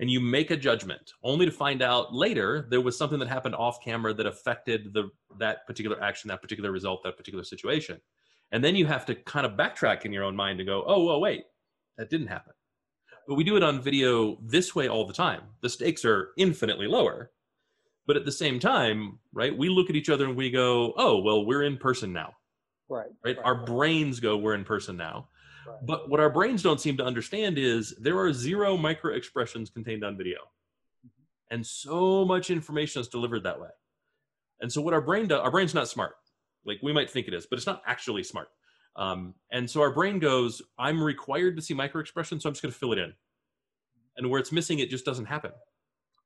And 0.00 0.08
you 0.08 0.20
make 0.20 0.52
a 0.52 0.56
judgment 0.56 1.12
only 1.24 1.44
to 1.44 1.52
find 1.52 1.82
out 1.82 2.14
later 2.14 2.68
there 2.70 2.80
was 2.80 2.96
something 2.96 3.18
that 3.18 3.28
happened 3.28 3.56
off 3.56 3.82
camera 3.82 4.14
that 4.14 4.26
affected 4.26 4.94
the 4.94 5.10
that 5.38 5.66
particular 5.66 6.00
action, 6.02 6.28
that 6.28 6.40
particular 6.40 6.70
result, 6.70 7.02
that 7.02 7.16
particular 7.16 7.42
situation. 7.44 8.00
And 8.52 8.62
then 8.64 8.76
you 8.76 8.86
have 8.86 9.04
to 9.06 9.14
kind 9.14 9.44
of 9.44 9.52
backtrack 9.52 10.04
in 10.04 10.12
your 10.12 10.22
own 10.24 10.36
mind 10.36 10.60
and 10.60 10.68
go, 10.68 10.84
oh, 10.86 11.04
well, 11.04 11.20
wait, 11.20 11.44
that 11.98 12.08
didn't 12.10 12.28
happen 12.28 12.52
but 13.28 13.34
we 13.34 13.44
do 13.44 13.56
it 13.56 13.62
on 13.62 13.80
video 13.80 14.38
this 14.42 14.74
way 14.74 14.88
all 14.88 15.06
the 15.06 15.12
time. 15.12 15.42
The 15.60 15.68
stakes 15.68 16.02
are 16.06 16.30
infinitely 16.38 16.86
lower. 16.88 17.30
But 18.06 18.16
at 18.16 18.24
the 18.24 18.32
same 18.32 18.58
time, 18.58 19.18
right, 19.34 19.56
we 19.56 19.68
look 19.68 19.90
at 19.90 19.96
each 19.96 20.08
other 20.08 20.24
and 20.24 20.34
we 20.34 20.50
go, 20.50 20.94
oh, 20.96 21.20
well, 21.20 21.44
we're 21.44 21.64
in 21.64 21.76
person 21.76 22.10
now, 22.10 22.32
Right. 22.88 23.10
right? 23.22 23.36
Our 23.44 23.66
brains 23.66 24.18
go, 24.18 24.38
we're 24.38 24.54
in 24.54 24.64
person 24.64 24.96
now. 24.96 25.28
Right. 25.68 25.86
But 25.86 26.08
what 26.08 26.20
our 26.20 26.30
brains 26.30 26.62
don't 26.62 26.80
seem 26.80 26.96
to 26.98 27.04
understand 27.04 27.58
is 27.58 27.94
there 28.00 28.18
are 28.18 28.32
zero 28.32 28.76
micro 28.76 29.14
expressions 29.14 29.70
contained 29.70 30.04
on 30.04 30.16
video. 30.16 30.38
And 31.50 31.66
so 31.66 32.24
much 32.24 32.50
information 32.50 33.00
is 33.00 33.08
delivered 33.08 33.44
that 33.44 33.60
way. 33.60 33.68
And 34.60 34.72
so 34.72 34.80
what 34.80 34.94
our 34.94 35.00
brain 35.00 35.28
does, 35.28 35.40
our 35.40 35.50
brain's 35.50 35.74
not 35.74 35.88
smart. 35.88 36.14
Like 36.64 36.78
we 36.82 36.92
might 36.92 37.10
think 37.10 37.28
it 37.28 37.34
is, 37.34 37.46
but 37.46 37.58
it's 37.58 37.66
not 37.66 37.82
actually 37.86 38.22
smart. 38.22 38.48
Um, 38.96 39.34
and 39.52 39.70
so 39.70 39.80
our 39.80 39.92
brain 39.92 40.18
goes, 40.18 40.60
I'm 40.78 41.02
required 41.02 41.56
to 41.56 41.62
see 41.62 41.72
micro 41.72 42.00
expressions, 42.00 42.42
so 42.42 42.48
I'm 42.48 42.52
just 42.52 42.62
going 42.62 42.72
to 42.72 42.78
fill 42.78 42.92
it 42.92 42.98
in. 42.98 43.14
And 44.16 44.28
where 44.28 44.40
it's 44.40 44.50
missing, 44.50 44.80
it 44.80 44.90
just 44.90 45.04
doesn't 45.04 45.26
happen. 45.26 45.52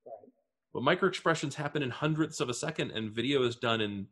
Right. 0.07 0.33
But 0.73 0.83
micro 0.83 1.07
expressions 1.09 1.55
happen 1.55 1.83
in 1.83 1.91
hundredths 1.91 2.41
of 2.41 2.49
a 2.49 2.55
second, 2.55 2.93
and 2.93 3.13
video 3.13 3.43
is 3.43 3.57
done 3.57 3.83
in 3.83 4.07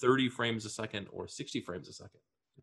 30 0.00 0.28
frames 0.28 0.64
a 0.64 0.70
second 0.70 1.06
or 1.12 1.28
60 1.28 1.60
frames 1.60 1.88
a 1.88 1.92
second. 1.92 2.20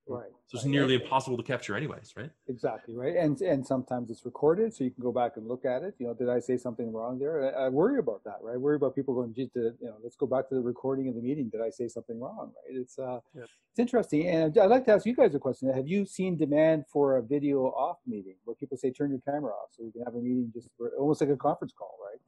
Right. 0.08 0.32
So 0.48 0.58
it's 0.58 0.66
right. 0.66 0.72
nearly 0.72 0.96
impossible 0.96 1.38
to 1.38 1.44
capture, 1.44 1.76
anyways, 1.76 2.14
right? 2.18 2.30
Exactly 2.50 2.96
right, 2.96 3.16
and 3.16 3.40
and 3.42 3.66
sometimes 3.66 4.10
it's 4.12 4.26
recorded, 4.26 4.74
so 4.74 4.84
you 4.84 4.92
can 4.92 5.02
go 5.02 5.12
back 5.12 5.38
and 5.38 5.48
look 5.48 5.64
at 5.64 5.84
it. 5.84 5.96
You 6.00 6.08
know, 6.08 6.14
did 6.14 6.28
I 6.28 6.40
say 6.40 6.58
something 6.58 6.92
wrong 6.92 7.18
there? 7.18 7.56
I, 7.58 7.66
I 7.66 7.70
worry 7.70 8.00
about 8.00 8.24
that, 8.26 8.38
right? 8.42 8.56
I 8.56 8.58
worry 8.58 8.76
about 8.76 8.94
people 8.94 9.14
going, 9.14 9.34
"Gee, 9.34 9.50
did, 9.54 9.78
you 9.80 9.88
know, 9.88 9.96
let's 10.04 10.18
go 10.18 10.26
back 10.26 10.50
to 10.50 10.56
the 10.56 10.62
recording 10.62 11.08
of 11.08 11.16
the 11.16 11.22
meeting. 11.22 11.50
Did 11.50 11.62
I 11.62 11.70
say 11.70 11.88
something 11.88 12.20
wrong?" 12.20 12.52
Right? 12.58 12.82
It's 12.82 13.00
uh, 13.00 13.20
Yep. 13.36 13.48
it's 13.72 13.80
interesting, 13.80 14.28
and 14.28 14.58
I'd 14.58 14.66
like 14.66 14.86
to 14.86 14.92
ask 14.92 15.06
you 15.06 15.16
guys 15.16 15.34
a 15.34 15.40
question. 15.40 15.72
Have 15.74 15.88
you 15.88 16.06
seen 16.06 16.36
demand 16.36 16.86
for 16.92 17.18
a 17.18 17.22
video 17.22 17.68
off 17.68 18.00
meeting 18.06 18.36
where 18.44 18.56
people 18.56 18.76
say, 18.76 18.92
"Turn 18.92 19.12
your 19.12 19.22
camera 19.22 19.54
off," 19.54 19.70
so 19.72 19.84
you 19.84 19.92
can 19.92 20.04
have 20.04 20.16
a 20.16 20.20
meeting 20.22 20.52
just 20.54 20.70
for, 20.78 20.90
almost 21.00 21.22
like 21.22 21.30
a 21.30 21.38
conference 21.38 21.74
call, 21.78 21.96
right? 22.04 22.20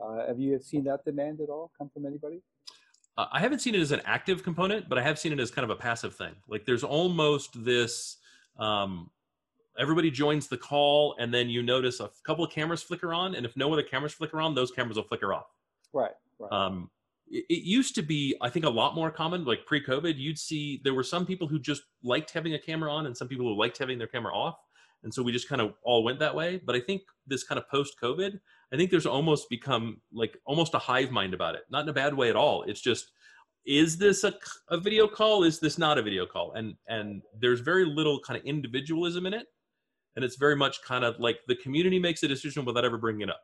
Uh, 0.00 0.26
have 0.28 0.38
you 0.38 0.58
seen 0.60 0.84
that 0.84 1.04
demand 1.04 1.40
at 1.40 1.48
all 1.48 1.72
come 1.76 1.90
from 1.92 2.06
anybody? 2.06 2.40
Uh, 3.18 3.26
I 3.32 3.40
haven't 3.40 3.58
seen 3.58 3.74
it 3.74 3.80
as 3.80 3.90
an 3.90 4.00
active 4.04 4.44
component, 4.44 4.88
but 4.88 4.96
I 4.96 5.02
have 5.02 5.18
seen 5.18 5.32
it 5.32 5.40
as 5.40 5.50
kind 5.50 5.64
of 5.64 5.70
a 5.70 5.76
passive 5.76 6.14
thing. 6.14 6.34
Like 6.46 6.64
there's 6.64 6.84
almost 6.84 7.64
this 7.64 8.16
um, 8.58 9.10
everybody 9.76 10.10
joins 10.10 10.46
the 10.46 10.56
call, 10.56 11.16
and 11.18 11.34
then 11.34 11.50
you 11.50 11.62
notice 11.62 11.98
a 11.98 12.10
couple 12.24 12.44
of 12.44 12.52
cameras 12.52 12.82
flicker 12.82 13.12
on, 13.12 13.34
and 13.34 13.44
if 13.44 13.56
no 13.56 13.72
other 13.72 13.82
cameras 13.82 14.14
flicker 14.14 14.40
on, 14.40 14.54
those 14.54 14.70
cameras 14.70 14.96
will 14.96 15.04
flicker 15.04 15.34
off. 15.34 15.46
Right. 15.92 16.12
Right. 16.38 16.52
Um, 16.52 16.90
it, 17.28 17.44
it 17.48 17.64
used 17.64 17.96
to 17.96 18.02
be, 18.02 18.36
I 18.40 18.50
think, 18.50 18.64
a 18.64 18.70
lot 18.70 18.94
more 18.94 19.10
common. 19.10 19.44
Like 19.44 19.66
pre-COVID, 19.66 20.16
you'd 20.16 20.38
see 20.38 20.80
there 20.84 20.94
were 20.94 21.02
some 21.02 21.26
people 21.26 21.48
who 21.48 21.58
just 21.58 21.82
liked 22.04 22.30
having 22.30 22.54
a 22.54 22.58
camera 22.58 22.92
on, 22.92 23.06
and 23.06 23.16
some 23.16 23.26
people 23.26 23.46
who 23.46 23.58
liked 23.58 23.78
having 23.78 23.98
their 23.98 24.06
camera 24.06 24.32
off, 24.32 24.58
and 25.02 25.12
so 25.12 25.22
we 25.22 25.32
just 25.32 25.48
kind 25.48 25.60
of 25.60 25.74
all 25.82 26.02
went 26.04 26.18
that 26.18 26.34
way. 26.34 26.60
But 26.64 26.74
I 26.74 26.80
think 26.80 27.02
this 27.26 27.44
kind 27.44 27.58
of 27.58 27.68
post-COVID, 27.68 28.38
I 28.72 28.76
think 28.76 28.90
there's 28.90 29.06
almost 29.06 29.48
become 29.48 30.00
like 30.12 30.36
almost 30.44 30.74
a 30.74 30.78
hive 30.78 31.10
mind 31.10 31.34
about 31.34 31.54
it. 31.54 31.62
Not 31.70 31.84
in 31.84 31.88
a 31.88 31.92
bad 31.92 32.14
way 32.14 32.30
at 32.30 32.36
all. 32.36 32.62
It's 32.64 32.80
just, 32.80 33.12
is 33.66 33.96
this 33.98 34.24
a, 34.24 34.34
a 34.70 34.78
video 34.78 35.06
call? 35.06 35.44
Is 35.44 35.60
this 35.60 35.78
not 35.78 35.98
a 35.98 36.02
video 36.02 36.26
call? 36.26 36.52
And 36.52 36.74
and 36.88 37.22
there's 37.38 37.60
very 37.60 37.84
little 37.84 38.20
kind 38.20 38.38
of 38.38 38.44
individualism 38.44 39.26
in 39.26 39.34
it, 39.34 39.46
and 40.16 40.24
it's 40.24 40.36
very 40.36 40.56
much 40.56 40.82
kind 40.82 41.04
of 41.04 41.18
like 41.20 41.38
the 41.46 41.54
community 41.56 41.98
makes 41.98 42.22
a 42.24 42.28
decision 42.28 42.64
without 42.64 42.84
ever 42.84 42.98
bringing 42.98 43.22
it 43.22 43.30
up 43.30 43.40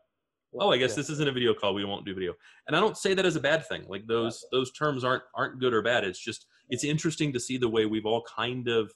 oh 0.60 0.70
i 0.70 0.76
guess 0.76 0.90
Yeah. 0.90 0.96
this 0.96 1.10
isn't 1.10 1.28
a 1.28 1.32
video 1.32 1.54
call 1.54 1.74
we 1.74 1.84
won't 1.84 2.04
do 2.04 2.14
video 2.14 2.34
and 2.66 2.76
i 2.76 2.80
don't 2.80 2.96
say 2.96 3.14
that 3.14 3.26
as 3.26 3.36
a 3.36 3.40
bad 3.40 3.66
thing 3.66 3.84
like 3.88 4.06
those 4.06 4.44
those 4.52 4.72
terms 4.72 5.04
aren't 5.04 5.22
aren't 5.34 5.60
good 5.60 5.74
or 5.74 5.82
bad 5.82 6.04
it's 6.04 6.18
just 6.18 6.46
it's 6.68 6.84
interesting 6.84 7.32
to 7.32 7.40
see 7.40 7.56
the 7.58 7.68
way 7.68 7.86
we've 7.86 8.06
all 8.06 8.22
kind 8.22 8.68
of 8.68 8.92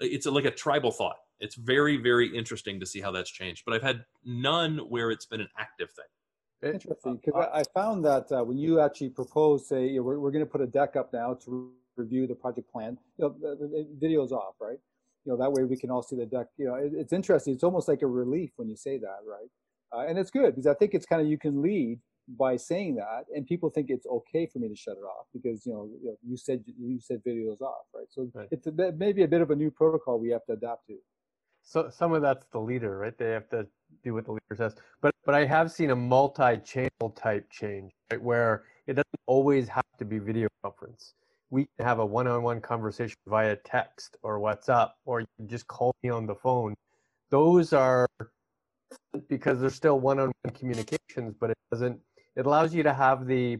it's 0.00 0.26
like 0.26 0.44
a 0.44 0.50
tribal 0.50 0.90
thought 0.90 1.16
it's 1.40 1.54
very 1.54 1.96
very 1.96 2.34
interesting 2.36 2.80
to 2.80 2.86
see 2.86 3.00
how 3.00 3.10
that's 3.10 3.30
changed 3.30 3.62
but 3.64 3.74
i've 3.74 3.82
had 3.82 4.04
none 4.24 4.78
where 4.88 5.10
it's 5.10 5.26
been 5.26 5.40
an 5.40 5.48
active 5.58 5.90
thing 5.90 6.04
Interesting, 6.60 7.20
because 7.24 7.46
I, 7.52 7.60
I 7.60 7.62
found 7.72 8.04
that 8.04 8.32
uh, 8.32 8.42
when 8.42 8.58
you 8.58 8.80
actually 8.80 9.10
propose, 9.10 9.68
say, 9.68 9.86
you 9.86 9.98
know, 9.98 10.02
we're, 10.02 10.18
we're 10.18 10.32
going 10.32 10.44
to 10.44 10.50
put 10.50 10.60
a 10.60 10.66
deck 10.66 10.96
up 10.96 11.12
now 11.12 11.34
to 11.34 11.50
re- 11.50 12.04
review 12.04 12.26
the 12.26 12.34
project 12.34 12.70
plan, 12.72 12.98
you 13.16 13.24
know, 13.24 13.36
the, 13.40 13.54
the 13.56 13.86
video's 14.00 14.32
off, 14.32 14.54
right? 14.60 14.78
You 15.24 15.32
know, 15.32 15.38
that 15.38 15.52
way 15.52 15.62
we 15.64 15.76
can 15.76 15.90
all 15.90 16.02
see 16.02 16.16
the 16.16 16.26
deck. 16.26 16.48
You 16.56 16.66
know, 16.66 16.74
it, 16.74 16.92
it's 16.94 17.12
interesting. 17.12 17.54
It's 17.54 17.62
almost 17.62 17.86
like 17.86 18.02
a 18.02 18.08
relief 18.08 18.50
when 18.56 18.68
you 18.68 18.76
say 18.76 18.98
that, 18.98 19.18
right? 19.24 19.48
Uh, 19.92 20.08
and 20.08 20.18
it's 20.18 20.30
good 20.30 20.56
because 20.56 20.66
I 20.66 20.74
think 20.74 20.94
it's 20.94 21.06
kind 21.06 21.22
of 21.22 21.28
you 21.28 21.38
can 21.38 21.62
lead 21.62 22.00
by 22.36 22.56
saying 22.56 22.96
that, 22.96 23.24
and 23.34 23.46
people 23.46 23.70
think 23.70 23.88
it's 23.88 24.06
okay 24.06 24.46
for 24.46 24.58
me 24.58 24.68
to 24.68 24.76
shut 24.76 24.96
it 24.96 25.04
off 25.04 25.26
because 25.32 25.64
you 25.64 25.72
know, 25.72 25.88
you, 26.02 26.08
know, 26.08 26.16
you 26.26 26.36
said 26.36 26.62
you 26.78 26.98
said 27.00 27.22
video's 27.24 27.60
off, 27.60 27.86
right? 27.94 28.06
So 28.10 28.30
Right. 28.34 28.48
it's 28.50 28.66
a, 28.66 28.72
maybe 28.96 29.22
a 29.22 29.28
bit 29.28 29.40
of 29.40 29.50
a 29.50 29.56
new 29.56 29.70
protocol 29.70 30.18
we 30.18 30.30
have 30.30 30.44
to 30.46 30.52
adapt 30.52 30.88
to. 30.88 30.96
So 31.68 31.90
some 31.90 32.14
of 32.14 32.22
that's 32.22 32.46
the 32.46 32.58
leader, 32.58 32.96
right? 32.96 33.16
They 33.16 33.30
have 33.32 33.50
to 33.50 33.66
do 34.02 34.14
what 34.14 34.24
the 34.24 34.32
leader 34.32 34.56
says. 34.56 34.74
But 35.02 35.14
but 35.26 35.34
I 35.34 35.44
have 35.44 35.70
seen 35.70 35.90
a 35.90 35.96
multi-channel 35.96 37.10
type 37.14 37.50
change, 37.50 37.92
right? 38.10 38.22
Where 38.22 38.64
it 38.86 38.94
doesn't 38.94 39.20
always 39.26 39.68
have 39.68 39.84
to 39.98 40.06
be 40.06 40.18
video 40.18 40.48
conference. 40.62 41.12
We 41.50 41.66
can 41.76 41.84
have 41.84 41.98
a 41.98 42.06
one-on-one 42.06 42.62
conversation 42.62 43.16
via 43.26 43.56
text 43.56 44.16
or 44.22 44.38
WhatsApp, 44.40 44.92
or 45.04 45.20
you 45.20 45.26
can 45.36 45.46
just 45.46 45.66
call 45.66 45.94
me 46.02 46.08
on 46.08 46.26
the 46.26 46.34
phone. 46.34 46.74
Those 47.28 47.74
are 47.74 48.08
because 49.28 49.60
they're 49.60 49.68
still 49.68 50.00
one-on-one 50.00 50.54
communications, 50.54 51.34
but 51.38 51.50
it 51.50 51.58
doesn't. 51.70 52.00
It 52.34 52.46
allows 52.46 52.74
you 52.74 52.82
to 52.82 52.94
have 52.94 53.26
the 53.26 53.58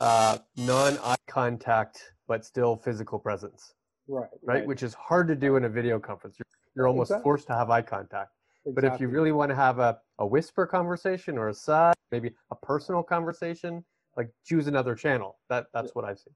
uh, 0.00 0.38
non-eye 0.56 1.16
contact 1.26 2.12
but 2.26 2.46
still 2.46 2.76
physical 2.76 3.18
presence, 3.18 3.74
Right. 4.08 4.30
right? 4.42 4.66
Which 4.66 4.82
is 4.82 4.94
hard 4.94 5.28
to 5.28 5.34
do 5.34 5.56
in 5.56 5.64
a 5.64 5.68
video 5.68 5.98
conference. 5.98 6.38
You're, 6.38 6.46
you're 6.74 6.88
almost 6.88 7.10
Exactly. 7.10 7.22
forced 7.22 7.46
to 7.48 7.54
have 7.54 7.70
eye 7.70 7.82
contact. 7.82 8.32
But 8.64 8.84
if 8.84 9.00
you 9.00 9.08
really 9.08 9.32
want 9.32 9.50
to 9.50 9.56
have 9.56 9.80
a, 9.80 9.98
a 10.18 10.26
whisper 10.26 10.66
conversation 10.66 11.36
or 11.36 11.48
a 11.48 11.54
side, 11.54 11.94
maybe 12.12 12.30
a 12.50 12.54
personal 12.54 13.02
conversation, 13.02 13.84
like 14.16 14.30
choose 14.44 14.68
another 14.68 14.94
channel. 14.94 15.38
That 15.48 15.66
that's 15.74 15.94
what 15.94 16.04
I've 16.04 16.18
seen. 16.18 16.34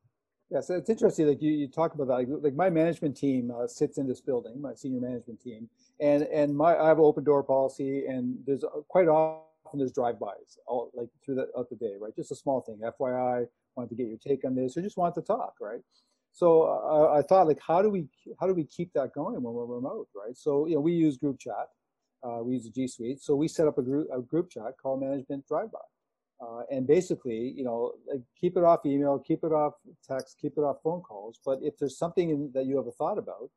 Yeah, 0.51 0.61
so 0.61 0.75
it's 0.75 0.90
interesting. 0.90 1.27
Like 1.29 1.42
you, 1.42 1.53
you 1.53 1.68
talk 1.68 1.94
about 1.94 2.09
that. 2.09 2.14
Like, 2.14 2.29
like 2.29 2.55
my 2.55 2.70
management 2.70 3.16
team 3.16 3.53
uh, 3.57 3.66
sits 3.66 3.99
in 3.99 4.07
this 4.07 4.20
building, 4.20 4.61
my 4.61 4.75
senior 4.75 5.01
management 5.01 5.40
team, 5.40 5.68
and 6.01 6.25
and 6.25 6.57
my 6.57 6.77
I 6.77 6.88
have 6.88 6.99
an 6.99 7.05
open 7.05 7.25
door 7.25 7.42
policy, 7.42 8.07
and 8.07 8.38
there's 8.46 8.64
uh, 8.64 8.68
quite 8.88 9.09
often 9.09 9.42
there's 9.75 9.92
drive-bys 9.92 10.59
all 10.66 10.90
like 10.94 11.09
through 11.25 11.35
the 11.37 11.49
out 11.59 11.68
the 11.68 11.77
day, 11.77 11.94
right? 12.01 12.14
Just 12.14 12.31
a 12.31 12.37
small 12.37 12.61
thing. 12.61 12.81
FYI, 12.81 13.46
wanted 13.75 13.90
to 13.90 13.94
get 13.96 14.07
your 14.07 14.18
take 14.18 14.44
on 14.44 14.55
this, 14.55 14.77
or 14.77 14.83
just 14.83 14.96
want 14.96 15.14
to 15.16 15.22
talk, 15.22 15.55
right? 15.61 15.81
So 16.40 16.46
uh, 16.64 17.18
I 17.18 17.22
thought, 17.22 17.46
like, 17.46 17.61
how 17.66 17.81
do 17.81 17.88
we 17.88 18.03
how 18.38 18.46
do 18.46 18.55
we 18.61 18.64
keep 18.64 18.92
that 18.92 19.11
going 19.14 19.42
when 19.42 19.55
we're 19.55 19.64
remote, 19.64 20.09
right? 20.14 20.37
So 20.37 20.66
you 20.68 20.75
know, 20.75 20.83
we 20.83 20.92
use 20.92 21.16
group 21.16 21.38
chat, 21.40 21.66
uh, 22.22 22.40
we 22.44 22.55
use 22.55 22.68
G 22.68 22.87
Suite, 22.87 23.20
so 23.22 23.35
we 23.35 23.49
set 23.49 23.66
up 23.66 23.79
a 23.79 23.83
group 23.83 24.07
a 24.12 24.20
group 24.20 24.51
chat 24.51 24.72
called 24.83 25.01
Management 25.01 25.42
Drive-by 25.49 25.87
Uh, 26.46 26.62
and 26.70 26.87
basically, 26.87 27.55
you 27.59 27.64
know, 27.64 27.92
like 28.12 28.20
keep 28.40 28.55
it 28.59 28.64
off 28.64 28.81
email, 28.85 29.18
keep 29.18 29.42
it 29.44 29.53
off 29.53 29.75
text, 30.07 30.37
keep 30.42 30.55
it 30.59 30.64
off 30.68 30.77
phone 30.85 31.01
calls. 31.01 31.40
But 31.49 31.61
if 31.62 31.79
there's 31.79 31.99
something 32.05 32.29
in, 32.35 32.51
that 32.55 32.66
you 32.66 32.77
have 32.77 32.87
a 32.87 32.92
thought 33.01 33.18
about 33.25 33.49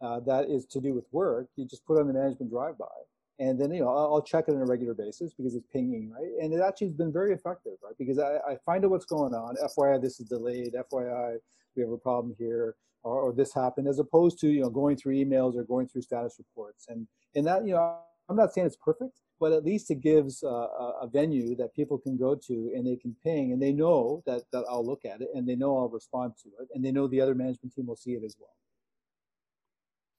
uh, 0.00 0.20
that 0.30 0.48
is 0.48 0.64
to 0.66 0.80
do 0.80 0.94
with 0.94 1.06
work, 1.10 1.48
you 1.56 1.64
just 1.66 1.84
put 1.84 1.98
on 2.00 2.06
the 2.06 2.14
management 2.14 2.50
drive 2.52 2.78
by. 2.78 2.98
And 3.40 3.60
then, 3.60 3.72
you 3.72 3.82
know, 3.82 3.88
I'll, 3.88 4.22
check 4.22 4.46
it 4.48 4.54
on 4.54 4.60
a 4.60 4.66
regular 4.66 4.94
basis 4.94 5.32
because 5.32 5.54
it's 5.54 5.66
pinging, 5.72 6.10
right? 6.10 6.32
And 6.42 6.52
it 6.52 6.60
actually 6.60 6.88
has 6.88 6.96
been 6.96 7.12
very 7.12 7.32
effective, 7.32 7.74
right? 7.84 7.94
Because 7.96 8.18
I, 8.18 8.38
I 8.38 8.56
find 8.66 8.84
out 8.84 8.90
what's 8.90 9.04
going 9.04 9.32
on. 9.32 9.54
FYI, 9.56 10.02
this 10.02 10.18
is 10.18 10.26
delayed. 10.26 10.74
FYI, 10.74 11.36
we 11.76 11.82
have 11.82 11.92
a 11.92 11.98
problem 11.98 12.34
here, 12.36 12.74
or, 13.04 13.20
or 13.20 13.32
this 13.32 13.54
happened, 13.54 13.86
as 13.86 14.00
opposed 14.00 14.40
to, 14.40 14.48
you 14.48 14.62
know, 14.62 14.70
going 14.70 14.96
through 14.96 15.14
emails 15.14 15.56
or 15.56 15.62
going 15.62 15.86
through 15.86 16.02
status 16.02 16.34
reports. 16.38 16.86
And, 16.88 17.06
and 17.36 17.46
that, 17.46 17.64
you 17.64 17.74
know, 17.74 17.98
I'm 18.28 18.36
not 18.36 18.52
saying 18.52 18.66
it's 18.66 18.76
perfect, 18.76 19.20
but 19.38 19.52
at 19.52 19.64
least 19.64 19.90
it 19.90 20.00
gives 20.00 20.42
uh, 20.42 20.66
a 21.00 21.06
venue 21.06 21.54
that 21.56 21.74
people 21.74 21.96
can 21.96 22.16
go 22.16 22.34
to 22.34 22.72
and 22.74 22.86
they 22.86 22.96
can 22.96 23.14
ping 23.22 23.52
and 23.52 23.62
they 23.62 23.72
know 23.72 24.22
that, 24.26 24.42
that 24.52 24.64
I'll 24.68 24.84
look 24.84 25.04
at 25.04 25.20
it 25.20 25.28
and 25.34 25.48
they 25.48 25.54
know 25.54 25.78
I'll 25.78 25.88
respond 25.88 26.32
to 26.42 26.48
it 26.60 26.68
and 26.74 26.84
they 26.84 26.90
know 26.90 27.06
the 27.06 27.20
other 27.20 27.34
management 27.34 27.74
team 27.74 27.86
will 27.86 27.96
see 27.96 28.12
it 28.12 28.24
as 28.24 28.36
well. 28.38 28.54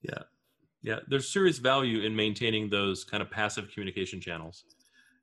Yeah. 0.01 0.23
Yeah. 0.81 0.99
There's 1.07 1.31
serious 1.31 1.57
value 1.57 2.01
in 2.01 2.15
maintaining 2.15 2.69
those 2.69 3.03
kind 3.03 3.21
of 3.21 3.29
passive 3.29 3.69
communication 3.73 4.21
channels. 4.21 4.63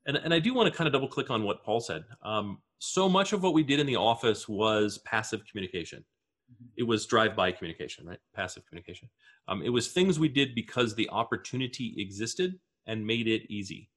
And, 0.07 0.17
and 0.17 0.33
I 0.33 0.39
do 0.39 0.55
want 0.55 0.71
to 0.71 0.77
kind 0.77 0.87
of 0.87 0.93
double 0.93 1.09
click 1.09 1.31
on 1.31 1.43
what 1.43 1.65
Paul 1.65 1.81
said. 1.81 2.05
Um, 2.23 2.59
so 2.79 3.09
much 3.09 3.33
of 3.33 3.43
what 3.43 3.55
we 3.55 3.63
did 3.63 3.81
in 3.81 3.87
the 3.87 3.97
office 3.97 4.49
was 4.49 4.99
passive 4.99 5.43
communication. 5.51 6.05
Mm-hmm. 6.53 6.67
It 6.77 6.83
was 6.85 7.07
drive-by 7.07 7.53
communication, 7.53 8.07
right? 8.07 8.19
Passive 8.35 8.65
communication. 8.67 9.09
Um, 9.49 9.63
it 9.63 9.71
was 9.71 9.89
things 9.89 10.19
we 10.19 10.29
did 10.29 10.55
because 10.55 10.95
the 10.95 11.09
opportunity 11.11 11.95
existed 11.99 12.59
and 12.87 13.07
made 13.07 13.27
it 13.27 13.43
easy. 13.51 13.91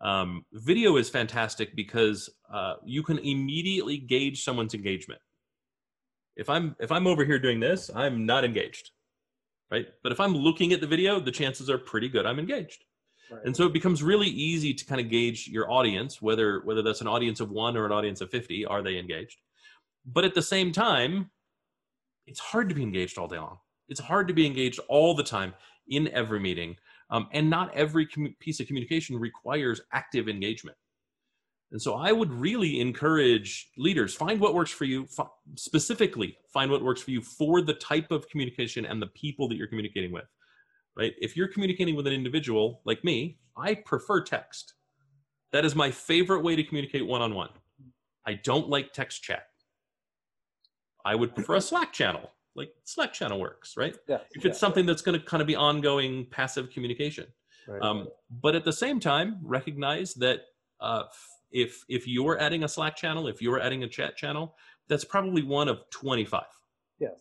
Um, 0.00 0.44
video 0.52 0.96
is 0.96 1.08
fantastic 1.08 1.76
because 1.76 2.28
uh, 2.52 2.74
you 2.84 3.02
can 3.02 3.18
immediately 3.18 3.98
gauge 3.98 4.42
someone's 4.42 4.74
engagement. 4.74 5.20
If 6.36 6.50
I'm 6.50 6.74
if 6.80 6.90
I'm 6.90 7.06
over 7.06 7.24
here 7.24 7.38
doing 7.38 7.60
this, 7.60 7.90
I'm 7.94 8.26
not 8.26 8.44
engaged, 8.44 8.90
right? 9.70 9.86
But 10.02 10.12
if 10.12 10.20
I'm 10.20 10.34
looking 10.34 10.72
at 10.72 10.80
the 10.80 10.86
video, 10.86 11.20
the 11.20 11.32
chances 11.32 11.70
are 11.70 11.78
pretty 11.78 12.08
good 12.08 12.26
I'm 12.26 12.38
engaged. 12.38 12.84
Right. 13.30 13.42
And 13.44 13.56
so 13.56 13.64
it 13.64 13.72
becomes 13.72 14.02
really 14.02 14.28
easy 14.28 14.74
to 14.74 14.84
kind 14.84 15.00
of 15.00 15.08
gauge 15.08 15.48
your 15.48 15.70
audience, 15.70 16.20
whether 16.20 16.60
whether 16.64 16.82
that's 16.82 17.00
an 17.00 17.08
audience 17.08 17.40
of 17.40 17.50
one 17.50 17.76
or 17.76 17.86
an 17.86 17.92
audience 17.92 18.20
of 18.20 18.30
50, 18.30 18.66
are 18.66 18.82
they 18.82 18.98
engaged? 18.98 19.38
But 20.06 20.24
at 20.24 20.34
the 20.34 20.42
same 20.42 20.72
time, 20.72 21.30
it's 22.26 22.40
hard 22.40 22.68
to 22.68 22.74
be 22.74 22.82
engaged 22.82 23.18
all 23.18 23.28
day 23.28 23.38
long. 23.38 23.58
It's 23.88 24.00
hard 24.00 24.28
to 24.28 24.34
be 24.34 24.46
engaged 24.46 24.80
all 24.88 25.14
the 25.14 25.22
time 25.22 25.54
in 25.88 26.08
every 26.08 26.40
meeting 26.40 26.76
um, 27.10 27.28
and 27.32 27.48
not 27.48 27.74
every 27.74 28.06
com- 28.06 28.34
piece 28.40 28.60
of 28.60 28.66
communication 28.66 29.18
requires 29.18 29.80
active 29.92 30.28
engagement. 30.28 30.76
And 31.74 31.82
so 31.82 31.96
I 31.96 32.12
would 32.12 32.32
really 32.32 32.80
encourage 32.80 33.68
leaders 33.76 34.14
find 34.14 34.38
what 34.38 34.54
works 34.54 34.70
for 34.70 34.84
you, 34.84 35.08
f- 35.18 35.28
specifically 35.56 36.38
find 36.52 36.70
what 36.70 36.84
works 36.84 37.02
for 37.02 37.10
you 37.10 37.20
for 37.20 37.62
the 37.62 37.74
type 37.74 38.12
of 38.12 38.28
communication 38.28 38.86
and 38.86 39.02
the 39.02 39.08
people 39.08 39.48
that 39.48 39.56
you're 39.56 39.66
communicating 39.66 40.12
with. 40.12 40.24
Right? 40.96 41.14
If 41.20 41.36
you're 41.36 41.48
communicating 41.48 41.96
with 41.96 42.06
an 42.06 42.12
individual 42.12 42.80
like 42.84 43.02
me, 43.02 43.38
I 43.56 43.74
prefer 43.74 44.22
text. 44.22 44.74
That 45.52 45.64
is 45.64 45.74
my 45.74 45.90
favorite 45.90 46.44
way 46.44 46.54
to 46.54 46.62
communicate 46.62 47.04
one 47.04 47.22
on 47.22 47.34
one. 47.34 47.50
I 48.24 48.34
don't 48.34 48.68
like 48.68 48.92
text 48.92 49.24
chat. 49.24 49.42
I 51.04 51.16
would 51.16 51.34
prefer 51.34 51.56
a 51.56 51.60
Slack 51.60 51.92
channel 51.92 52.30
like 52.56 52.70
Slack 52.84 53.12
channel 53.12 53.40
works, 53.40 53.76
right? 53.76 53.96
Yeah. 54.08 54.18
If 54.30 54.44
it's 54.44 54.56
yeah, 54.56 54.60
something 54.60 54.86
that's 54.86 55.02
going 55.02 55.18
to 55.18 55.26
kind 55.26 55.40
of 55.40 55.48
be 55.48 55.56
ongoing 55.56 56.26
passive 56.30 56.70
communication. 56.70 57.26
Right. 57.66 57.82
Um, 57.82 58.06
but 58.30 58.54
at 58.54 58.64
the 58.64 58.72
same 58.72 59.00
time, 59.00 59.38
recognize 59.42 60.14
that 60.14 60.42
uh, 60.80 61.04
if 61.54 61.84
if 61.88 62.06
you're 62.06 62.38
adding 62.38 62.64
a 62.64 62.68
Slack 62.68 62.96
channel, 62.96 63.28
if 63.28 63.40
you're 63.40 63.60
adding 63.60 63.84
a 63.84 63.88
chat 63.88 64.16
channel, 64.16 64.56
that's 64.88 65.04
probably 65.04 65.42
one 65.42 65.68
of 65.68 65.78
25. 65.90 66.42
Yes. 66.98 67.12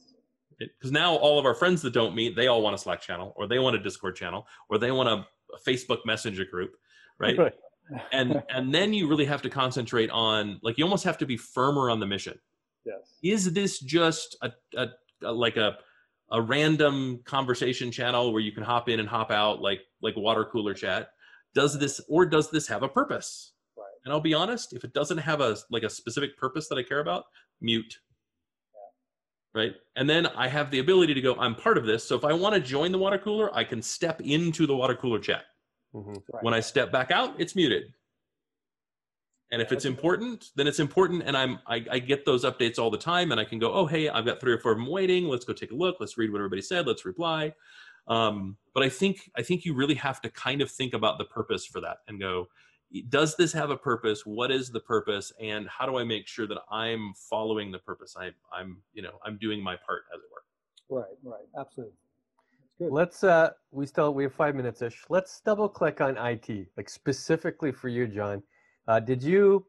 Because 0.60 0.91
now 0.91 1.15
all 1.15 1.39
of 1.39 1.46
our 1.46 1.54
friends 1.54 1.82
that 1.84 1.93
don't 1.93 2.15
meet, 2.15 2.36
they 2.36 2.48
all 2.48 2.62
want 2.62 2.76
a 2.76 2.78
Slack 2.78 3.00
channel, 3.00 3.34
or 3.38 3.48
they 3.48 3.60
want 3.60 3.76
a 3.76 3.80
Discord 3.80 4.15
channel, 4.15 4.48
or 4.69 4.78
they 4.78 4.91
want 4.91 5.08
a, 5.08 5.26
a 5.54 5.60
Facebook 5.65 6.00
Messenger 6.06 6.46
group, 6.46 6.76
right? 7.19 7.38
right. 7.38 7.54
and 8.12 8.41
and 8.50 8.74
then 8.74 8.93
you 8.93 9.08
really 9.08 9.26
have 9.26 9.41
to 9.43 9.50
concentrate 9.50 10.10
on 10.10 10.60
like 10.63 10.78
you 10.78 10.84
almost 10.84 11.04
have 11.04 11.17
to 11.19 11.26
be 11.26 11.38
firmer 11.38 11.89
on 11.89 12.00
the 12.00 12.08
mission. 12.08 12.38
Yes. 12.86 13.19
Is 13.22 13.54
this 13.54 13.80
just 13.80 14.36
a, 14.41 14.52
a 14.76 15.32
like 15.32 15.58
a 15.58 15.78
a 16.32 16.41
random 16.41 17.19
conversation 17.26 17.91
channel 17.91 18.34
where 18.34 18.41
you 18.41 18.52
can 18.52 18.63
hop 18.63 18.89
in 18.89 19.00
and 19.00 19.08
hop 19.08 19.30
out 19.30 19.62
like 19.62 19.82
like 20.02 20.15
water 20.17 20.43
cooler 20.46 20.74
chat 20.74 21.10
does 21.54 21.78
this 21.78 22.02
or 22.10 22.26
does 22.26 22.50
this 22.50 22.67
have 22.67 22.84
a 22.84 22.89
purpose. 22.89 23.52
And 24.03 24.13
i'll 24.13 24.21
be 24.21 24.33
honest 24.33 24.73
if 24.73 24.83
it 24.83 24.93
doesn't 24.93 25.17
have 25.17 25.41
a 25.41 25.57
like 25.69 25.83
a 25.83 25.89
specific 25.89 26.37
purpose 26.37 26.67
that 26.67 26.77
i 26.77 26.83
care 26.83 26.99
about 26.99 27.25
mute 27.61 27.99
yeah. 28.73 29.61
right 29.61 29.73
and 29.95 30.09
then 30.09 30.27
i 30.27 30.47
have 30.47 30.69
the 30.71 30.79
ability 30.79 31.13
to 31.13 31.21
go 31.21 31.35
i'm 31.35 31.55
part 31.55 31.77
of 31.77 31.85
this 31.85 32.03
so 32.03 32.15
if 32.15 32.23
i 32.23 32.33
want 32.33 32.53
to 32.53 32.61
join 32.61 32.91
the 32.91 32.97
water 32.97 33.17
cooler 33.17 33.53
i 33.55 33.63
can 33.63 33.81
step 33.81 34.21
into 34.21 34.67
the 34.67 34.75
water 34.75 34.95
cooler 34.95 35.19
chat 35.19 35.43
mm-hmm. 35.93 36.11
right. 36.11 36.43
when 36.43 36.53
i 36.53 36.59
step 36.59 36.91
back 36.91 37.11
out 37.11 37.33
it's 37.39 37.55
muted 37.55 37.93
and 39.53 39.61
if 39.61 39.71
it's 39.71 39.85
important, 39.85 40.49
then 40.55 40.65
it's 40.65 40.79
important, 40.79 41.21
and 41.27 41.37
I'm 41.37 41.59
I, 41.67 41.85
I, 41.91 41.99
get 41.99 42.25
those 42.25 42.43
updates 42.43 42.79
all 42.79 42.89
the 42.89 42.97
time, 42.97 43.31
and 43.31 43.39
I 43.39 43.45
can 43.45 43.59
go, 43.59 43.71
oh 43.71 43.85
hey, 43.85 44.09
I've 44.09 44.25
got 44.25 44.41
three 44.41 44.51
or 44.51 44.57
four 44.57 44.71
of 44.71 44.79
them 44.79 44.87
waiting. 44.87 45.27
Let's 45.27 45.45
go 45.45 45.53
take 45.53 45.71
a 45.71 45.75
look. 45.75 45.97
Let's 45.99 46.17
read 46.17 46.31
what 46.31 46.39
everybody 46.39 46.63
said. 46.63 46.87
Let's 46.87 47.05
reply. 47.05 47.53
Um, 48.07 48.57
but 48.73 48.81
I 48.81 48.89
think 48.89 49.29
I 49.37 49.43
think 49.43 49.63
you 49.63 49.75
really 49.75 49.93
have 49.93 50.19
to 50.21 50.29
kind 50.31 50.63
of 50.63 50.71
think 50.71 50.95
about 50.95 51.19
the 51.19 51.25
purpose 51.25 51.67
for 51.67 51.81
that 51.81 51.97
and 52.07 52.19
go, 52.19 52.47
does 53.10 53.36
this 53.36 53.51
have 53.53 53.69
a 53.69 53.77
purpose? 53.77 54.25
What 54.25 54.51
is 54.51 54.69
the 54.69 54.79
purpose, 54.79 55.32
and 55.41 55.67
how 55.67 55.86
do 55.86 55.97
I 55.97 56.03
make 56.03 56.27
sure 56.27 56.47
that 56.47 56.60
I'm 56.71 57.13
following 57.29 57.71
the 57.71 57.79
purpose? 57.79 58.15
I, 58.17 58.32
I'm 58.51 58.77
you 58.93 59.01
know 59.01 59.19
I'm 59.25 59.38
doing 59.38 59.63
my 59.63 59.75
part 59.75 60.03
as 60.13 60.19
it 60.21 60.29
were. 60.32 60.99
Right, 60.99 61.17
right, 61.23 61.45
absolutely. 61.60 61.95
Good. 62.79 62.91
Let's 62.91 63.23
uh 63.23 63.51
we 63.71 63.86
still 63.86 64.13
we 64.13 64.23
have 64.23 64.34
five 64.34 64.56
minutes 64.56 64.82
ish. 64.82 65.03
Let's 65.10 65.41
double 65.41 65.69
click 65.69 66.01
on 66.01 66.17
IT, 66.17 66.67
like 66.77 66.89
specifically 66.89 67.71
for 67.71 67.88
you, 67.88 68.08
John 68.08 68.43
uh, 68.88 68.99
did 68.99 69.23
you, 69.23 69.65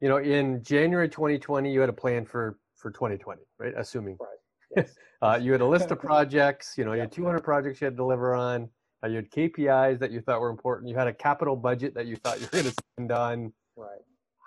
you 0.00 0.08
know, 0.08 0.18
in 0.18 0.62
January 0.62 1.08
2020, 1.08 1.72
you 1.72 1.80
had 1.80 1.88
a 1.88 1.92
plan 1.92 2.24
for 2.24 2.58
for 2.76 2.90
2020, 2.90 3.42
right? 3.58 3.72
Assuming. 3.76 4.16
Right. 4.20 4.28
Yes. 4.76 4.94
uh, 5.22 5.38
you 5.40 5.52
had 5.52 5.60
a 5.60 5.66
list 5.66 5.90
of 5.90 5.98
projects. 6.00 6.74
You 6.76 6.84
know, 6.84 6.92
you 6.92 7.00
had 7.00 7.12
200 7.12 7.40
projects 7.40 7.80
you 7.80 7.86
had 7.86 7.94
to 7.94 7.96
deliver 7.96 8.34
on. 8.34 8.68
You 9.06 9.16
had 9.16 9.30
KPIs 9.30 10.00
that 10.00 10.10
you 10.10 10.20
thought 10.20 10.40
were 10.40 10.50
important. 10.50 10.88
You 10.88 10.96
had 10.96 11.06
a 11.06 11.12
capital 11.12 11.54
budget 11.54 11.94
that 11.94 12.06
you 12.06 12.16
thought 12.16 12.40
you 12.40 12.46
were 12.46 12.62
going 12.62 12.72
to 12.72 12.84
spend 12.94 13.12
on. 13.12 13.52
Right. 13.76 14.00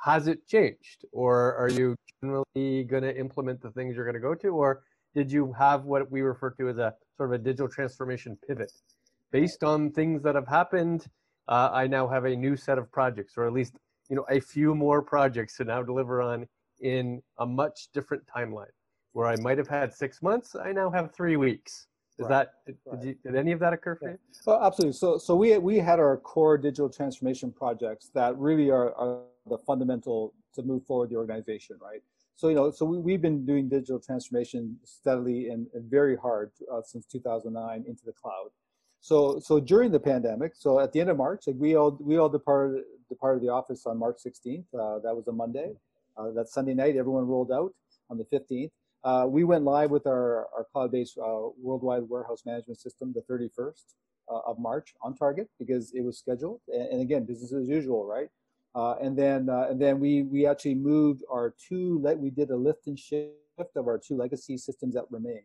Has 0.04 0.28
it 0.28 0.46
changed, 0.48 1.06
or 1.12 1.56
are 1.56 1.70
you 1.70 1.96
generally 2.22 2.84
going 2.84 3.04
to 3.04 3.18
implement 3.18 3.62
the 3.62 3.72
things 3.72 3.96
you're 3.96 4.04
going 4.04 4.16
to 4.16 4.20
go 4.20 4.36
to, 4.36 4.50
or 4.50 4.84
did 5.14 5.32
you 5.32 5.54
have 5.54 5.86
what 5.86 6.12
we 6.12 6.22
refer 6.22 6.50
to 6.52 6.70
as 6.70 6.78
a 6.78 6.94
sort 7.18 7.34
of 7.34 7.40
a 7.40 7.44
digital 7.44 7.70
transformation 7.70 8.38
pivot 8.48 8.72
based 9.32 9.64
on 9.64 9.92
things 9.92 10.24
that 10.24 10.36
have 10.36 10.48
happened? 10.48 11.06
Uh, 11.48 11.70
I 11.72 11.88
now 11.88 12.08
have 12.08 12.26
a 12.26 12.36
new 12.36 12.56
set 12.56 12.78
of 12.78 12.92
projects, 12.92 13.34
or 13.38 13.46
at 13.46 13.54
least 13.54 13.76
you 14.10 14.16
know, 14.16 14.26
a 14.30 14.42
few 14.42 14.76
more 14.76 15.02
projects 15.02 15.56
to 15.58 15.64
now 15.64 15.82
deliver 15.82 16.22
on 16.22 16.46
in 16.82 17.22
a 17.40 17.46
much 17.46 17.88
different 17.94 18.24
timeline. 18.28 18.74
Where 19.14 19.28
I 19.28 19.36
might 19.38 19.58
have 19.58 19.68
had 19.68 19.94
six 19.94 20.22
months, 20.22 20.56
I 20.56 20.72
now 20.72 20.90
have 20.90 21.14
three 21.14 21.38
weeks. 21.38 21.88
Is 22.20 22.28
right. 22.28 22.48
that 22.66 23.02
did, 23.02 23.08
you, 23.08 23.16
did, 23.24 23.36
any 23.36 23.52
of 23.52 23.60
that 23.60 23.74
occur 23.74 23.96
for 23.96 24.10
yeah. 24.10 24.12
you? 24.14 24.20
Well, 24.46 24.64
absolutely. 24.64 24.94
So, 24.94 25.18
so 25.18 25.36
we 25.36 25.58
we 25.58 25.78
had 25.78 26.00
our 26.00 26.18
core 26.18 26.58
digital 26.58 26.90
transformation 26.90 27.52
projects 27.52 28.12
that 28.14 28.38
really 28.38 28.70
are, 28.70 28.94
are 28.96 29.20
the 29.50 29.58
fundamental 29.58 30.34
to 30.56 30.64
move 30.64 30.86
forward 30.86 31.10
the 31.10 31.16
organization, 31.16 31.78
right? 31.82 32.02
So 32.36 32.50
you 32.50 32.56
know, 32.56 32.70
so 32.72 32.86
we, 32.86 32.98
we've 32.98 33.22
been 33.22 33.46
doing 33.46 33.70
digital 33.70 34.00
transformation 34.00 34.78
steadily 34.84 35.50
and, 35.50 35.68
and 35.74 35.90
very 35.90 36.16
hard 36.16 36.52
uh, 36.72 36.82
since 36.84 37.06
2009 37.06 37.86
into 37.88 38.06
the 38.06 38.14
cloud. 38.14 38.50
So 39.00 39.40
so 39.40 39.60
during 39.60 39.92
the 39.92 40.00
pandemic, 40.00 40.54
so 40.56 40.80
at 40.80 40.92
the 40.92 41.00
end 41.00 41.10
of 41.10 41.18
March, 41.18 41.48
like 41.48 41.56
we 41.58 41.76
all 41.76 41.98
we 42.00 42.18
all 42.18 42.30
departed 42.30 42.84
departed 43.10 43.42
the 43.42 43.50
office 43.50 43.86
on 43.86 43.98
March 43.98 44.18
16th. 44.26 44.66
Uh, 44.74 45.00
that 45.00 45.16
was 45.16 45.28
a 45.28 45.32
Monday. 45.32 45.74
Uh, 46.18 46.32
that 46.32 46.50
Sunday 46.50 46.74
night, 46.74 46.96
everyone 46.98 47.26
rolled 47.26 47.52
out 47.52 47.74
on 48.10 48.18
the 48.18 48.26
15th. 48.26 48.72
Uh, 49.04 49.26
we 49.28 49.44
went 49.44 49.64
live 49.64 49.90
with 49.90 50.06
our, 50.06 50.48
our 50.56 50.66
cloud-based 50.72 51.18
uh, 51.18 51.50
worldwide 51.60 52.04
warehouse 52.08 52.44
management 52.46 52.80
system 52.80 53.14
the 53.14 53.22
31st 53.34 53.96
uh, 54.32 54.40
of 54.46 54.60
March 54.60 54.94
on 55.02 55.16
target 55.16 55.50
because 55.58 55.92
it 55.94 56.04
was 56.04 56.20
scheduled. 56.20 56.62
And, 56.68 56.88
and 56.94 57.02
again, 57.02 57.26
business 57.26 57.54
as 57.54 57.68
usual, 57.68 58.06
right? 58.06 58.30
Uh, 58.74 58.96
and 59.02 59.18
then 59.18 59.50
and 59.50 59.82
then 59.82 60.00
we 60.00 60.24
we 60.24 60.48
actually 60.48 60.76
moved 60.76 61.24
our 61.30 61.54
two. 61.68 62.00
Let 62.02 62.18
we 62.18 62.30
did 62.30 62.52
a 62.52 62.56
lift 62.56 62.88
and 62.88 62.98
shift 62.98 63.34
of 63.76 63.88
our 63.88 63.98
two 63.98 64.16
legacy 64.16 64.58
systems 64.58 64.94
that 64.94 65.04
remain. 65.10 65.44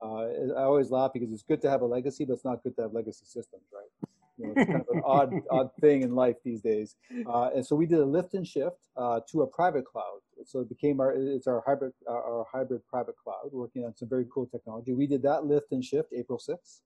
I 0.00 0.62
always 0.62 0.90
laugh 0.90 1.10
because 1.12 1.32
it's 1.32 1.42
good 1.42 1.60
to 1.62 1.70
have 1.70 1.80
a 1.80 1.86
legacy, 1.86 2.24
but 2.24 2.34
it's 2.34 2.44
not 2.44 2.62
good 2.62 2.76
to 2.76 2.82
have 2.82 2.92
legacy 2.92 3.24
systems, 3.24 3.64
right? 3.74 4.08
You 4.38 4.46
know, 4.46 4.52
it's 4.56 4.70
kind 4.70 4.80
of 4.80 4.96
an 4.96 5.02
odd, 5.04 5.32
odd 5.50 5.70
thing 5.80 6.02
in 6.02 6.14
life 6.14 6.36
these 6.44 6.60
days. 6.60 6.96
Uh, 7.26 7.50
and 7.54 7.66
so 7.66 7.74
we 7.74 7.86
did 7.86 7.98
a 7.98 8.04
lift 8.04 8.34
and 8.34 8.46
shift 8.46 8.86
uh, 8.96 9.20
to 9.30 9.42
a 9.42 9.46
private 9.46 9.84
cloud. 9.84 10.20
So 10.44 10.60
it 10.60 10.68
became 10.68 11.00
our, 11.00 11.12
it's 11.12 11.46
our 11.46 11.62
hybrid, 11.66 11.92
our 12.08 12.46
hybrid 12.52 12.86
private 12.86 13.16
cloud, 13.16 13.50
working 13.52 13.84
on 13.84 13.96
some 13.96 14.08
very 14.08 14.26
cool 14.32 14.46
technology. 14.46 14.94
We 14.94 15.06
did 15.06 15.22
that 15.22 15.44
lift 15.44 15.72
and 15.72 15.84
shift 15.84 16.12
April 16.16 16.38
6th, 16.38 16.80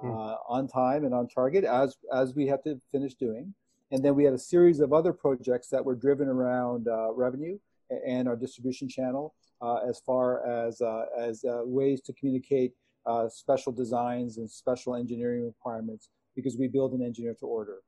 hmm. 0.00 0.10
uh, 0.10 0.36
on 0.48 0.68
time 0.68 1.04
and 1.04 1.14
on 1.14 1.28
target 1.28 1.64
as 1.64 1.96
as 2.12 2.34
we 2.34 2.46
have 2.46 2.62
to 2.64 2.80
finish 2.92 3.14
doing. 3.14 3.54
And 3.92 4.04
then 4.04 4.14
we 4.16 4.24
had 4.24 4.34
a 4.34 4.38
series 4.38 4.80
of 4.80 4.92
other 4.92 5.12
projects 5.12 5.68
that 5.68 5.84
were 5.84 5.94
driven 5.94 6.28
around 6.28 6.88
uh, 6.88 7.12
revenue 7.14 7.58
and 8.06 8.26
our 8.26 8.36
distribution 8.36 8.88
channel, 8.88 9.34
uh, 9.62 9.76
as 9.88 10.00
far 10.04 10.44
as 10.46 10.80
uh, 10.80 11.04
as 11.18 11.44
uh, 11.44 11.60
ways 11.64 12.00
to 12.02 12.12
communicate 12.14 12.72
uh, 13.06 13.28
special 13.28 13.72
designs 13.72 14.38
and 14.38 14.50
special 14.50 14.96
engineering 14.96 15.44
requirements, 15.44 16.08
because 16.34 16.56
we 16.56 16.66
build 16.66 16.92
an 16.92 17.02
engineer 17.02 17.34
to 17.38 17.46
order, 17.46 17.78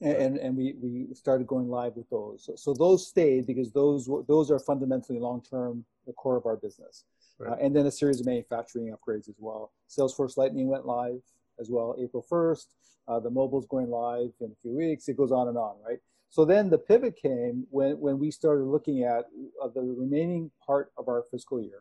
and 0.00 0.36
and 0.38 0.56
we 0.56 0.74
we 0.80 1.14
started 1.14 1.46
going 1.46 1.68
live 1.68 1.96
with 1.96 2.08
those. 2.10 2.44
So, 2.44 2.54
so 2.56 2.74
those 2.74 3.06
stayed 3.06 3.46
because 3.46 3.72
those 3.72 4.08
those 4.26 4.50
are 4.50 4.58
fundamentally 4.58 5.18
long 5.18 5.42
term 5.42 5.84
the 6.06 6.12
core 6.12 6.36
of 6.36 6.46
our 6.46 6.56
business, 6.56 7.04
right. 7.38 7.58
and 7.60 7.74
then 7.74 7.86
a 7.86 7.90
series 7.90 8.20
of 8.20 8.26
manufacturing 8.26 8.94
upgrades 8.94 9.28
as 9.28 9.36
well. 9.38 9.72
Salesforce 9.88 10.36
Lightning 10.36 10.68
went 10.68 10.86
live 10.86 11.20
as 11.60 11.68
well 11.70 11.96
April 11.98 12.24
1st. 12.30 12.66
Uh, 13.08 13.18
the 13.18 13.30
mobile's 13.30 13.66
going 13.66 13.88
live 13.88 14.30
in 14.40 14.50
a 14.50 14.56
few 14.62 14.76
weeks. 14.76 15.08
It 15.08 15.16
goes 15.16 15.32
on 15.32 15.48
and 15.48 15.56
on, 15.56 15.76
right? 15.86 15.98
So 16.30 16.44
then 16.44 16.68
the 16.68 16.78
pivot 16.78 17.16
came 17.16 17.66
when, 17.70 17.98
when 17.98 18.18
we 18.18 18.30
started 18.30 18.64
looking 18.64 19.02
at 19.02 19.24
uh, 19.62 19.68
the 19.74 19.80
remaining 19.80 20.50
part 20.64 20.92
of 20.98 21.08
our 21.08 21.24
fiscal 21.30 21.60
year 21.60 21.80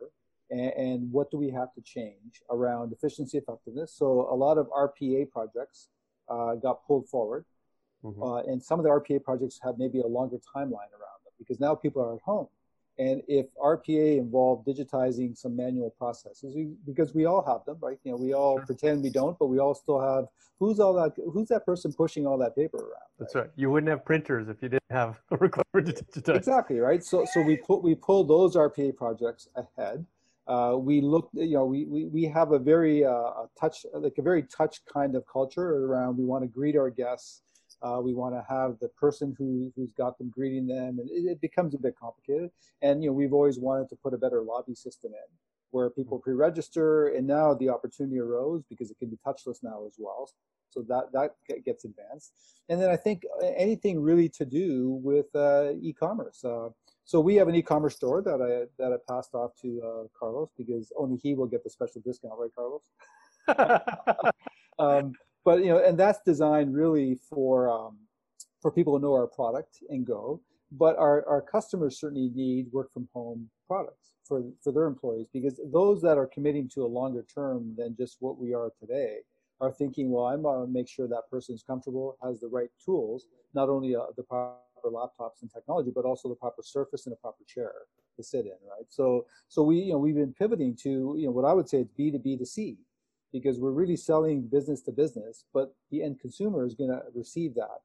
and, 0.49 0.71
and, 0.77 1.11
what 1.11 1.29
do 1.29 1.37
we 1.37 1.49
have 1.51 1.73
to 1.73 1.81
change 1.81 2.41
around 2.49 2.93
efficiency 2.93 3.37
effectiveness. 3.37 3.93
So 3.93 4.29
a 4.31 4.35
lot 4.35 4.57
of 4.57 4.67
RPA 4.69 5.29
projects 5.29 5.89
uh, 6.29 6.55
got 6.55 6.85
pulled 6.87 7.09
forward. 7.09 7.43
Mm-hmm. 8.03 8.21
Uh, 8.21 8.41
and 8.43 8.61
some 8.61 8.79
of 8.79 8.83
the 8.83 8.89
RPA 8.89 9.23
projects 9.23 9.59
have 9.63 9.77
maybe 9.77 9.99
a 9.99 10.07
longer 10.07 10.37
timeline 10.37 10.91
around 10.93 11.19
them 11.25 11.33
because 11.39 11.59
now 11.59 11.75
people 11.75 12.01
are 12.01 12.15
at 12.15 12.21
home. 12.21 12.47
And 12.99 13.21
if 13.27 13.45
RPA 13.63 14.17
involved 14.17 14.67
digitizing 14.67 15.37
some 15.37 15.55
manual 15.55 15.91
processes, 15.91 16.55
we, 16.55 16.69
because 16.85 17.13
we 17.13 17.25
all 17.25 17.43
have 17.45 17.63
them, 17.65 17.77
right? 17.79 17.99
You 18.03 18.11
know, 18.11 18.17
we 18.17 18.33
all 18.33 18.57
sure. 18.57 18.65
pretend 18.65 19.03
we 19.03 19.11
don't, 19.11 19.37
but 19.37 19.47
we 19.47 19.59
all 19.59 19.75
still 19.75 20.01
have. 20.01 20.25
Who's 20.59 20.79
all 20.79 20.93
that? 20.93 21.13
Who's 21.31 21.49
that 21.49 21.63
person 21.63 21.93
pushing 21.93 22.25
all 22.25 22.39
that 22.39 22.55
paper 22.55 22.77
around? 22.77 23.07
That's 23.19 23.35
right. 23.35 23.51
You 23.55 23.69
wouldn't 23.69 23.91
have 23.91 24.03
printers 24.03 24.49
if 24.49 24.63
you 24.63 24.69
didn't 24.69 24.83
have 24.89 25.19
a 25.31 25.37
recorder 25.37 25.91
to 25.91 26.03
digitize. 26.05 26.37
Exactly 26.37 26.79
right. 26.79 27.03
So, 27.03 27.25
so 27.31 27.41
we 27.41 27.57
put 27.57 27.83
we 27.83 27.93
pull 27.93 28.23
those 28.23 28.55
RPA 28.55 28.95
projects 28.95 29.47
ahead. 29.55 30.03
Uh, 30.47 30.75
we 30.79 31.01
look, 31.01 31.29
you 31.33 31.55
know, 31.55 31.65
we, 31.65 31.85
we, 31.85 32.05
we 32.05 32.23
have 32.23 32.53
a 32.53 32.59
very 32.59 33.03
uh, 33.03 33.31
touch, 33.59 33.85
like 33.93 34.17
a 34.17 34.21
very 34.21 34.43
touch 34.43 34.79
kind 34.85 35.13
of 35.15 35.25
culture 35.27 35.85
around. 35.85 36.17
We 36.17 36.23
want 36.23 36.43
to 36.45 36.47
greet 36.47 36.77
our 36.77 36.89
guests 36.89 37.41
uh, 37.81 37.99
we 38.01 38.13
want 38.13 38.35
to 38.35 38.43
have 38.47 38.77
the 38.79 38.89
person 38.89 39.35
who, 39.37 39.71
who's 39.75 39.91
got 39.91 40.17
them 40.17 40.29
greeting 40.29 40.67
them, 40.67 40.99
and 40.99 41.09
it, 41.09 41.31
it, 41.31 41.41
becomes 41.41 41.75
a 41.75 41.77
bit 41.77 41.95
complicated. 41.99 42.49
And 42.81 43.03
you 43.03 43.09
know, 43.09 43.13
we've 43.13 43.33
always 43.33 43.59
wanted 43.59 43.89
to 43.89 43.95
put 43.95 44.13
a 44.13 44.17
better 44.17 44.41
lobby 44.41 44.73
system 44.73 45.11
in, 45.13 45.37
where 45.71 45.89
people 45.89 46.19
pre-register, 46.19 47.09
and 47.09 47.27
now 47.27 47.53
the 47.53 47.69
opportunity 47.69 48.19
arose 48.19 48.63
because 48.69 48.89
it 48.89 48.97
can 48.97 49.09
be 49.09 49.17
touchless 49.25 49.63
now 49.63 49.85
as 49.85 49.95
well. 49.97 50.29
So 50.69 50.83
that 50.89 51.11
that 51.13 51.63
gets 51.65 51.85
advanced. 51.85 52.33
And 52.69 52.81
then 52.81 52.89
I 52.89 52.97
think 52.97 53.23
anything 53.55 54.01
really 54.01 54.29
to 54.29 54.45
do 54.45 54.99
with 55.03 55.27
uh, 55.35 55.71
e-commerce. 55.81 56.43
Uh, 56.43 56.69
so 57.05 57.21
we 57.21 57.35
have 57.35 57.47
an 57.47 57.55
e-commerce 57.55 57.95
store 57.95 58.21
that 58.21 58.41
I 58.41 58.67
that 58.81 58.91
I 58.91 58.97
passed 59.11 59.33
off 59.33 59.51
to 59.61 59.81
uh, 59.83 60.07
Carlos 60.19 60.49
because 60.57 60.91
only 60.97 61.17
he 61.17 61.35
will 61.35 61.47
get 61.47 61.63
the 61.63 61.69
special 61.69 62.01
discount, 62.01 62.33
right, 62.37 62.51
Carlos? 62.53 62.89
um, 64.79 65.13
but 65.45 65.59
you 65.59 65.67
know, 65.67 65.83
and 65.83 65.97
that's 65.97 66.19
designed 66.25 66.73
really 66.73 67.15
for 67.29 67.69
um, 67.69 67.97
for 68.61 68.71
people 68.71 68.97
to 68.97 69.01
know 69.01 69.13
our 69.13 69.27
product 69.27 69.79
and 69.89 70.05
go. 70.05 70.41
But 70.71 70.97
our, 70.97 71.25
our 71.27 71.41
customers 71.41 71.97
certainly 71.97 72.29
need 72.35 72.67
work 72.73 72.91
from 72.91 73.07
home 73.13 73.49
products 73.67 74.15
for 74.27 74.43
for 74.61 74.73
their 74.73 74.85
employees 74.85 75.27
because 75.31 75.59
those 75.71 76.01
that 76.01 76.17
are 76.17 76.27
committing 76.27 76.69
to 76.73 76.85
a 76.85 76.87
longer 76.87 77.25
term 77.33 77.73
than 77.77 77.95
just 77.95 78.17
what 78.19 78.37
we 78.37 78.53
are 78.53 78.71
today 78.79 79.19
are 79.59 79.71
thinking, 79.71 80.11
well, 80.11 80.25
I'm 80.25 80.43
going 80.43 80.65
to 80.65 80.71
make 80.71 80.87
sure 80.87 81.07
that 81.07 81.29
person 81.31 81.55
is 81.55 81.63
comfortable, 81.63 82.17
has 82.23 82.39
the 82.39 82.47
right 82.47 82.69
tools, 82.83 83.25
not 83.53 83.69
only 83.69 83.95
uh, 83.95 84.01
the 84.15 84.23
proper 84.23 84.59
laptops 84.85 85.41
and 85.41 85.51
technology, 85.51 85.91
but 85.93 86.05
also 86.05 86.29
the 86.29 86.35
proper 86.35 86.61
surface 86.61 87.07
and 87.07 87.13
a 87.13 87.15
proper 87.15 87.43
chair 87.47 87.71
to 88.15 88.23
sit 88.23 88.45
in, 88.45 88.57
right? 88.69 88.85
So, 88.89 89.25
so 89.47 89.63
we, 89.63 89.77
you 89.77 89.93
know, 89.93 89.97
we've 89.97 90.15
been 90.15 90.33
pivoting 90.33 90.75
to, 90.83 91.15
you 91.17 91.25
know, 91.25 91.31
what 91.31 91.45
I 91.45 91.53
would 91.53 91.67
say 91.67 91.79
is 91.79 91.87
B 91.95 92.11
to 92.11 92.19
B 92.19 92.37
to 92.37 92.45
C 92.45 92.77
because 93.39 93.59
we're 93.59 93.71
really 93.71 93.95
selling 93.95 94.41
business 94.41 94.81
to 94.81 94.91
business, 94.91 95.45
but 95.53 95.75
the 95.91 96.03
end 96.03 96.19
consumer 96.19 96.65
is 96.65 96.75
going 96.75 96.89
to 96.89 97.01
receive 97.13 97.55
that 97.55 97.81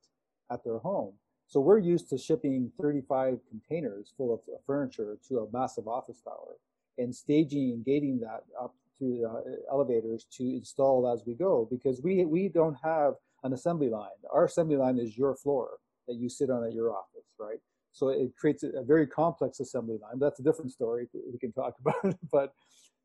at 0.51 0.65
their 0.65 0.79
home. 0.79 1.15
So 1.47 1.61
we're 1.61 1.79
used 1.79 2.09
to 2.11 2.19
shipping 2.19 2.73
35 2.81 3.39
containers 3.49 4.15
full 4.17 4.33
of 4.33 4.41
furniture 4.67 5.19
to 5.29 5.41
a 5.41 5.51
massive 5.53 5.87
office 5.87 6.21
tower 6.21 6.57
and 6.99 7.15
staging 7.15 7.73
and 7.73 7.85
gating 7.85 8.21
that 8.21 8.45
up 8.61 8.75
through 8.99 9.19
the 9.19 9.29
uh, 9.29 9.41
elevators 9.71 10.27
to 10.39 10.45
install 10.45 11.11
as 11.13 11.25
we 11.27 11.35
go 11.35 11.69
because 11.71 12.01
we, 12.03 12.25
we 12.25 12.49
don't 12.49 12.77
have 12.83 13.15
an 13.43 13.53
assembly 13.53 13.89
line. 13.89 14.09
Our 14.33 14.47
assembly 14.47 14.77
line 14.77 14.99
is 14.99 15.19
your 15.19 15.35
floor 15.35 15.79
that 16.09 16.15
you 16.15 16.29
sit 16.29 16.51
on 16.51 16.65
at 16.65 16.73
your 16.73 16.91
office, 16.93 17.27
right? 17.39 17.59
So 17.93 18.09
it 18.09 18.33
creates 18.39 18.63
a, 18.63 18.83
very 18.83 19.07
complex 19.07 19.61
assembly 19.61 19.99
line. 20.01 20.19
That's 20.19 20.41
a 20.41 20.43
different 20.43 20.73
story 20.73 21.09
we 21.13 21.39
can 21.39 21.53
talk 21.53 21.75
about, 21.85 22.17
but 22.31 22.55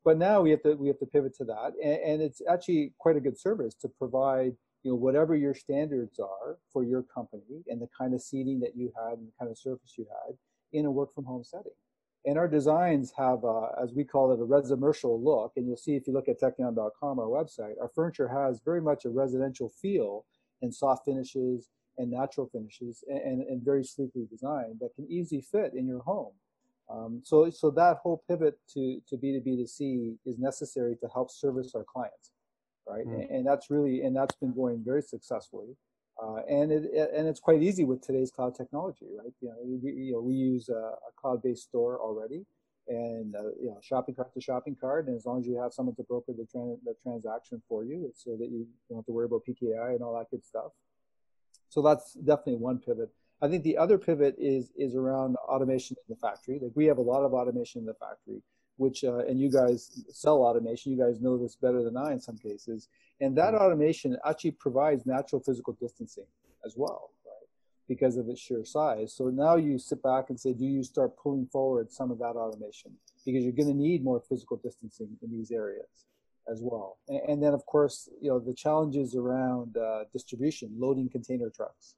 but 0.04 0.18
now 0.18 0.40
we 0.40 0.50
have 0.50 0.62
to 0.62 0.74
we 0.74 0.88
have 0.88 0.98
to 0.98 1.06
pivot 1.06 1.34
to 1.36 1.44
that, 1.44 1.72
and, 1.82 2.00
and 2.02 2.22
it's 2.22 2.42
actually 2.50 2.92
quite 2.98 3.16
a 3.16 3.20
good 3.20 3.38
service 3.38 3.74
to 3.74 3.88
provide 3.88 4.54
you 4.82 4.92
know 4.92 4.96
whatever 4.96 5.36
your 5.36 5.54
standards 5.54 6.18
are 6.18 6.58
for 6.72 6.84
your 6.84 7.02
company 7.02 7.62
and 7.66 7.80
the 7.80 7.88
kind 7.96 8.14
of 8.14 8.22
seating 8.22 8.60
that 8.60 8.76
you 8.76 8.92
had 8.96 9.18
and 9.18 9.26
the 9.26 9.32
kind 9.38 9.50
of 9.50 9.58
surface 9.58 9.94
you 9.96 10.06
had 10.26 10.36
in 10.72 10.86
a 10.86 10.90
work 10.90 11.14
from 11.14 11.24
home 11.24 11.44
setting. 11.44 11.72
And 12.26 12.36
our 12.36 12.48
designs 12.48 13.12
have, 13.16 13.44
uh, 13.44 13.68
as 13.82 13.92
we 13.94 14.04
call 14.04 14.32
it, 14.32 14.40
a 14.40 14.44
resimercial 14.44 15.22
look. 15.22 15.52
And 15.56 15.66
you'll 15.66 15.76
see 15.76 15.94
if 15.94 16.06
you 16.06 16.12
look 16.12 16.28
at 16.28 16.40
teknion.com, 16.40 17.18
our 17.18 17.26
website, 17.26 17.74
our 17.80 17.90
furniture 17.94 18.28
has 18.28 18.60
very 18.64 18.82
much 18.82 19.04
a 19.04 19.08
residential 19.08 19.70
feel 19.80 20.26
and 20.60 20.74
soft 20.74 21.04
finishes 21.04 21.68
and 21.96 22.10
natural 22.10 22.48
finishes 22.52 23.02
and, 23.08 23.18
and, 23.18 23.42
and 23.42 23.64
very 23.64 23.84
sleekly 23.84 24.26
designed 24.28 24.78
that 24.80 24.94
can 24.94 25.10
easily 25.10 25.40
fit 25.40 25.72
in 25.74 25.86
your 25.86 26.00
home. 26.00 26.32
Um, 26.90 27.20
so, 27.22 27.50
so 27.50 27.70
that 27.72 27.98
whole 28.02 28.22
pivot 28.28 28.58
to, 28.74 29.00
to 29.08 29.16
B2B 29.16 29.58
to 29.58 29.66
C 29.66 30.14
is 30.24 30.38
necessary 30.38 30.96
to 30.96 31.08
help 31.12 31.30
service 31.30 31.72
our 31.74 31.84
clients, 31.84 32.32
right? 32.88 33.06
Mm. 33.06 33.14
And, 33.14 33.30
and, 33.30 33.46
that's 33.46 33.70
really, 33.70 34.02
and 34.02 34.16
that's 34.16 34.34
been 34.36 34.54
going 34.54 34.82
very 34.84 35.02
successfully. 35.02 35.76
Uh, 36.20 36.40
and 36.48 36.72
it, 36.72 36.90
and 37.14 37.28
it's 37.28 37.40
quite 37.40 37.62
easy 37.62 37.84
with 37.84 38.00
today's 38.00 38.30
cloud 38.30 38.54
technology, 38.54 39.06
right? 39.16 39.32
You 39.40 39.48
know, 39.48 39.54
we, 39.62 39.92
you 39.92 40.12
know, 40.12 40.20
we 40.20 40.34
use 40.34 40.68
a, 40.68 40.72
a 40.72 41.12
cloud-based 41.16 41.62
store 41.62 42.00
already, 42.00 42.44
and 42.88 43.36
uh, 43.36 43.50
you 43.60 43.68
know, 43.68 43.78
shopping 43.82 44.16
cart 44.16 44.34
to 44.34 44.40
shopping 44.40 44.76
cart, 44.80 45.06
and 45.06 45.16
as 45.16 45.26
long 45.26 45.38
as 45.38 45.46
you 45.46 45.60
have 45.60 45.72
someone 45.72 45.94
to 45.94 46.02
broker 46.02 46.32
the, 46.32 46.46
the 46.84 46.94
transaction 47.04 47.62
for 47.68 47.84
you, 47.84 48.06
it's 48.08 48.24
so 48.24 48.36
that 48.36 48.48
you 48.50 48.66
don't 48.88 48.98
have 48.98 49.06
to 49.06 49.12
worry 49.12 49.26
about 49.26 49.42
PCI 49.48 49.94
and 49.94 50.02
all 50.02 50.18
that 50.18 50.28
good 50.30 50.44
stuff. 50.44 50.72
So 51.68 51.82
that's 51.82 52.14
definitely 52.14 52.56
one 52.56 52.78
pivot. 52.78 53.10
I 53.40 53.48
think 53.48 53.62
the 53.62 53.76
other 53.76 53.98
pivot 53.98 54.34
is 54.38 54.70
is 54.76 54.94
around 54.94 55.36
automation 55.36 55.96
in 55.96 56.14
the 56.14 56.20
factory. 56.20 56.58
Like 56.60 56.72
we 56.74 56.86
have 56.86 56.98
a 56.98 57.02
lot 57.02 57.24
of 57.24 57.32
automation 57.32 57.80
in 57.80 57.86
the 57.86 57.94
factory, 57.94 58.42
which 58.76 59.04
uh, 59.04 59.18
and 59.18 59.38
you 59.38 59.50
guys 59.50 60.02
sell 60.10 60.42
automation. 60.42 60.92
You 60.92 60.98
guys 60.98 61.20
know 61.20 61.36
this 61.38 61.54
better 61.54 61.82
than 61.82 61.96
I 61.96 62.12
in 62.12 62.20
some 62.20 62.36
cases. 62.36 62.88
And 63.20 63.36
that 63.36 63.54
mm-hmm. 63.54 63.64
automation 63.64 64.16
actually 64.26 64.52
provides 64.52 65.06
natural 65.06 65.40
physical 65.40 65.76
distancing 65.80 66.26
as 66.64 66.74
well, 66.76 67.10
right? 67.24 67.48
Because 67.88 68.16
of 68.16 68.28
its 68.28 68.40
sheer 68.40 68.64
size. 68.64 69.12
So 69.12 69.28
now 69.28 69.56
you 69.56 69.78
sit 69.78 70.02
back 70.02 70.30
and 70.30 70.38
say, 70.38 70.52
do 70.52 70.64
you 70.64 70.84
start 70.84 71.16
pulling 71.16 71.46
forward 71.46 71.90
some 71.90 72.10
of 72.10 72.18
that 72.18 72.36
automation 72.36 72.92
because 73.24 73.42
you're 73.42 73.52
going 73.52 73.68
to 73.68 73.74
need 73.74 74.04
more 74.04 74.22
physical 74.28 74.56
distancing 74.56 75.16
in 75.22 75.30
these 75.30 75.50
areas 75.50 76.06
as 76.50 76.60
well. 76.62 76.98
And, 77.08 77.20
and 77.28 77.42
then 77.42 77.54
of 77.54 77.64
course, 77.66 78.08
you 78.20 78.30
know 78.30 78.40
the 78.40 78.54
challenges 78.54 79.14
around 79.14 79.76
uh, 79.76 80.04
distribution, 80.12 80.70
loading 80.76 81.08
container 81.08 81.50
trucks 81.50 81.94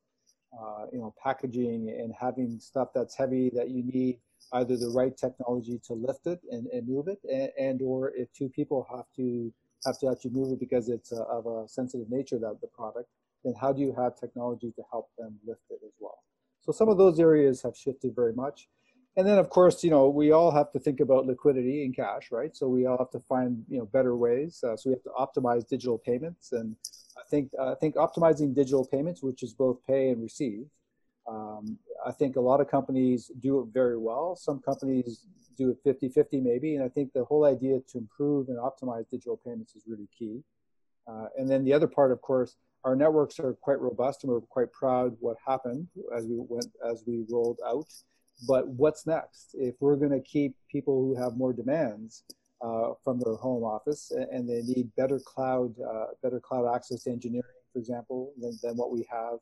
uh, 0.53 0.87
you 0.93 0.99
know, 0.99 1.15
packaging 1.23 1.89
and 1.89 2.13
having 2.19 2.59
stuff 2.59 2.89
that's 2.95 3.17
heavy 3.17 3.51
that 3.55 3.71
you 3.71 3.83
need 3.85 4.19
either 4.55 4.77
the 4.77 4.91
right 4.91 5.17
technology 5.17 5.81
to 5.87 5.93
lift 5.93 6.27
it 6.27 6.41
and, 6.51 6.67
and 6.69 6.89
move 6.89 7.07
it, 7.09 7.19
and, 7.31 7.51
and, 7.59 7.83
or 7.83 8.13
if 8.17 8.33
two 8.33 8.49
people 8.49 8.87
have 8.91 9.05
to 9.15 9.53
have 9.87 9.99
to 9.99 10.09
actually 10.11 10.33
move 10.33 10.53
it 10.53 10.61
because 10.61 10.89
it's 10.89 11.13
a, 11.13 11.23
of 11.23 11.47
a 11.47 11.69
sensitive 11.69 12.11
nature 12.11 12.39
that 12.39 12.59
the 12.61 12.67
product, 12.67 13.09
then 13.45 13.55
how 13.61 13.73
do 13.73 13.81
you 13.81 13.95
have 13.97 14.19
technology 14.19 14.73
to 14.77 14.83
help 14.91 15.09
them 15.19 15.39
lift 15.47 15.63
it 15.71 15.79
as 15.87 15.93
well? 16.01 16.19
So 16.63 16.73
some 16.73 16.89
of 16.89 16.99
those 16.99 17.19
areas 17.19 17.63
have 17.63 17.77
shifted 17.77 18.15
very 18.15 18.35
much. 18.35 18.69
And 19.17 19.27
then, 19.27 19.39
of 19.39 19.51
course, 19.51 19.83
you 19.83 19.91
know, 19.91 20.09
we 20.09 20.31
all 20.31 20.51
have 20.51 20.71
to 20.73 20.79
think 20.79 21.01
about 21.01 21.27
liquidity 21.27 21.85
and 21.85 21.95
cash, 21.95 22.31
right? 22.31 22.55
So 22.55 22.69
we 22.69 22.87
all 22.87 22.99
have 22.99 23.11
to 23.11 23.21
find, 23.21 23.65
you 23.69 23.79
know, 23.79 23.87
better 23.87 24.17
ways. 24.17 24.63
Uh, 24.63 24.77
so 24.77 24.91
we 24.91 24.95
have 24.95 25.03
to 25.03 25.41
optimize 25.41 25.67
digital 25.67 25.99
payments 25.99 26.53
and 26.53 26.77
I 27.21 27.29
think 27.29 27.51
I 27.61 27.75
think 27.75 27.97
optimizing 27.97 28.55
digital 28.55 28.85
payments, 28.85 29.23
which 29.23 29.43
is 29.43 29.53
both 29.53 29.79
pay 29.87 30.11
and 30.11 30.23
receive. 30.23 30.67
Um, 31.29 31.79
I 32.05 32.13
think 32.13 32.37
a 32.37 32.41
lot 32.41 32.61
of 32.61 32.71
companies 32.71 33.31
do 33.41 33.61
it 33.61 33.69
very 33.73 33.99
well. 33.99 34.35
Some 34.37 34.61
companies 34.61 35.27
do 35.57 35.71
it 35.71 35.85
50-50 35.85 36.43
maybe, 36.43 36.75
and 36.75 36.85
I 36.85 36.89
think 36.89 37.13
the 37.13 37.25
whole 37.25 37.45
idea 37.45 37.79
to 37.93 37.99
improve 37.99 38.49
and 38.49 38.57
optimize 38.59 39.09
digital 39.11 39.37
payments 39.37 39.77
is 39.77 39.85
really 39.87 40.09
key. 40.19 40.43
Uh, 41.07 41.27
and 41.37 41.49
then 41.49 41.65
the 41.65 41.73
other 41.73 41.87
part, 41.87 42.11
of 42.13 42.21
course, 42.23 42.57
our 42.85 42.97
networks 42.97 43.39
are 43.39 43.53
quite 43.55 43.81
robust, 43.81 44.25
and 44.25 44.33
we're 44.33 44.41
quite 44.41 44.73
proud 44.73 45.17
what 45.21 45.37
happened 45.47 45.87
as 46.17 46.27
we 46.27 46.37
went 46.39 46.69
as 46.91 47.05
we 47.07 47.25
rolled 47.31 47.59
out. 47.67 47.93
But 48.49 48.69
what's 48.69 49.07
next? 49.07 49.55
If 49.55 49.75
we're 49.81 49.97
going 49.97 50.13
to 50.13 50.21
keep 50.21 50.57
people 50.71 51.03
who 51.03 51.15
have 51.23 51.37
more 51.37 51.53
demands, 51.53 52.25
uh, 52.63 52.93
from 53.03 53.19
their 53.19 53.35
home 53.35 53.65
office, 53.65 54.13
and 54.33 54.49
they 54.49 54.63
need 54.63 54.91
better 54.97 55.19
cloud, 55.19 55.75
uh, 55.81 56.07
better 56.23 56.41
cloud 56.41 56.73
access 56.75 57.07
engineering, 57.07 57.45
for 57.73 57.79
example, 57.79 58.33
than, 58.41 58.59
than 58.63 58.77
what 58.77 58.91
we 58.91 59.07
have. 59.11 59.39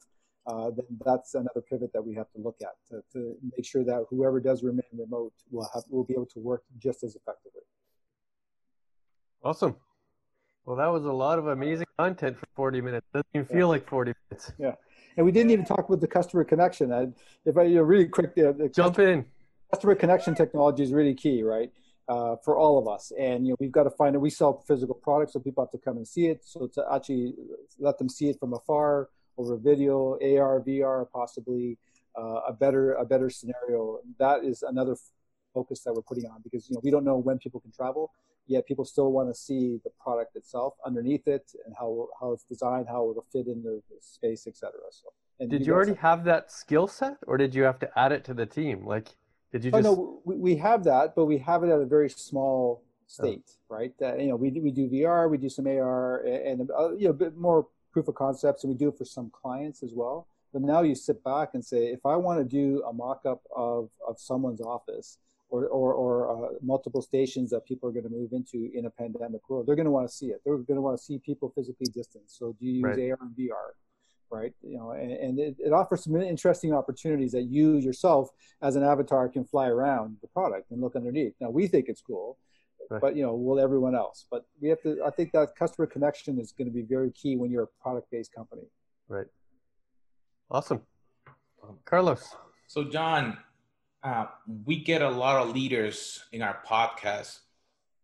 uh, 0.49 0.71
then 0.71 0.87
that's 1.05 1.35
another 1.35 1.61
pivot 1.61 1.93
that 1.93 2.05
we 2.05 2.15
have 2.15 2.31
to 2.33 2.41
look 2.41 2.57
at 2.63 2.75
to, 2.89 3.03
to 3.13 3.37
make 3.57 3.65
sure 3.65 3.85
that 3.85 4.05
whoever 4.09 4.41
does 4.41 4.63
remain 4.63 4.83
remote 4.97 5.33
will 5.51 5.69
have 5.75 5.83
will 5.91 6.05
be 6.05 6.15
able 6.15 6.27
to 6.27 6.39
work 6.39 6.63
just 6.79 7.03
as 7.03 7.17
effectively. 7.17 7.63
Awesome. 9.45 9.77
Well, 10.65 10.77
that 10.77 10.87
was 10.87 11.05
a 11.05 11.13
lot 11.13 11.39
of 11.39 11.47
amazing 11.47 11.87
content 11.99 12.39
for 12.39 12.47
40 12.57 12.81
minutes. 12.81 13.07
Doesn't 13.13 13.27
even 13.35 13.47
feel 13.47 13.59
yeah. 13.59 13.65
like 13.65 13.89
40 13.89 14.13
minutes. 14.31 14.53
Yeah. 14.59 14.75
And 15.17 15.25
we 15.25 15.33
didn't 15.33 15.51
even 15.51 15.65
talk 15.65 15.89
about 15.89 16.01
the 16.01 16.07
customer 16.07 16.45
connection. 16.45 16.93
I, 16.93 17.09
if 17.45 17.57
I 17.57 17.63
you 17.65 17.77
know, 17.77 17.83
really 17.83 18.07
quick, 18.07 18.35
the, 18.35 18.53
the 18.53 18.69
jump 18.69 18.97
customer, 18.97 19.09
in. 19.09 19.25
Customer 19.73 19.95
connection 19.95 20.35
technology 20.35 20.83
is 20.83 20.93
really 20.93 21.15
key, 21.15 21.43
right? 21.43 21.71
Uh, 22.09 22.37
for 22.43 22.57
all 22.57 22.79
of 22.79 22.89
us. 22.89 23.13
And 23.19 23.47
you 23.47 23.53
know, 23.53 23.57
we've 23.61 23.71
got 23.71 23.83
to 23.83 23.91
find 23.91 24.15
it. 24.15 24.19
We 24.19 24.31
sell 24.31 24.65
physical 24.67 24.95
products, 24.95 25.35
so 25.35 25.41
people 25.41 25.63
have 25.63 25.71
to 25.73 25.79
come 25.79 25.99
and 25.99 26.09
see 26.09 26.29
it. 26.29 26.43
So 26.43 26.67
to 26.69 26.83
actually 26.91 27.35
let 27.79 27.99
them 27.99 28.09
see 28.09 28.31
it 28.31 28.41
from 28.41 28.55
afar 28.55 29.11
over 29.37 29.59
video, 29.59 30.13
AR, 30.15 30.63
VR, 30.67 31.07
possibly 31.13 31.77
uh, 32.19 32.41
a 32.49 32.53
better 32.55 32.95
a 32.95 33.05
better 33.05 33.29
scenario. 33.29 34.01
That 34.19 34.43
is 34.43 34.63
another 34.63 34.97
focus 35.53 35.81
that 35.85 35.93
we're 35.93 36.01
putting 36.01 36.25
on 36.25 36.41
because 36.43 36.71
you 36.71 36.77
know 36.77 36.81
we 36.83 36.91
don't 36.91 37.05
know 37.05 37.19
when 37.19 37.39
people 37.39 37.61
can 37.61 37.73
travel 37.73 38.11
yet 38.49 38.67
people 38.67 38.85
still 38.85 39.13
want 39.13 39.29
to 39.29 39.35
see 39.39 39.79
the 39.85 39.91
product 40.01 40.35
itself 40.35 40.75
underneath 40.85 41.29
it 41.29 41.53
and 41.65 41.75
how 41.79 42.09
how 42.19 42.33
it's 42.33 42.45
designed, 42.45 42.87
how 42.89 43.11
it'll 43.11 43.27
fit 43.31 43.47
in 43.47 43.63
the 43.63 43.81
space, 44.01 44.47
etc. 44.47 44.73
So, 44.91 45.09
did 45.47 45.61
you, 45.61 45.67
you 45.67 45.73
already 45.75 45.95
have 45.95 46.25
that 46.25 46.51
skill 46.51 46.89
set, 46.89 47.19
or 47.27 47.37
did 47.37 47.55
you 47.55 47.63
have 47.63 47.79
to 47.81 47.99
add 47.99 48.11
it 48.13 48.25
to 48.25 48.35
the 48.35 48.47
team? 48.47 48.85
Like, 48.85 49.15
did 49.53 49.65
you? 49.65 49.71
Just... 49.71 49.87
Oh 49.87 49.95
no, 49.95 50.21
we, 50.25 50.37
we 50.37 50.57
have 50.57 50.85
that, 50.85 51.15
but 51.15 51.27
we 51.27 51.39
have 51.39 51.63
it 51.63 51.71
at 51.71 51.81
a 51.81 51.87
very 51.87 52.11
small 52.11 52.83
state, 53.07 53.45
oh. 53.47 53.77
right? 53.77 53.93
That 53.99 54.21
you 54.21 54.29
know, 54.29 54.37
we 54.37 54.51
we 54.51 54.71
do 54.71 54.89
VR, 54.89 55.31
we 55.31 55.39
do 55.39 55.49
some 55.49 55.67
AR, 55.67 56.25
and 56.25 56.71
uh, 56.71 56.95
you 56.95 57.05
know, 57.05 57.11
a 57.11 57.15
bit 57.15 57.37
more 57.37 57.67
proof 57.93 58.09
of 58.09 58.15
concepts, 58.15 58.65
and 58.65 58.73
we 58.73 58.79
do 58.79 58.89
it 58.89 58.99
for 58.99 59.05
some 59.05 59.31
clients 59.31 59.83
as 59.83 59.93
well. 59.95 60.27
But 60.53 60.63
now 60.63 60.83
you 60.83 60.95
sit 60.95 61.23
back 61.25 61.51
and 61.55 61.65
say, 61.65 61.89
if 61.89 62.07
I 62.07 62.17
want 62.17 62.39
to 62.39 62.45
do 62.45 62.83
a 62.89 62.93
mock-up 62.93 63.43
of 63.55 63.91
of 64.07 64.19
someone's 64.19 64.61
office 64.61 65.19
or, 65.51 65.67
or, 65.67 65.95
or 65.95 66.47
uh, 66.47 66.49
multiple 66.63 67.03
stations 67.03 67.51
that 67.51 67.67
people 67.67 67.89
are 67.89 67.93
going 67.93 68.05
to 68.05 68.11
move 68.11 68.33
into 68.33 68.71
in 68.75 68.87
a 68.87 68.91
pandemic 68.91 69.49
world. 69.49 69.67
They're 69.67 69.77
going 69.77 69.87
to 69.87 69.91
want 69.91 70.09
to 70.09 70.15
see 70.15 70.27
it. 70.27 70.41
They're 70.45 70.57
going 70.57 70.77
to 70.77 70.83
want 70.83 70.99
to 70.99 71.03
see 71.03 71.19
people 71.19 71.53
physically 71.55 71.87
distant. 71.87 72.25
So 72.27 72.55
do 72.61 72.67
you 72.67 72.73
use 72.75 72.85
right. 72.85 73.11
AR 73.11 73.19
and 73.21 73.31
VR? 73.37 73.73
Right, 74.31 74.53
you 74.63 74.77
know, 74.77 74.91
and, 74.91 75.11
and 75.11 75.39
it, 75.39 75.57
it, 75.59 75.73
offers 75.73 76.05
some 76.05 76.15
interesting 76.21 76.75
opportunities 76.75 77.33
that 77.33 77.45
you 77.45 77.77
yourself, 77.77 78.29
as 78.61 78.77
an 78.77 78.83
avatar, 78.83 79.27
can 79.27 79.47
fly 79.47 79.69
around 79.69 80.19
the 80.21 80.29
product 80.29 80.71
and 80.71 80.83
look 80.83 80.97
underneath. 80.97 81.33
Now 81.41 81.49
we 81.49 81.67
think 81.67 81.87
it's 81.89 82.03
cool, 82.03 82.37
right. 82.91 83.01
but 83.01 83.17
you 83.17 83.23
know, 83.23 83.35
will 83.35 83.59
everyone 83.59 83.95
else? 83.95 84.27
But 84.31 84.45
we 84.61 84.69
have 84.69 84.83
to. 84.83 85.03
I 85.03 85.11
think 85.11 85.33
that 85.33 85.57
customer 85.57 85.87
connection 85.87 86.39
is 86.39 86.53
going 86.53 86.69
to 86.69 86.75
be 86.75 86.83
very 86.83 87.11
key 87.13 87.37
when 87.37 87.51
you're 87.51 87.63
a 87.63 87.83
product-based 87.83 88.35
company. 88.35 88.65
Right. 89.09 89.27
Awesome, 90.51 90.83
Carlos. 91.87 92.37
So, 92.67 92.85
John, 92.85 93.39
uh, 94.03 94.27
we 94.67 94.85
get 94.85 95.01
a 95.01 95.09
lot 95.09 95.37
of 95.43 95.55
leaders 95.55 96.23
in 96.33 96.43
our 96.43 96.59
podcast. 96.67 97.39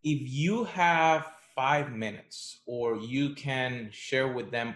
If 0.02 0.20
you 0.22 0.64
have 0.64 1.26
five 1.54 1.92
minutes, 1.92 2.60
or 2.66 2.96
you 2.96 3.34
can 3.34 3.88
share 3.92 4.32
with 4.32 4.50
them 4.50 4.74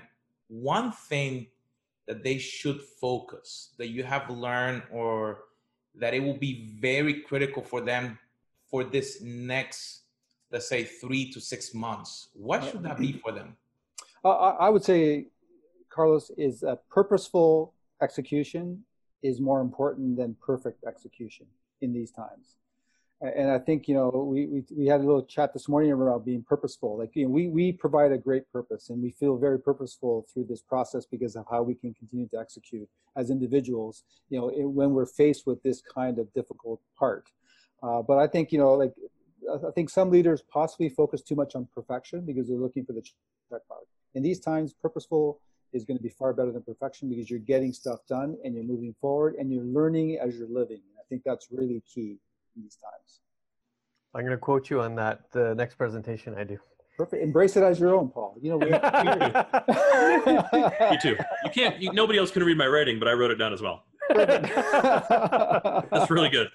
one 0.48 0.92
thing 0.92 1.46
that 2.06 2.24
they 2.24 2.38
should 2.38 2.80
focus, 2.80 3.70
that 3.78 3.88
you 3.88 4.02
have 4.02 4.28
learned, 4.30 4.82
or 4.90 5.44
that 5.94 6.14
it 6.14 6.20
will 6.20 6.36
be 6.36 6.74
very 6.80 7.20
critical 7.20 7.62
for 7.62 7.80
them 7.80 8.18
for 8.70 8.84
this 8.84 9.20
next, 9.22 10.02
let's 10.50 10.68
say, 10.68 10.84
three 10.84 11.30
to 11.32 11.40
six 11.40 11.74
months, 11.74 12.28
what 12.34 12.64
should 12.64 12.82
that 12.82 12.98
be 12.98 13.12
for 13.12 13.32
them? 13.32 13.56
Uh, 14.24 14.28
I 14.30 14.68
would 14.68 14.84
say, 14.84 15.26
Carlos, 15.90 16.30
is 16.36 16.62
a 16.62 16.78
purposeful 16.90 17.74
execution 18.02 18.84
is 19.22 19.40
more 19.40 19.60
important 19.60 20.16
than 20.16 20.36
perfect 20.40 20.84
execution 20.84 21.46
in 21.80 21.92
these 21.92 22.10
times. 22.10 22.56
And 23.20 23.50
I 23.50 23.58
think, 23.58 23.88
you 23.88 23.94
know, 23.94 24.10
we, 24.10 24.46
we, 24.46 24.64
we 24.70 24.86
had 24.86 25.00
a 25.00 25.04
little 25.04 25.24
chat 25.24 25.52
this 25.52 25.68
morning 25.68 25.90
about 25.90 26.24
being 26.24 26.44
purposeful. 26.44 26.96
Like, 26.96 27.16
you 27.16 27.24
know, 27.24 27.30
we, 27.30 27.48
we 27.48 27.72
provide 27.72 28.12
a 28.12 28.18
great 28.18 28.50
purpose 28.52 28.90
and 28.90 29.02
we 29.02 29.10
feel 29.10 29.36
very 29.36 29.58
purposeful 29.58 30.24
through 30.32 30.44
this 30.48 30.62
process 30.62 31.04
because 31.04 31.34
of 31.34 31.44
how 31.50 31.64
we 31.64 31.74
can 31.74 31.92
continue 31.94 32.28
to 32.28 32.38
execute 32.38 32.88
as 33.16 33.30
individuals, 33.30 34.04
you 34.30 34.38
know, 34.38 34.52
when 34.68 34.90
we're 34.90 35.06
faced 35.06 35.48
with 35.48 35.60
this 35.64 35.82
kind 35.92 36.20
of 36.20 36.32
difficult 36.32 36.80
part. 36.96 37.24
Uh, 37.82 38.02
but 38.02 38.18
I 38.18 38.28
think, 38.28 38.52
you 38.52 38.58
know, 38.58 38.74
like, 38.74 38.94
I 39.52 39.70
think 39.72 39.90
some 39.90 40.10
leaders 40.10 40.42
possibly 40.42 40.88
focus 40.88 41.20
too 41.20 41.34
much 41.34 41.56
on 41.56 41.66
perfection 41.74 42.20
because 42.24 42.46
they're 42.46 42.56
looking 42.56 42.84
for 42.84 42.92
the 42.92 43.02
check 43.02 43.62
mark. 43.68 43.84
In 44.14 44.22
these 44.22 44.38
times, 44.38 44.74
purposeful 44.74 45.40
is 45.72 45.84
going 45.84 45.96
to 45.96 46.02
be 46.02 46.08
far 46.08 46.32
better 46.32 46.52
than 46.52 46.62
perfection 46.62 47.08
because 47.08 47.28
you're 47.28 47.40
getting 47.40 47.72
stuff 47.72 47.98
done 48.08 48.36
and 48.44 48.54
you're 48.54 48.64
moving 48.64 48.94
forward 49.00 49.34
and 49.34 49.52
you're 49.52 49.64
learning 49.64 50.18
as 50.18 50.36
you're 50.36 50.48
living. 50.48 50.76
And 50.76 50.98
I 50.98 51.04
think 51.08 51.22
that's 51.24 51.48
really 51.50 51.82
key 51.92 52.18
in 52.58 52.64
these 52.64 52.76
times. 52.76 53.20
I'm 54.14 54.22
going 54.22 54.32
to 54.32 54.38
quote 54.38 54.70
you 54.70 54.80
on 54.80 54.94
that 54.96 55.30
the 55.32 55.54
next 55.54 55.76
presentation 55.76 56.34
I 56.34 56.44
do. 56.44 56.58
Perfect. 56.96 57.22
Embrace 57.22 57.56
it 57.56 57.62
as 57.62 57.78
your 57.78 57.94
own, 57.94 58.08
Paul. 58.08 58.36
You 58.40 58.50
know, 58.50 58.56
we, 58.56 58.66
you 58.66 58.72
too. 61.00 61.16
You 61.44 61.50
can't. 61.54 61.80
You, 61.80 61.92
nobody 61.92 62.18
else 62.18 62.32
can 62.32 62.42
read 62.42 62.58
my 62.58 62.66
writing, 62.66 62.98
but 62.98 63.06
I 63.06 63.12
wrote 63.12 63.30
it 63.30 63.36
down 63.36 63.52
as 63.52 63.62
well. 63.62 63.84
That's 64.14 66.10
really 66.10 66.30
good. 66.30 66.48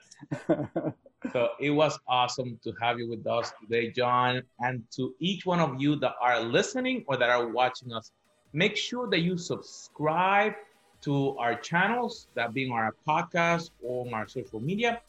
So 1.31 1.51
it 1.57 1.69
was 1.69 1.97
awesome 2.05 2.59
to 2.65 2.73
have 2.81 2.99
you 2.99 3.09
with 3.09 3.25
us 3.25 3.53
today, 3.61 3.89
John, 3.89 4.41
and 4.59 4.83
to 4.97 5.15
each 5.19 5.45
one 5.45 5.61
of 5.61 5.81
you 5.81 5.95
that 6.01 6.15
are 6.21 6.41
listening 6.41 7.05
or 7.07 7.15
that 7.15 7.29
are 7.29 7.47
watching 7.47 7.93
us 7.93 8.11
Make 8.55 8.77
sure 8.77 9.09
that 9.09 9.21
you 9.21 9.35
subscribe 9.35 10.53
to 11.01 11.35
our 11.39 11.55
channels, 11.55 12.27
that 12.35 12.53
being 12.53 12.71
our 12.71 12.93
podcast 13.05 13.71
or 13.81 14.05
on 14.05 14.13
our 14.13 14.27
social 14.27 14.59
media. 14.59 15.01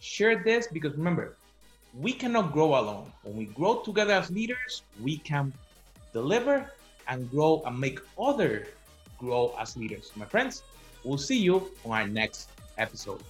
Share 0.00 0.42
this 0.42 0.66
because 0.66 0.96
remember, 0.96 1.36
we 1.92 2.12
cannot 2.12 2.52
grow 2.52 2.78
alone. 2.78 3.12
When 3.22 3.36
we 3.36 3.44
grow 3.46 3.80
together 3.80 4.14
as 4.14 4.30
leaders, 4.30 4.82
we 5.00 5.18
can 5.18 5.52
deliver 6.12 6.72
and 7.06 7.30
grow 7.30 7.62
and 7.66 7.78
make 7.78 8.00
others 8.18 8.66
grow 9.18 9.54
as 9.58 9.76
leaders. 9.76 10.10
My 10.16 10.24
friends, 10.24 10.62
we'll 11.04 11.18
see 11.18 11.38
you 11.38 11.70
on 11.84 11.92
our 11.92 12.08
next 12.08 12.48
episode. 12.78 13.22